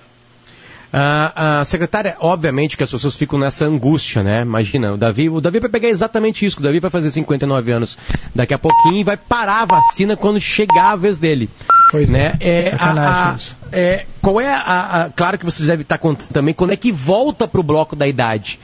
Ah, 0.96 1.60
a 1.62 1.66
secretária, 1.66 2.16
obviamente 2.20 2.78
que 2.78 2.84
as 2.84 2.92
pessoas 2.92 3.16
ficam 3.16 3.40
nessa 3.40 3.66
angústia, 3.66 4.22
né? 4.22 4.44
Imagina, 4.44 4.94
o 4.94 4.98
Davi, 4.98 5.28
o 5.28 5.42
Davi 5.42 5.60
vai 5.60 5.70
pegar 5.70 5.90
exatamente 5.90 6.46
isso, 6.46 6.60
o 6.60 6.62
Davi 6.62 6.80
vai 6.80 6.92
fazer 6.92 7.10
59 7.10 7.72
anos 7.72 7.98
daqui 8.36 8.54
a 8.54 8.60
pouquinho 8.60 8.98
e 8.98 9.04
vai 9.04 9.18
parar 9.18 9.62
a 9.62 9.66
vacina 9.66 10.16
quando 10.16 10.40
chegar 10.40 10.92
a 10.92 10.96
vez 10.96 11.18
dele. 11.18 11.50
Pois 11.90 12.08
né? 12.08 12.36
é, 12.40 12.68
É, 12.68 12.72
sacanagem 12.72 13.54
a- 13.72 13.76
a- 13.76 13.80
é, 13.80 14.06
qual 14.22 14.40
é 14.40 14.48
a, 14.54 14.60
a- 15.06 15.10
Claro 15.10 15.40
que 15.40 15.46
vocês 15.46 15.66
devem 15.68 15.82
estar 15.82 15.98
contando 15.98 16.28
também 16.30 16.54
quando 16.54 16.74
é 16.74 16.78
que 16.78 16.92
volta 16.92 17.48
para 17.48 17.60
o 17.60 17.64
bloco 17.64 17.96
da 17.96 18.08
idade. 18.08 18.60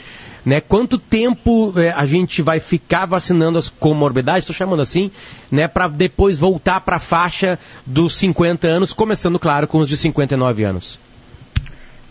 Né? 0.45 0.61
Quanto 0.61 0.97
tempo 0.99 1.73
é, 1.77 1.91
a 1.91 2.05
gente 2.05 2.41
vai 2.43 2.59
ficar 2.59 3.05
vacinando 3.07 3.57
as 3.57 3.69
comorbidades, 3.69 4.43
estou 4.43 4.55
chamando 4.55 4.81
assim, 4.81 5.11
né? 5.51 5.67
Para 5.67 5.87
depois 5.87 6.37
voltar 6.37 6.79
para 6.81 6.95
a 6.95 6.99
faixa 6.99 7.57
dos 7.85 8.15
50 8.15 8.67
anos, 8.67 8.93
começando, 8.93 9.37
claro, 9.39 9.67
com 9.67 9.79
os 9.79 9.89
de 9.89 9.97
59 9.97 10.63
anos. 10.63 10.99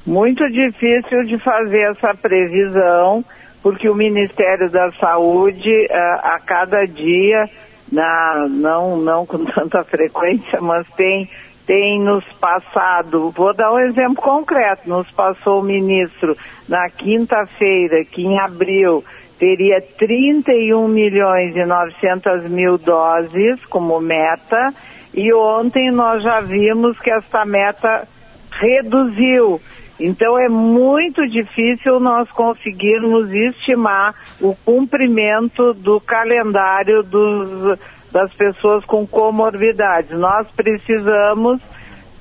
Muito 0.09 0.49
difícil 0.49 1.23
de 1.25 1.37
fazer 1.39 1.91
essa 1.91 2.15
previsão, 2.15 3.23
porque 3.63 3.91
o 3.91 3.95
Ministério 3.95 4.71
da 4.71 4.91
Saúde, 4.93 5.71
ah, 5.91 6.37
a 6.37 6.41
cada 6.41 6.87
dia, 6.87 7.45
na- 7.93 8.47
não, 8.49 8.97
não 8.97 9.27
com 9.27 9.45
tanta 9.45 9.85
frequência, 9.85 10.63
mas 10.63 10.89
tem, 10.97 11.29
tem 11.67 12.01
nos 12.01 12.25
passado, 12.41 13.31
vou 13.33 13.53
dar 13.55 13.71
um 13.71 13.81
exemplo 13.81 14.17
concreto, 14.23 14.89
nos 14.89 15.11
passou 15.11 15.61
o 15.61 15.63
ministro 15.63 16.35
na 16.67 16.89
quinta-feira, 16.89 18.03
que 18.03 18.25
em 18.25 18.41
abril 18.41 19.05
teria 19.39 19.79
31 19.99 20.89
milhões 20.89 21.55
e 21.55 21.67
900 21.67 22.49
mil 22.49 22.79
doses 22.79 23.63
como 23.67 24.01
meta, 24.01 24.73
e 25.13 25.35
ontem 25.35 25.91
nós 25.91 26.23
já 26.23 26.41
vimos 26.41 26.99
que 26.99 27.11
esta 27.11 27.45
meta 27.45 28.09
reduziu. 28.53 29.61
Então 29.99 30.39
é 30.39 30.49
muito 30.49 31.27
difícil 31.27 31.99
nós 31.99 32.31
conseguirmos 32.31 33.33
estimar 33.33 34.15
o 34.41 34.55
cumprimento 34.65 35.75
do 35.75 36.01
calendário 36.01 37.03
dos, 37.03 37.79
das 38.13 38.33
pessoas 38.35 38.85
com 38.85 39.07
comorbidades. 39.07 40.17
Nós 40.17 40.47
precisamos, 40.53 41.61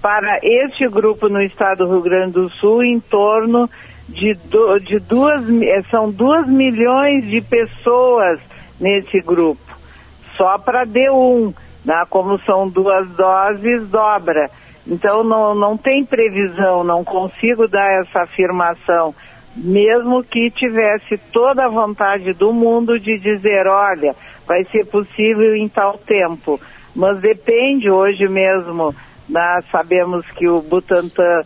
para 0.02 0.40
este 0.42 0.88
grupo 0.88 1.30
no 1.30 1.42
estado 1.42 1.86
do 1.86 1.94
Rio 1.94 2.02
Grande 2.02 2.34
do 2.34 2.50
Sul, 2.50 2.84
em 2.84 3.00
torno 3.00 3.70
de, 4.10 4.34
de 4.84 5.00
duas, 5.00 5.44
eh, 5.62 5.84
são 5.92 6.10
duas 6.10 6.48
milhões 6.48 7.26
de 7.26 7.42
pessoas 7.42 8.40
nesse 8.80 9.20
grupo 9.22 9.68
só 10.38 10.58
para 10.60 10.86
D1, 10.86 11.54
né? 11.84 12.06
como 12.10 12.40
são 12.44 12.70
duas 12.70 13.10
doses, 13.10 13.90
dobra. 13.90 14.50
Então 14.88 15.22
não, 15.24 15.54
não 15.54 15.78
tem 15.78 16.06
previsão, 16.06 16.84
não 16.84 17.04
consigo 17.04 17.68
dar 17.68 18.02
essa 18.02 18.22
afirmação, 18.22 19.14
mesmo 19.56 20.24
que 20.24 20.50
tivesse 20.50 21.18
toda 21.32 21.66
a 21.66 21.70
vontade 21.70 22.32
do 22.34 22.54
mundo 22.54 22.98
de 22.98 23.18
dizer, 23.20 23.68
olha, 23.68 24.16
vai 24.48 24.64
ser 24.66 24.86
possível 24.86 25.56
em 25.56 25.68
tal 25.68 25.98
tempo. 25.98 26.60
Mas 26.96 27.20
depende 27.20 27.92
hoje 27.92 28.28
mesmo, 28.30 28.96
nós 29.28 29.66
sabemos 29.70 30.26
que 30.32 30.48
o 30.48 30.62
Butantan 30.62 31.42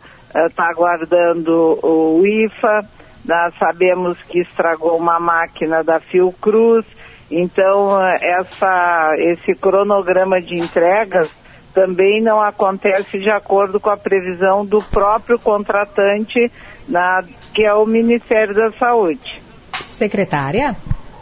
está 0.45 0.69
aguardando 0.69 1.79
o 1.83 2.21
IFA, 2.25 2.85
nós 3.25 3.53
sabemos 3.57 4.21
que 4.23 4.39
estragou 4.39 4.97
uma 4.97 5.19
máquina 5.19 5.83
da 5.83 5.99
Fiocruz, 5.99 6.85
então 7.29 7.99
essa, 8.07 9.13
esse 9.17 9.55
cronograma 9.55 10.39
de 10.39 10.55
entregas 10.55 11.40
também 11.73 12.21
não 12.21 12.41
acontece 12.41 13.19
de 13.19 13.29
acordo 13.29 13.79
com 13.79 13.89
a 13.89 13.97
previsão 13.97 14.65
do 14.65 14.81
próprio 14.81 15.39
contratante, 15.39 16.51
na, 16.87 17.23
que 17.53 17.63
é 17.63 17.73
o 17.73 17.85
Ministério 17.85 18.53
da 18.53 18.71
Saúde. 18.71 19.41
Secretária? 19.73 20.75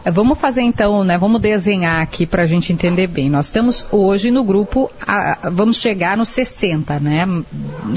Vamos 0.05 0.39
fazer 0.39 0.61
então, 0.61 1.03
né? 1.03 1.17
Vamos 1.17 1.41
desenhar 1.41 2.01
aqui 2.01 2.25
para 2.25 2.43
a 2.43 2.45
gente 2.45 2.71
entender 2.71 3.07
bem. 3.07 3.29
Nós 3.29 3.47
estamos 3.47 3.85
hoje 3.91 4.31
no 4.31 4.43
grupo, 4.45 4.89
a, 5.05 5.49
vamos 5.51 5.77
chegar 5.77 6.15
nos 6.15 6.29
60, 6.29 6.99
né? 7.01 7.27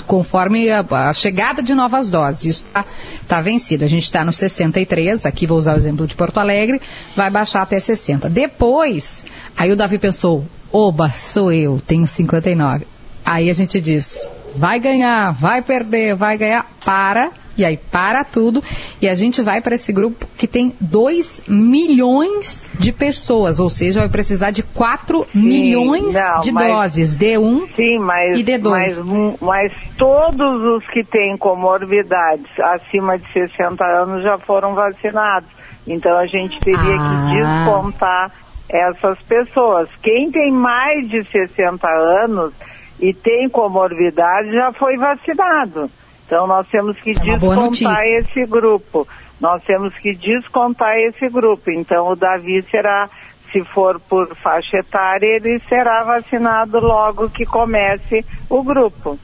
Conforme 0.07 0.69
a, 0.69 0.85
a 1.09 1.13
chegada 1.13 1.63
de 1.63 1.75
novas 1.75 2.11
doses. 2.11 2.45
Isso 2.45 2.65
está 2.67 2.85
tá 3.29 3.41
vencido. 3.41 3.85
A 3.85 3.89
gente 3.89 4.03
está 4.03 4.25
no 4.25 4.33
63, 4.33 5.25
aqui 5.25 5.47
vou 5.47 5.57
usar 5.57 5.75
o 5.75 5.77
exemplo 5.77 6.07
de 6.07 6.17
Porto 6.17 6.39
Alegre, 6.39 6.81
vai 7.15 7.31
baixar 7.31 7.63
até 7.63 7.79
60. 7.79 8.29
Depois, 8.29 9.25
aí 9.57 9.71
o 9.71 9.77
Davi 9.77 9.99
pensou, 9.99 10.45
oba, 10.73 11.11
sou 11.11 11.53
eu, 11.53 11.81
tenho 11.87 12.07
59. 12.07 12.87
Aí 13.25 13.51
a 13.51 13.53
gente 13.53 13.81
diz, 13.81 14.29
vai 14.57 14.81
ganhar, 14.81 15.33
vai 15.33 15.63
perder, 15.63 16.15
vai 16.15 16.37
ganhar, 16.37 16.67
para 16.85 17.31
e 17.57 17.65
aí 17.65 17.77
para 17.77 18.25
tudo 18.25 18.63
e 19.01 19.07
a 19.07 19.15
gente 19.15 19.43
vai 19.43 19.61
para 19.61 19.75
esse 19.75 19.93
grupo 19.93 20.27
que 20.39 20.47
tem 20.47 20.75
2 20.81 21.43
milhões 21.47 22.71
de 22.79 22.93
pessoas, 22.93 23.61
ou 23.61 23.69
seja, 23.69 24.01
vai 24.01 24.09
precisar 24.09 24.51
de 24.51 24.63
4 24.63 25.27
sim, 25.31 25.39
milhões 25.39 26.15
não, 26.15 26.41
de 26.41 26.53
mas, 26.53 26.69
doses, 26.69 27.17
D1 27.17 27.69
sim, 27.77 27.99
mas, 27.99 28.39
e 28.39 28.45
D2. 28.45 28.71
Mas, 28.71 28.99
mas 29.41 29.73
todos 29.99 30.63
os 30.63 30.87
que 30.89 31.05
têm 31.05 31.37
comorbidades 31.37 32.51
acima 32.59 33.19
de 33.19 33.31
60 33.33 33.85
anos 33.85 34.23
já 34.23 34.39
foram 34.39 34.75
vacinados. 34.75 35.49
Então 35.87 36.17
a 36.17 36.27
gente 36.27 36.59
teria 36.61 36.79
ah. 36.79 37.29
que 37.29 37.37
descontar 37.37 38.33
essas 38.73 39.21
pessoas. 39.23 39.89
Quem 40.03 40.31
tem 40.31 40.51
mais 40.51 41.09
de 41.09 41.23
60 41.25 41.87
anos 42.25 42.55
e 42.99 43.13
tem 43.13 43.49
comorbidade 43.49 44.53
já 44.53 44.73
foi 44.73 44.97
vacinado. 44.97 45.91
Então 46.27 46.47
nós 46.47 46.67
temos 46.69 46.99
que 47.01 47.11
é 47.11 47.37
descontar 47.37 48.03
esse 48.07 48.47
grupo. 48.47 49.07
Nós 49.39 49.63
temos 49.65 49.95
que 49.97 50.15
descontar 50.15 50.97
esse 50.97 51.29
grupo. 51.29 51.71
Então 51.71 52.09
o 52.09 52.17
Davi 52.17 52.63
será, 52.71 53.11
se 53.51 53.63
for 53.65 54.01
por 54.01 54.35
faixa 54.37 54.79
etária, 54.79 55.37
ele 55.37 55.59
será 55.69 56.05
vacinado 56.05 56.79
logo 56.79 57.29
que 57.29 57.45
comece 57.45 58.25
o 58.49 58.63
grupo. 58.63 59.19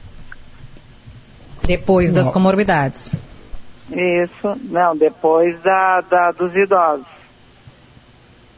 Depois 1.65 2.13
das 2.13 2.29
comorbidades. 2.29 3.15
Isso, 3.91 4.55
não, 4.65 4.95
depois 4.95 5.59
da, 5.61 6.01
da, 6.01 6.31
dos 6.31 6.55
idosos. 6.55 7.18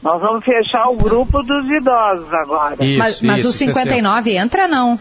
Nós 0.02 0.20
vamos 0.20 0.44
fechar 0.44 0.88
o 0.90 0.96
grupo 0.96 1.44
dos 1.44 1.70
idosos 1.70 2.34
agora. 2.34 2.84
Isso, 2.84 2.98
mas, 2.98 3.22
mas 3.22 3.40
isso, 3.40 3.50
o 3.50 3.54
59 3.54 4.38
entra 4.38 4.68
não? 4.68 5.00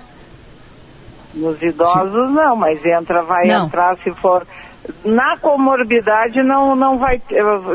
Nos 1.34 1.62
idosos 1.62 2.28
Sim. 2.28 2.34
não, 2.34 2.56
mas 2.56 2.84
entra, 2.84 3.22
vai 3.22 3.46
não. 3.46 3.66
entrar 3.66 3.96
se 3.98 4.10
for. 4.12 4.46
Na 5.04 5.38
comorbidade 5.38 6.42
não, 6.42 6.76
não 6.76 6.98
vai. 6.98 7.20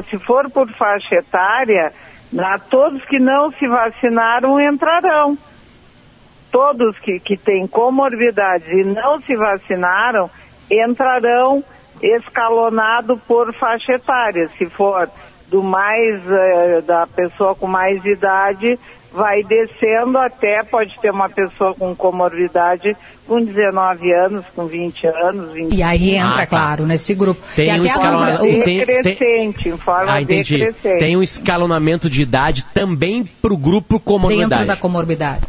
Se 0.09 0.19
for 0.19 0.49
por 0.51 0.69
faixa 0.73 1.15
etária, 1.15 1.91
na, 2.31 2.59
todos 2.59 3.03
que 3.05 3.19
não 3.19 3.51
se 3.51 3.67
vacinaram 3.67 4.59
entrarão. 4.59 5.37
Todos 6.51 6.97
que, 6.99 7.19
que 7.19 7.37
têm 7.37 7.65
comorbidades 7.67 8.67
e 8.67 8.83
não 8.83 9.19
se 9.21 9.35
vacinaram 9.35 10.29
entrarão 10.69 11.63
escalonado 12.01 13.17
por 13.27 13.53
faixa 13.53 13.93
etária. 13.93 14.47
Se 14.57 14.69
for 14.69 15.09
do 15.47 15.61
mais 15.61 16.21
eh, 16.29 16.81
da 16.81 17.07
pessoa 17.07 17.55
com 17.55 17.67
mais 17.67 18.03
idade, 18.05 18.79
vai 19.13 19.43
descendo 19.43 20.17
até 20.17 20.63
pode 20.63 20.99
ter 20.99 21.11
uma 21.11 21.29
pessoa 21.29 21.73
com 21.73 21.95
comorbidade 21.95 22.95
com 23.27 23.43
19 23.43 24.13
anos, 24.13 24.45
com 24.55 24.67
20 24.67 25.07
anos, 25.07 25.51
20 25.51 25.73
E 25.75 25.81
aí 25.81 26.15
entra, 26.15 26.29
ah, 26.29 26.37
tá. 26.37 26.47
claro, 26.47 26.85
nesse 26.85 27.15
grupo. 27.15 27.41
Tem 27.55 27.79
um 27.79 27.85
escalonamento 27.85 28.65
decrescente, 28.65 29.69
em 29.69 29.77
forma 29.77 30.13
ah, 30.13 30.21
entendi. 30.21 30.57
decrescente. 30.57 30.99
Tem 30.99 31.17
um 31.17 31.23
escalonamento 31.23 32.09
de 32.09 32.21
idade 32.21 32.63
também 32.73 33.23
para 33.23 33.53
o 33.53 33.57
grupo 33.57 33.99
comorbidade. 33.99 34.49
Dentro 34.49 34.67
da 34.67 34.75
comorbidade. 34.75 35.45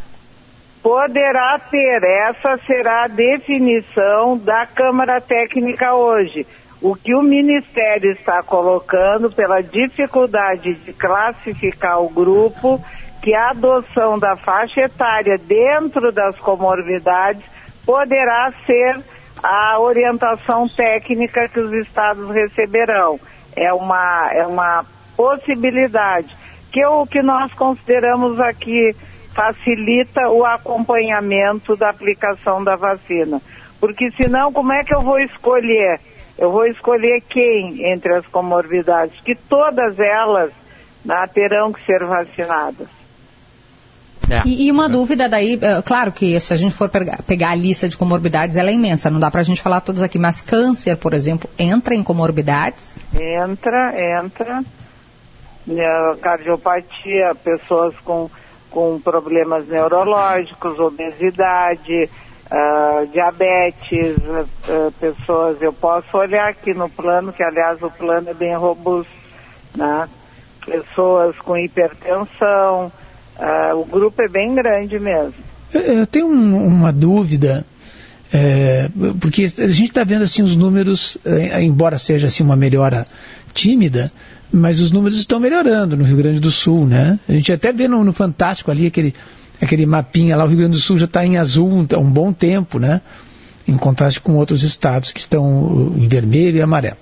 Poderá 0.82 1.60
ter, 1.70 2.00
essa 2.04 2.58
será 2.64 3.04
a 3.04 3.08
definição 3.08 4.38
da 4.38 4.66
Câmara 4.66 5.20
Técnica 5.20 5.94
hoje. 5.94 6.46
O 6.86 6.94
que 6.94 7.12
o 7.16 7.20
Ministério 7.20 8.12
está 8.12 8.44
colocando 8.44 9.28
pela 9.28 9.60
dificuldade 9.60 10.72
de 10.74 10.92
classificar 10.92 12.00
o 12.00 12.08
grupo, 12.08 12.80
que 13.20 13.34
a 13.34 13.50
adoção 13.50 14.16
da 14.20 14.36
faixa 14.36 14.82
etária 14.82 15.36
dentro 15.36 16.12
das 16.12 16.38
comorbidades 16.38 17.42
poderá 17.84 18.52
ser 18.64 19.00
a 19.42 19.80
orientação 19.80 20.68
técnica 20.68 21.48
que 21.48 21.58
os 21.58 21.72
estados 21.72 22.30
receberão. 22.30 23.18
É 23.56 23.72
uma, 23.72 24.30
é 24.32 24.46
uma 24.46 24.86
possibilidade 25.16 26.36
que 26.70 26.86
o 26.86 27.04
que 27.04 27.20
nós 27.20 27.52
consideramos 27.54 28.38
aqui 28.38 28.94
facilita 29.34 30.28
o 30.28 30.46
acompanhamento 30.46 31.74
da 31.74 31.90
aplicação 31.90 32.62
da 32.62 32.76
vacina. 32.76 33.42
Porque 33.80 34.08
senão, 34.12 34.52
como 34.52 34.72
é 34.72 34.84
que 34.84 34.94
eu 34.94 35.00
vou 35.00 35.18
escolher? 35.18 35.98
Eu 36.38 36.50
vou 36.50 36.66
escolher 36.66 37.22
quem 37.28 37.92
entre 37.92 38.14
as 38.14 38.26
comorbidades? 38.26 39.18
Que 39.22 39.34
todas 39.34 39.98
elas 39.98 40.52
né, 41.04 41.26
terão 41.32 41.72
que 41.72 41.84
ser 41.84 42.04
vacinadas. 42.04 42.88
É. 44.28 44.42
E, 44.44 44.66
e, 44.66 44.72
uma 44.72 44.88
dúvida 44.88 45.28
daí, 45.28 45.58
é, 45.62 45.80
claro 45.82 46.10
que 46.10 46.38
se 46.40 46.52
a 46.52 46.56
gente 46.56 46.74
for 46.74 46.88
pegar, 46.88 47.22
pegar, 47.22 47.52
a 47.52 47.54
lista 47.54 47.88
de 47.88 47.96
comorbidades, 47.96 48.56
ela 48.56 48.70
é 48.70 48.74
imensa, 48.74 49.08
não 49.08 49.20
dá 49.20 49.30
pra 49.30 49.44
gente 49.44 49.62
falar 49.62 49.80
todas 49.80 50.02
aqui, 50.02 50.18
mas 50.18 50.42
câncer, 50.42 50.96
por 50.96 51.14
exemplo, 51.14 51.48
entra 51.56 51.94
em 51.94 52.02
comorbidades? 52.02 52.98
Entra, 53.14 53.94
entra. 54.20 54.64
É, 55.68 56.16
cardiopatia, 56.20 57.34
pessoas 57.42 57.94
com, 58.04 58.28
com 58.70 59.00
problemas 59.00 59.68
neurológicos, 59.68 60.78
obesidade, 60.78 62.10
uh, 62.50 63.06
diabetes, 63.08 64.16
uh, 64.18 64.92
pessoas, 65.00 65.60
eu 65.60 65.72
posso 65.72 66.16
olhar 66.16 66.48
aqui 66.48 66.74
no 66.74 66.88
plano, 66.88 67.32
que 67.32 67.42
aliás 67.42 67.82
o 67.82 67.90
plano 67.90 68.30
é 68.30 68.34
bem 68.34 68.54
robusto, 68.56 69.12
né? 69.76 70.08
Pessoas 70.64 71.36
com 71.38 71.56
hipertensão, 71.56 72.90
Uh, 73.38 73.80
o 73.80 73.84
grupo 73.84 74.22
é 74.22 74.28
bem 74.28 74.54
grande 74.54 74.98
mesmo. 74.98 75.34
Eu 75.72 76.06
tenho 76.06 76.26
um, 76.26 76.66
uma 76.66 76.92
dúvida, 76.92 77.66
é, 78.32 78.88
porque 79.20 79.44
a 79.44 79.66
gente 79.66 79.90
está 79.90 80.04
vendo 80.04 80.22
assim 80.22 80.42
os 80.42 80.56
números, 80.56 81.18
é, 81.24 81.62
embora 81.62 81.98
seja 81.98 82.28
assim 82.28 82.42
uma 82.42 82.56
melhora 82.56 83.06
tímida, 83.52 84.10
mas 84.50 84.80
os 84.80 84.90
números 84.90 85.18
estão 85.18 85.38
melhorando 85.38 85.96
no 85.96 86.04
Rio 86.04 86.16
Grande 86.16 86.40
do 86.40 86.50
Sul, 86.50 86.86
né? 86.86 87.18
A 87.28 87.32
gente 87.32 87.52
até 87.52 87.72
vê 87.72 87.86
no, 87.88 88.02
no 88.04 88.12
Fantástico 88.12 88.70
ali 88.70 88.86
aquele, 88.86 89.14
aquele 89.60 89.86
mapinha 89.86 90.36
lá, 90.36 90.44
o 90.44 90.48
Rio 90.48 90.58
Grande 90.58 90.72
do 90.72 90.80
Sul 90.80 90.98
já 90.98 91.06
está 91.06 91.24
em 91.24 91.38
azul 91.38 91.86
há 91.92 91.98
um 91.98 92.10
bom 92.10 92.32
tempo, 92.32 92.78
né? 92.78 93.00
Em 93.66 93.74
contraste 93.74 94.20
com 94.20 94.36
outros 94.36 94.62
estados 94.62 95.10
que 95.10 95.20
estão 95.20 95.44
uh, 95.64 95.94
em 95.98 96.06
vermelho 96.06 96.58
e 96.58 96.62
amarelo. 96.62 96.96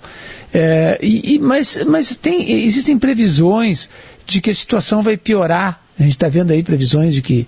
É, 0.53 0.99
e, 1.03 1.35
e, 1.35 1.39
mas 1.39 1.85
mas 1.85 2.17
tem, 2.17 2.65
existem 2.65 2.99
previsões 2.99 3.89
de 4.27 4.41
que 4.41 4.51
a 4.51 4.55
situação 4.55 5.03
vai 5.03 5.17
piorar 5.17 5.85
a 5.99 6.03
gente 6.03 6.13
está 6.13 6.29
vendo 6.29 6.53
aí 6.53 6.63
previsões 6.63 7.15
de 7.15 7.23
que, 7.23 7.47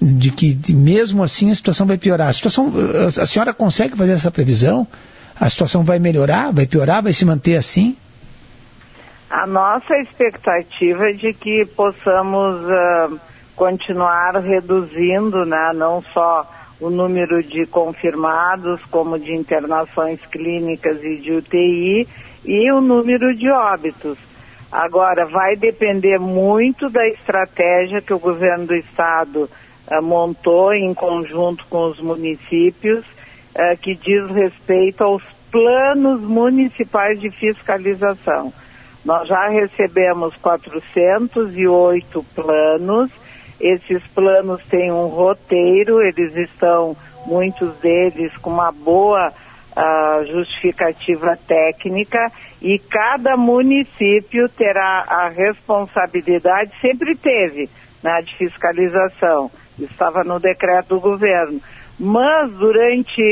de 0.00 0.30
que 0.30 0.52
de 0.52 0.74
mesmo 0.74 1.22
assim 1.22 1.50
a 1.50 1.54
situação 1.54 1.86
vai 1.86 1.96
piorar. 1.96 2.28
A, 2.28 2.32
situação, 2.32 2.72
a 3.20 3.26
senhora 3.26 3.54
consegue 3.54 3.96
fazer 3.96 4.12
essa 4.12 4.30
previsão? 4.30 4.86
A 5.38 5.48
situação 5.48 5.84
vai 5.84 5.98
melhorar, 5.98 6.52
vai 6.52 6.66
piorar, 6.66 7.02
vai 7.02 7.12
se 7.12 7.24
manter 7.24 7.56
assim? 7.56 7.96
A 9.30 9.46
nossa 9.46 9.96
expectativa 9.98 11.10
é 11.10 11.12
de 11.12 11.32
que 11.32 11.66
possamos 11.76 12.56
uh, 12.64 13.20
continuar 13.56 14.36
reduzindo, 14.36 15.44
né, 15.44 15.72
não 15.74 16.02
só 16.12 16.48
o 16.80 16.90
número 16.90 17.42
de 17.42 17.66
confirmados, 17.66 18.80
como 18.90 19.18
de 19.18 19.32
internações 19.32 20.20
clínicas 20.26 21.02
e 21.02 21.16
de 21.16 21.32
UTI, 21.32 22.08
e 22.44 22.72
o 22.72 22.80
número 22.80 23.34
de 23.34 23.50
óbitos. 23.50 24.18
Agora, 24.70 25.24
vai 25.24 25.54
depender 25.56 26.18
muito 26.18 26.90
da 26.90 27.06
estratégia 27.06 28.02
que 28.02 28.12
o 28.12 28.18
governo 28.18 28.66
do 28.66 28.74
estado 28.74 29.48
uh, 29.88 30.02
montou 30.02 30.74
em 30.74 30.92
conjunto 30.92 31.64
com 31.70 31.86
os 31.86 32.00
municípios, 32.00 33.04
uh, 33.04 33.76
que 33.80 33.94
diz 33.94 34.28
respeito 34.30 35.04
aos 35.04 35.22
planos 35.50 36.20
municipais 36.22 37.20
de 37.20 37.30
fiscalização. 37.30 38.52
Nós 39.04 39.28
já 39.28 39.48
recebemos 39.48 40.34
408 40.36 42.26
planos. 42.34 43.10
Esses 43.60 44.02
planos 44.08 44.62
têm 44.66 44.90
um 44.90 45.06
roteiro, 45.06 46.00
eles 46.02 46.36
estão, 46.36 46.96
muitos 47.26 47.74
deles, 47.76 48.36
com 48.38 48.50
uma 48.50 48.72
boa 48.72 49.32
a 49.76 50.22
justificativa 50.24 51.36
técnica 51.36 52.30
e 52.62 52.78
cada 52.78 53.36
município 53.36 54.48
terá 54.48 55.04
a 55.08 55.28
responsabilidade, 55.28 56.70
sempre 56.80 57.16
teve, 57.16 57.68
na 58.02 58.20
de 58.20 58.36
fiscalização, 58.36 59.50
estava 59.78 60.22
no 60.22 60.38
decreto 60.38 60.94
do 60.94 61.00
governo. 61.00 61.60
Mas 61.98 62.52
durante, 62.52 63.22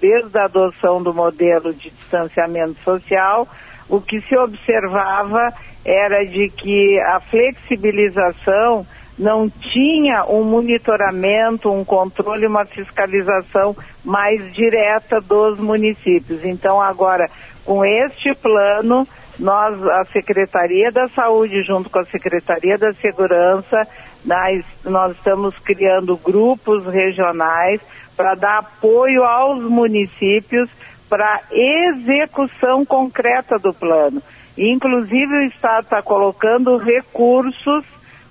desde 0.00 0.38
a 0.38 0.44
adoção 0.44 1.02
do 1.02 1.14
modelo 1.14 1.72
de 1.72 1.90
distanciamento 1.90 2.78
social, 2.82 3.48
o 3.88 4.00
que 4.00 4.20
se 4.22 4.36
observava 4.36 5.52
era 5.84 6.24
de 6.24 6.48
que 6.50 6.98
a 7.00 7.20
flexibilização 7.20 8.86
não 9.18 9.48
tinha 9.48 10.24
um 10.24 10.42
monitoramento, 10.42 11.70
um 11.70 11.84
controle, 11.84 12.46
uma 12.46 12.64
fiscalização 12.64 13.76
mais 14.04 14.52
direta 14.52 15.20
dos 15.20 15.58
municípios. 15.58 16.44
Então, 16.44 16.80
agora, 16.80 17.30
com 17.64 17.84
este 17.84 18.34
plano, 18.34 19.06
nós, 19.38 19.82
a 19.82 20.04
Secretaria 20.12 20.90
da 20.90 21.08
Saúde, 21.08 21.62
junto 21.62 21.88
com 21.88 22.00
a 22.00 22.04
Secretaria 22.04 22.76
da 22.76 22.92
Segurança, 22.92 23.86
nós, 24.24 24.64
nós 24.84 25.16
estamos 25.16 25.56
criando 25.58 26.16
grupos 26.16 26.86
regionais 26.86 27.80
para 28.16 28.34
dar 28.34 28.58
apoio 28.58 29.24
aos 29.24 29.62
municípios 29.64 30.68
para 31.08 31.40
execução 31.50 32.84
concreta 32.84 33.58
do 33.58 33.72
plano. 33.72 34.22
Inclusive, 34.56 35.36
o 35.36 35.46
Estado 35.46 35.84
está 35.84 36.02
colocando 36.02 36.76
recursos 36.76 37.84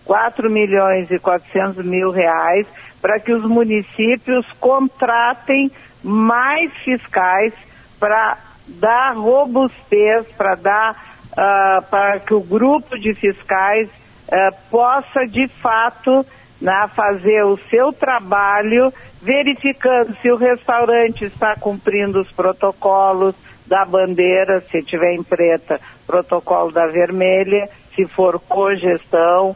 4 0.06 0.50
milhões 0.50 1.10
e 1.12 1.20
400 1.20 1.86
mil 1.86 2.12
reais 2.12 2.68
para 3.02 3.20
que 3.20 3.34
os 3.34 3.44
municípios 3.44 4.46
contratem 4.60 5.72
mais 6.04 6.72
fiscais 6.78 7.54
para 8.00 8.38
dar 8.68 9.14
robustez, 9.14 10.26
para 10.38 10.56
dar 10.56 11.14
uh, 11.32 11.82
para 11.90 12.20
que 12.20 12.34
o 12.34 12.42
grupo 12.42 12.98
de 12.98 13.14
fiscais 13.14 13.88
uh, 13.88 14.56
possa 14.70 15.26
de 15.28 15.48
fato 15.48 16.26
né, 16.62 16.90
fazer 16.96 17.44
o 17.44 17.58
seu 17.70 17.92
trabalho, 17.92 18.94
verificando 19.22 20.16
se 20.22 20.32
o 20.32 20.38
restaurante 20.38 21.26
está 21.26 21.56
cumprindo 21.56 22.22
os 22.22 22.32
protocolos 22.32 23.36
da 23.68 23.84
bandeira, 23.86 24.62
se 24.72 24.82
tiver 24.82 25.14
em 25.14 25.24
preta, 25.24 25.80
protocolo 26.08 26.72
da 26.72 26.86
vermelha, 26.88 27.70
se 27.96 28.06
for 28.06 28.40
cogestão, 28.40 29.56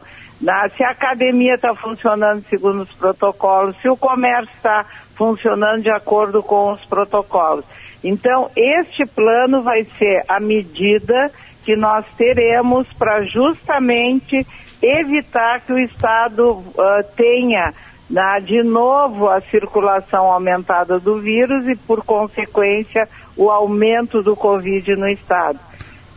se 0.76 0.84
a 0.84 0.90
academia 0.90 1.54
está 1.54 1.74
funcionando 1.74 2.44
segundo 2.48 2.82
os 2.82 2.92
protocolos, 2.92 3.76
se 3.80 3.88
o 3.88 3.96
comércio 3.96 4.54
está 4.54 4.84
funcionando 5.16 5.82
de 5.82 5.90
acordo 5.90 6.42
com 6.42 6.72
os 6.72 6.84
protocolos. 6.84 7.64
Então, 8.02 8.48
este 8.56 9.04
plano 9.04 9.62
vai 9.62 9.84
ser 9.98 10.22
a 10.28 10.38
medida 10.38 11.32
que 11.64 11.74
nós 11.74 12.06
teremos 12.16 12.86
para 12.92 13.22
justamente 13.24 14.46
evitar 14.80 15.60
que 15.60 15.72
o 15.72 15.78
Estado 15.78 16.52
uh, 16.52 16.74
tenha 17.16 17.74
na, 18.08 18.38
de 18.38 18.62
novo 18.62 19.28
a 19.28 19.40
circulação 19.40 20.32
aumentada 20.32 21.00
do 21.00 21.18
vírus 21.18 21.66
e, 21.66 21.74
por 21.74 22.04
consequência, 22.04 23.08
o 23.36 23.50
aumento 23.50 24.22
do 24.22 24.36
Covid 24.36 24.94
no 24.94 25.08
Estado 25.08 25.58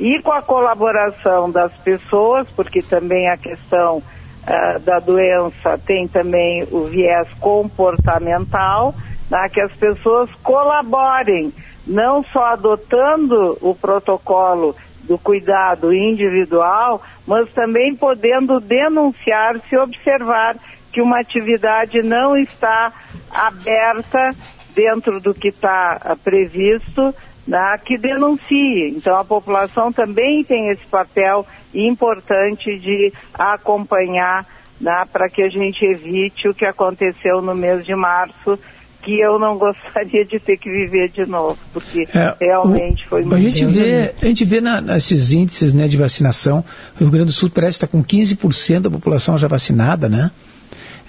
e 0.01 0.19
com 0.23 0.31
a 0.31 0.41
colaboração 0.41 1.51
das 1.51 1.71
pessoas, 1.73 2.49
porque 2.55 2.81
também 2.81 3.29
a 3.29 3.37
questão 3.37 3.97
uh, 3.99 4.79
da 4.79 4.97
doença 4.97 5.77
tem 5.85 6.07
também 6.07 6.67
o 6.71 6.85
viés 6.85 7.27
comportamental, 7.39 8.95
né, 9.29 9.47
que 9.53 9.61
as 9.61 9.71
pessoas 9.73 10.27
colaborem, 10.41 11.53
não 11.85 12.23
só 12.23 12.45
adotando 12.45 13.59
o 13.61 13.75
protocolo 13.75 14.75
do 15.03 15.19
cuidado 15.19 15.93
individual, 15.93 16.99
mas 17.27 17.51
também 17.51 17.95
podendo 17.95 18.59
denunciar 18.59 19.59
se 19.69 19.77
observar 19.77 20.55
que 20.91 20.99
uma 20.99 21.19
atividade 21.19 22.01
não 22.01 22.35
está 22.35 22.91
aberta 23.29 24.35
dentro 24.73 25.21
do 25.21 25.31
que 25.31 25.49
está 25.49 26.01
uh, 26.03 26.17
previsto 26.17 27.13
né, 27.47 27.77
que 27.83 27.97
denuncie. 27.97 28.89
Então 28.95 29.17
a 29.17 29.23
população 29.23 29.91
também 29.91 30.43
tem 30.43 30.69
esse 30.69 30.85
papel 30.85 31.45
importante 31.73 32.77
de 32.79 33.13
acompanhar 33.33 34.45
né, 34.79 35.05
para 35.11 35.29
que 35.29 35.41
a 35.41 35.49
gente 35.49 35.85
evite 35.85 36.47
o 36.47 36.53
que 36.53 36.65
aconteceu 36.65 37.41
no 37.41 37.53
mês 37.53 37.85
de 37.85 37.95
março, 37.95 38.57
que 39.01 39.19
eu 39.19 39.39
não 39.39 39.57
gostaria 39.59 40.25
de 40.25 40.39
ter 40.39 40.57
que 40.57 40.69
viver 40.69 41.09
de 41.09 41.25
novo, 41.25 41.57
porque 41.71 42.07
é, 42.13 42.35
realmente 42.39 43.05
o, 43.05 43.09
foi 43.09 43.21
muito 43.23 43.35
a 43.35 43.39
gente 43.39 43.65
vê 43.65 44.13
A 44.21 44.25
gente 44.25 44.45
vê 44.45 44.61
na, 44.61 44.81
nesses 44.81 45.31
índices 45.31 45.73
né, 45.73 45.87
de 45.87 45.97
vacinação, 45.97 46.63
o 46.95 47.03
Rio 47.03 47.11
Grande 47.11 47.27
do 47.27 47.33
Sul 47.33 47.49
parece 47.49 47.77
estar 47.77 47.87
com 47.87 48.03
15% 48.03 48.81
da 48.81 48.89
população 48.89 49.37
já 49.37 49.47
vacinada, 49.47 50.09
né? 50.09 50.31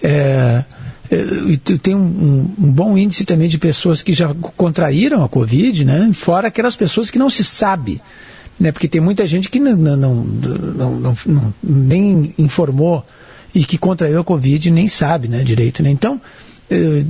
É, 0.02 0.64
tem 1.82 1.94
um, 1.94 2.54
um, 2.58 2.72
bom 2.72 2.96
índice 2.96 3.24
também 3.24 3.48
de 3.48 3.58
pessoas 3.58 4.02
que 4.02 4.12
já 4.12 4.34
contraíram 4.56 5.22
a 5.22 5.28
Covid, 5.28 5.84
né? 5.84 6.10
Fora 6.14 6.48
aquelas 6.48 6.74
pessoas 6.74 7.10
que 7.10 7.18
não 7.18 7.28
se 7.28 7.44
sabe, 7.44 8.00
né? 8.58 8.72
Porque 8.72 8.88
tem 8.88 9.00
muita 9.00 9.26
gente 9.26 9.50
que 9.50 9.60
não, 9.60 9.76
não, 9.76 10.24
não, 10.24 11.16
não 11.26 11.54
nem 11.62 12.34
informou 12.38 13.04
e 13.54 13.64
que 13.64 13.76
contraiu 13.76 14.20
a 14.20 14.24
Covid 14.24 14.70
nem 14.70 14.88
sabe, 14.88 15.28
né? 15.28 15.42
Direito, 15.42 15.82
né? 15.82 15.90
Então, 15.90 16.20
é, 16.70 17.04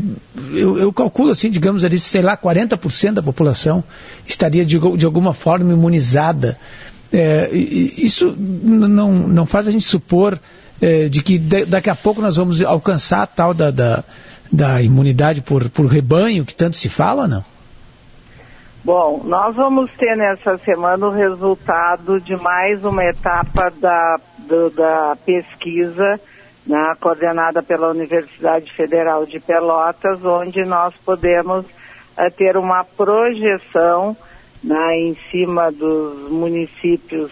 eu, 0.53 0.79
eu, 0.79 0.93
calculo 0.93 1.31
assim, 1.31 1.49
digamos 1.49 1.85
ali, 1.85 1.99
sei 1.99 2.23
lá, 2.23 2.37
40% 2.37 3.13
da 3.13 3.23
população 3.23 3.85
estaria 4.27 4.65
de, 4.65 4.79
de 4.97 5.05
alguma 5.07 5.33
forma 5.33 5.73
imunizada. 5.73 6.57
É, 7.13 7.51
isso 7.53 8.35
não, 8.37 9.13
não 9.13 9.47
faz 9.47 9.69
a 9.69 9.71
gente 9.71 9.85
supor 9.85 10.41
é, 10.83 11.09
de 11.09 11.23
que 11.23 11.39
de, 11.39 11.65
daqui 11.65 11.89
a 11.89 11.95
pouco 11.95 12.21
nós 12.21 12.37
vamos 12.37 12.63
alcançar 12.63 13.23
a 13.23 13.27
tal 13.27 13.55
da, 13.55 13.71
da, 13.71 14.03
da 14.53 14.83
imunidade 14.83 15.41
por, 15.41 15.71
por 15.71 15.87
rebanho 15.87 16.45
que 16.45 16.55
tanto 16.55 16.77
se 16.77 16.89
fala, 16.89 17.29
não? 17.29 17.45
Bom, 18.85 19.23
nós 19.25 19.55
vamos 19.55 19.93
ter 19.93 20.17
nessa 20.17 20.59
semana 20.59 21.07
o 21.07 21.13
resultado 21.13 22.21
de 22.21 22.35
mais 22.35 22.85
uma 22.85 23.05
etapa 23.05 23.73
da, 23.81 24.19
do, 24.39 24.71
da 24.71 25.17
pesquisa 25.25 26.21
né, 26.67 26.95
coordenada 27.01 27.63
pela 27.63 27.91
Universidade 27.91 28.73
Federal 28.73 29.25
de 29.25 29.39
Pelotas, 29.39 30.25
onde 30.25 30.65
nós 30.65 30.93
podemos 31.05 31.65
uh, 31.65 32.31
ter 32.37 32.57
uma 32.57 32.83
projeção 32.83 34.17
né, 34.65 34.99
em 34.99 35.17
cima 35.31 35.71
dos 35.71 36.29
municípios 36.29 37.31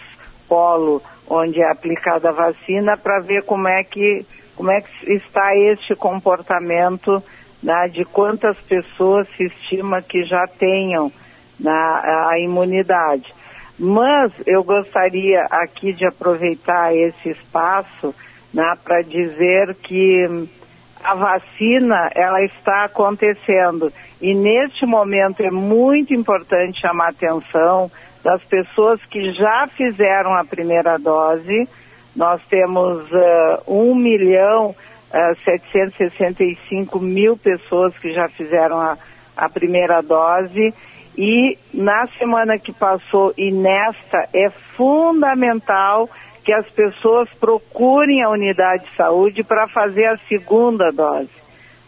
polo 0.49 1.03
onde 1.31 1.63
é 1.63 1.71
aplicada 1.71 2.29
a 2.29 2.33
vacina 2.33 2.97
para 2.97 3.21
ver 3.21 3.45
como 3.45 3.69
é 3.69 3.85
que 3.85 4.27
como 4.57 4.71
é 4.71 4.83
que 4.83 5.13
está 5.15 5.57
este 5.57 5.95
comportamento 5.95 7.23
né, 7.63 7.89
de 7.89 8.05
quantas 8.05 8.59
pessoas 8.59 9.27
se 9.35 9.45
estima 9.45 10.03
que 10.03 10.23
já 10.25 10.47
tenham 10.47 11.11
na, 11.59 12.03
né, 12.03 12.29
a 12.29 12.39
imunidade. 12.39 13.33
Mas 13.79 14.33
eu 14.47 14.63
gostaria 14.63 15.47
aqui 15.51 15.95
de 15.95 16.07
aproveitar 16.07 16.95
esse 16.95 17.31
espaço 17.31 18.15
né, 18.53 18.75
para 18.85 19.01
dizer 19.01 19.75
que 19.77 20.47
a 21.03 21.15
vacina 21.15 22.11
ela 22.15 22.43
está 22.43 22.85
acontecendo 22.85 23.91
e 24.21 24.35
neste 24.35 24.85
momento 24.85 25.41
é 25.41 25.51
muito 25.51 26.13
importante 26.13 26.83
chamar 26.83 27.09
atenção 27.09 27.91
das 28.23 28.43
pessoas 28.45 29.01
que 29.07 29.33
já 29.33 29.67
fizeram 29.69 30.35
a 30.35 30.45
primeira 30.45 30.99
dose. 30.99 31.69
Nós 32.15 32.41
temos 32.49 33.11
uh, 33.13 33.63
1 33.67 33.95
milhão 33.95 34.71
uh, 34.71 35.37
765 35.45 36.99
mil 36.99 37.37
pessoas 37.37 37.97
que 37.99 38.13
já 38.13 38.29
fizeram 38.29 38.79
a, 38.79 38.97
a 39.37 39.49
primeira 39.49 40.03
dose. 40.03 40.75
E 41.17 41.59
na 41.73 42.07
semana 42.19 42.59
que 42.59 42.73
passou 42.73 43.33
e 43.37 43.51
nesta 43.51 44.29
é 44.33 44.51
fundamental 44.77 46.09
que 46.45 46.53
as 46.53 46.67
pessoas 46.71 47.29
procurem 47.39 48.23
a 48.23 48.31
unidade 48.31 48.85
de 48.85 48.97
saúde 48.97 49.43
para 49.43 49.69
fazer 49.69 50.07
a 50.07 50.19
segunda 50.29 50.91
dose. 50.91 51.29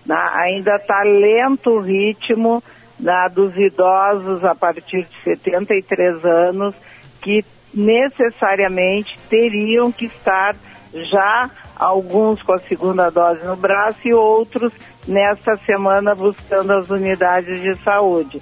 Na, 0.05 0.37
ainda 0.41 0.76
está 0.76 1.03
lento 1.03 1.70
o 1.70 1.80
ritmo, 1.80 2.62
da, 3.03 3.26
dos 3.26 3.55
idosos 3.57 4.44
a 4.44 4.55
partir 4.55 5.03
de 5.05 5.22
73 5.24 6.24
anos 6.24 6.74
que 7.20 7.44
necessariamente 7.74 9.18
teriam 9.28 9.90
que 9.90 10.07
estar 10.07 10.55
já 10.94 11.50
alguns 11.76 12.42
com 12.42 12.53
a 12.53 12.61
segunda 12.61 13.11
dose 13.11 13.44
no 13.44 13.57
braço 13.57 13.98
e 14.05 14.14
outros 14.14 14.72
nesta 15.07 15.57
semana 15.57 16.14
buscando 16.14 16.72
as 16.72 16.88
unidades 16.90 17.61
de 17.61 17.74
saúde. 17.82 18.40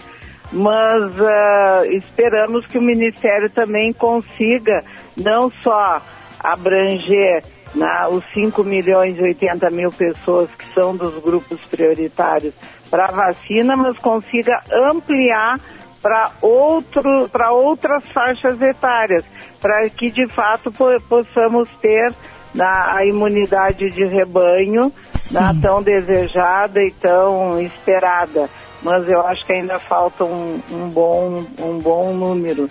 Mas 0.53 1.05
uh, 1.19 1.85
esperamos 1.93 2.67
que 2.67 2.77
o 2.77 2.83
Ministério 2.83 3.49
também 3.49 3.93
consiga 3.93 4.85
não 5.17 5.51
só 5.63 6.03
abranger 6.39 7.45
na, 7.75 8.09
os 8.09 8.25
5 8.33 8.65
milhões 8.65 9.17
e 9.19 9.23
80 9.23 9.71
mil 9.71 9.93
pessoas 9.93 10.51
que 10.51 10.75
são 10.75 10.97
dos 10.97 11.23
grupos 11.23 11.61
prioritários 11.71 12.55
para 12.91 13.07
vacina, 13.07 13.77
mas 13.77 13.97
consiga 13.99 14.61
ampliar 14.73 15.61
para 16.03 16.33
outro, 16.41 17.29
para 17.29 17.53
outras 17.53 18.05
faixas 18.07 18.61
etárias, 18.61 19.25
para 19.61 19.89
que 19.91 20.11
de 20.11 20.27
fato 20.27 20.73
po 20.73 20.87
possamos 21.09 21.69
ter 21.81 22.13
na, 22.55 22.97
a 22.97 23.05
imunidade 23.05 23.91
de 23.91 24.05
rebanho 24.05 24.93
na, 25.31 25.55
tão 25.55 25.83
desejada 25.83 26.83
e 26.83 26.91
tão 26.91 27.61
esperada. 27.61 28.49
Mas 28.83 29.07
eu 29.09 29.25
acho 29.27 29.45
que 29.45 29.53
ainda 29.53 29.79
falta 29.79 30.25
um, 30.25 30.61
um 30.71 30.89
bom, 30.89 31.45
um 31.59 31.79
bom 31.79 32.15
número 32.15 32.69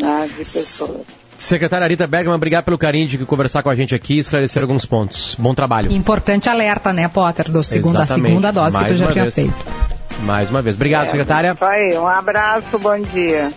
né, 0.00 0.26
de 0.28 0.38
pessoas. 0.38 1.19
Secretária 1.40 1.88
Rita 1.88 2.06
Bergman, 2.06 2.34
obrigado 2.34 2.64
pelo 2.64 2.76
carinho 2.76 3.08
de 3.08 3.16
conversar 3.24 3.62
com 3.62 3.70
a 3.70 3.74
gente 3.74 3.94
aqui 3.94 4.16
e 4.16 4.18
esclarecer 4.18 4.60
alguns 4.60 4.84
pontos. 4.84 5.34
Bom 5.38 5.54
trabalho. 5.54 5.90
Importante 5.90 6.50
alerta, 6.50 6.92
né, 6.92 7.08
Potter, 7.08 7.50
do 7.50 7.62
segunda, 7.62 8.00
da 8.00 8.06
segunda 8.06 8.52
dose 8.52 8.74
Mais 8.74 8.88
que 8.88 8.92
tu 8.92 8.98
já 8.98 9.10
tinha 9.10 9.24
vez. 9.24 9.34
feito. 9.34 9.54
Mais 10.22 10.50
uma 10.50 10.60
vez. 10.60 10.76
Obrigado, 10.76 11.06
é, 11.06 11.08
secretária. 11.08 11.52
Isso 11.54 11.64
aí, 11.64 11.96
um 11.96 12.06
abraço, 12.06 12.78
bom 12.78 12.98
dia. 13.00 13.50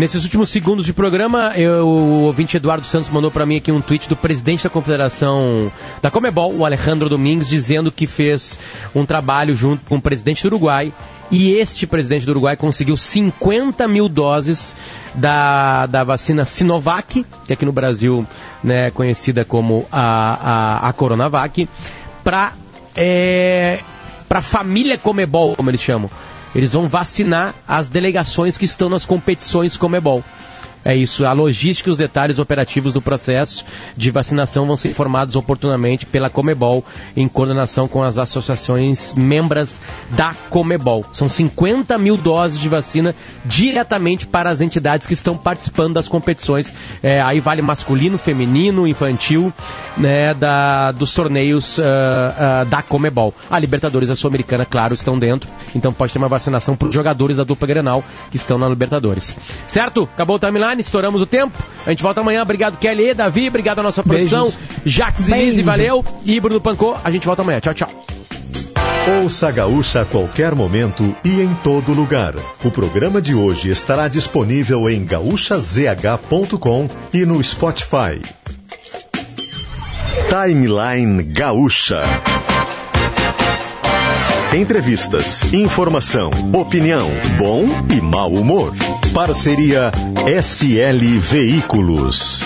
Nesses 0.00 0.24
últimos 0.24 0.48
segundos 0.48 0.86
de 0.86 0.94
programa, 0.94 1.52
eu, 1.56 1.86
o 1.86 2.22
ouvinte 2.22 2.56
Eduardo 2.56 2.86
Santos 2.86 3.10
mandou 3.10 3.30
para 3.30 3.44
mim 3.44 3.58
aqui 3.58 3.70
um 3.70 3.82
tweet 3.82 4.08
do 4.08 4.16
presidente 4.16 4.64
da 4.64 4.70
Confederação 4.70 5.70
da 6.00 6.10
Comebol, 6.10 6.56
o 6.56 6.64
Alejandro 6.64 7.06
Domingues, 7.06 7.46
dizendo 7.46 7.92
que 7.92 8.06
fez 8.06 8.58
um 8.94 9.04
trabalho 9.04 9.54
junto 9.54 9.84
com 9.84 9.96
o 9.96 10.00
presidente 10.00 10.42
do 10.42 10.46
Uruguai 10.46 10.90
e 11.30 11.52
este 11.52 11.86
presidente 11.86 12.24
do 12.24 12.30
Uruguai 12.30 12.56
conseguiu 12.56 12.96
50 12.96 13.86
mil 13.88 14.08
doses 14.08 14.74
da, 15.14 15.84
da 15.84 16.02
vacina 16.02 16.46
Sinovac, 16.46 17.26
que 17.44 17.52
aqui 17.52 17.66
no 17.66 17.72
Brasil 17.72 18.26
né, 18.64 18.86
é 18.86 18.90
conhecida 18.90 19.44
como 19.44 19.86
a, 19.92 20.78
a, 20.80 20.88
a 20.88 20.92
Coronavac, 20.94 21.68
para 22.24 22.54
é, 22.96 23.80
a 24.30 24.40
família 24.40 24.96
Comebol, 24.96 25.54
como 25.56 25.68
eles 25.68 25.82
chamam. 25.82 26.08
Eles 26.54 26.72
vão 26.72 26.88
vacinar 26.88 27.54
as 27.66 27.88
delegações 27.88 28.58
que 28.58 28.64
estão 28.64 28.88
nas 28.88 29.04
competições 29.04 29.76
Comebol. 29.76 30.24
É 30.84 30.96
isso, 30.96 31.26
a 31.26 31.32
logística 31.32 31.90
e 31.90 31.92
os 31.92 31.96
detalhes 31.96 32.38
operativos 32.38 32.94
do 32.94 33.02
processo 33.02 33.64
de 33.96 34.10
vacinação 34.10 34.66
vão 34.66 34.76
ser 34.76 34.88
informados 34.88 35.36
oportunamente 35.36 36.06
pela 36.06 36.30
Comebol, 36.30 36.84
em 37.14 37.28
coordenação 37.28 37.86
com 37.86 38.02
as 38.02 38.16
associações 38.16 39.12
membras 39.14 39.80
da 40.10 40.34
Comebol. 40.48 41.04
São 41.12 41.28
50 41.28 41.98
mil 41.98 42.16
doses 42.16 42.58
de 42.58 42.68
vacina 42.68 43.14
diretamente 43.44 44.26
para 44.26 44.48
as 44.48 44.60
entidades 44.60 45.06
que 45.06 45.12
estão 45.12 45.36
participando 45.36 45.94
das 45.94 46.08
competições. 46.08 46.72
É, 47.02 47.20
aí 47.20 47.40
vale 47.40 47.60
masculino, 47.60 48.16
feminino, 48.16 48.86
infantil, 48.86 49.52
né, 49.98 50.32
da, 50.32 50.92
dos 50.92 51.12
torneios 51.12 51.78
uh, 51.78 51.82
uh, 51.82 52.64
da 52.66 52.82
Comebol. 52.82 53.34
A 53.50 53.58
Libertadores 53.58 54.08
e 54.08 54.12
a 54.12 54.16
Sul-Americana, 54.16 54.64
claro, 54.64 54.94
estão 54.94 55.18
dentro, 55.18 55.48
então 55.74 55.92
pode 55.92 56.12
ter 56.12 56.18
uma 56.18 56.28
vacinação 56.28 56.74
para 56.74 56.88
os 56.88 56.94
jogadores 56.94 57.36
da 57.36 57.44
dupla 57.44 57.68
Grenal 57.68 58.02
que 58.30 58.36
estão 58.36 58.56
na 58.56 58.68
Libertadores. 58.68 59.36
Certo? 59.66 60.08
Acabou 60.14 60.36
o 60.36 60.38
timeline 60.38 60.69
estouramos 60.78 61.20
o 61.20 61.26
tempo. 61.26 61.58
A 61.84 61.90
gente 61.90 62.02
volta 62.02 62.20
amanhã. 62.20 62.42
Obrigado, 62.42 62.78
Kelly, 62.78 63.14
Davi, 63.14 63.48
obrigado 63.48 63.80
à 63.80 63.82
nossa 63.82 64.02
produção. 64.02 64.44
Beijos. 64.44 64.58
Jacques 64.84 65.28
e 65.28 65.32
Lise, 65.32 65.62
valeu. 65.62 66.04
E 66.24 66.38
Bruno 66.38 66.60
Pancô, 66.60 66.96
a 67.02 67.10
gente 67.10 67.26
volta 67.26 67.42
amanhã. 67.42 67.60
Tchau, 67.60 67.74
tchau. 67.74 67.90
Ouça 69.22 69.48
a 69.48 69.50
Gaúcha 69.50 70.02
a 70.02 70.04
qualquer 70.04 70.54
momento 70.54 71.16
e 71.24 71.40
em 71.40 71.52
todo 71.64 71.92
lugar. 71.92 72.34
O 72.62 72.70
programa 72.70 73.20
de 73.20 73.34
hoje 73.34 73.70
estará 73.70 74.06
disponível 74.08 74.88
em 74.88 75.04
gaúchazh.com 75.04 76.88
e 77.12 77.24
no 77.24 77.42
Spotify. 77.42 78.20
Timeline 80.28 81.22
Gaúcha. 81.24 82.02
Entrevistas, 84.52 85.52
informação, 85.52 86.30
opinião, 86.52 87.08
bom 87.38 87.64
e 87.88 88.00
mau 88.00 88.32
humor. 88.32 88.74
Parceria 89.14 89.92
SL 90.26 91.20
Veículos. 91.20 92.44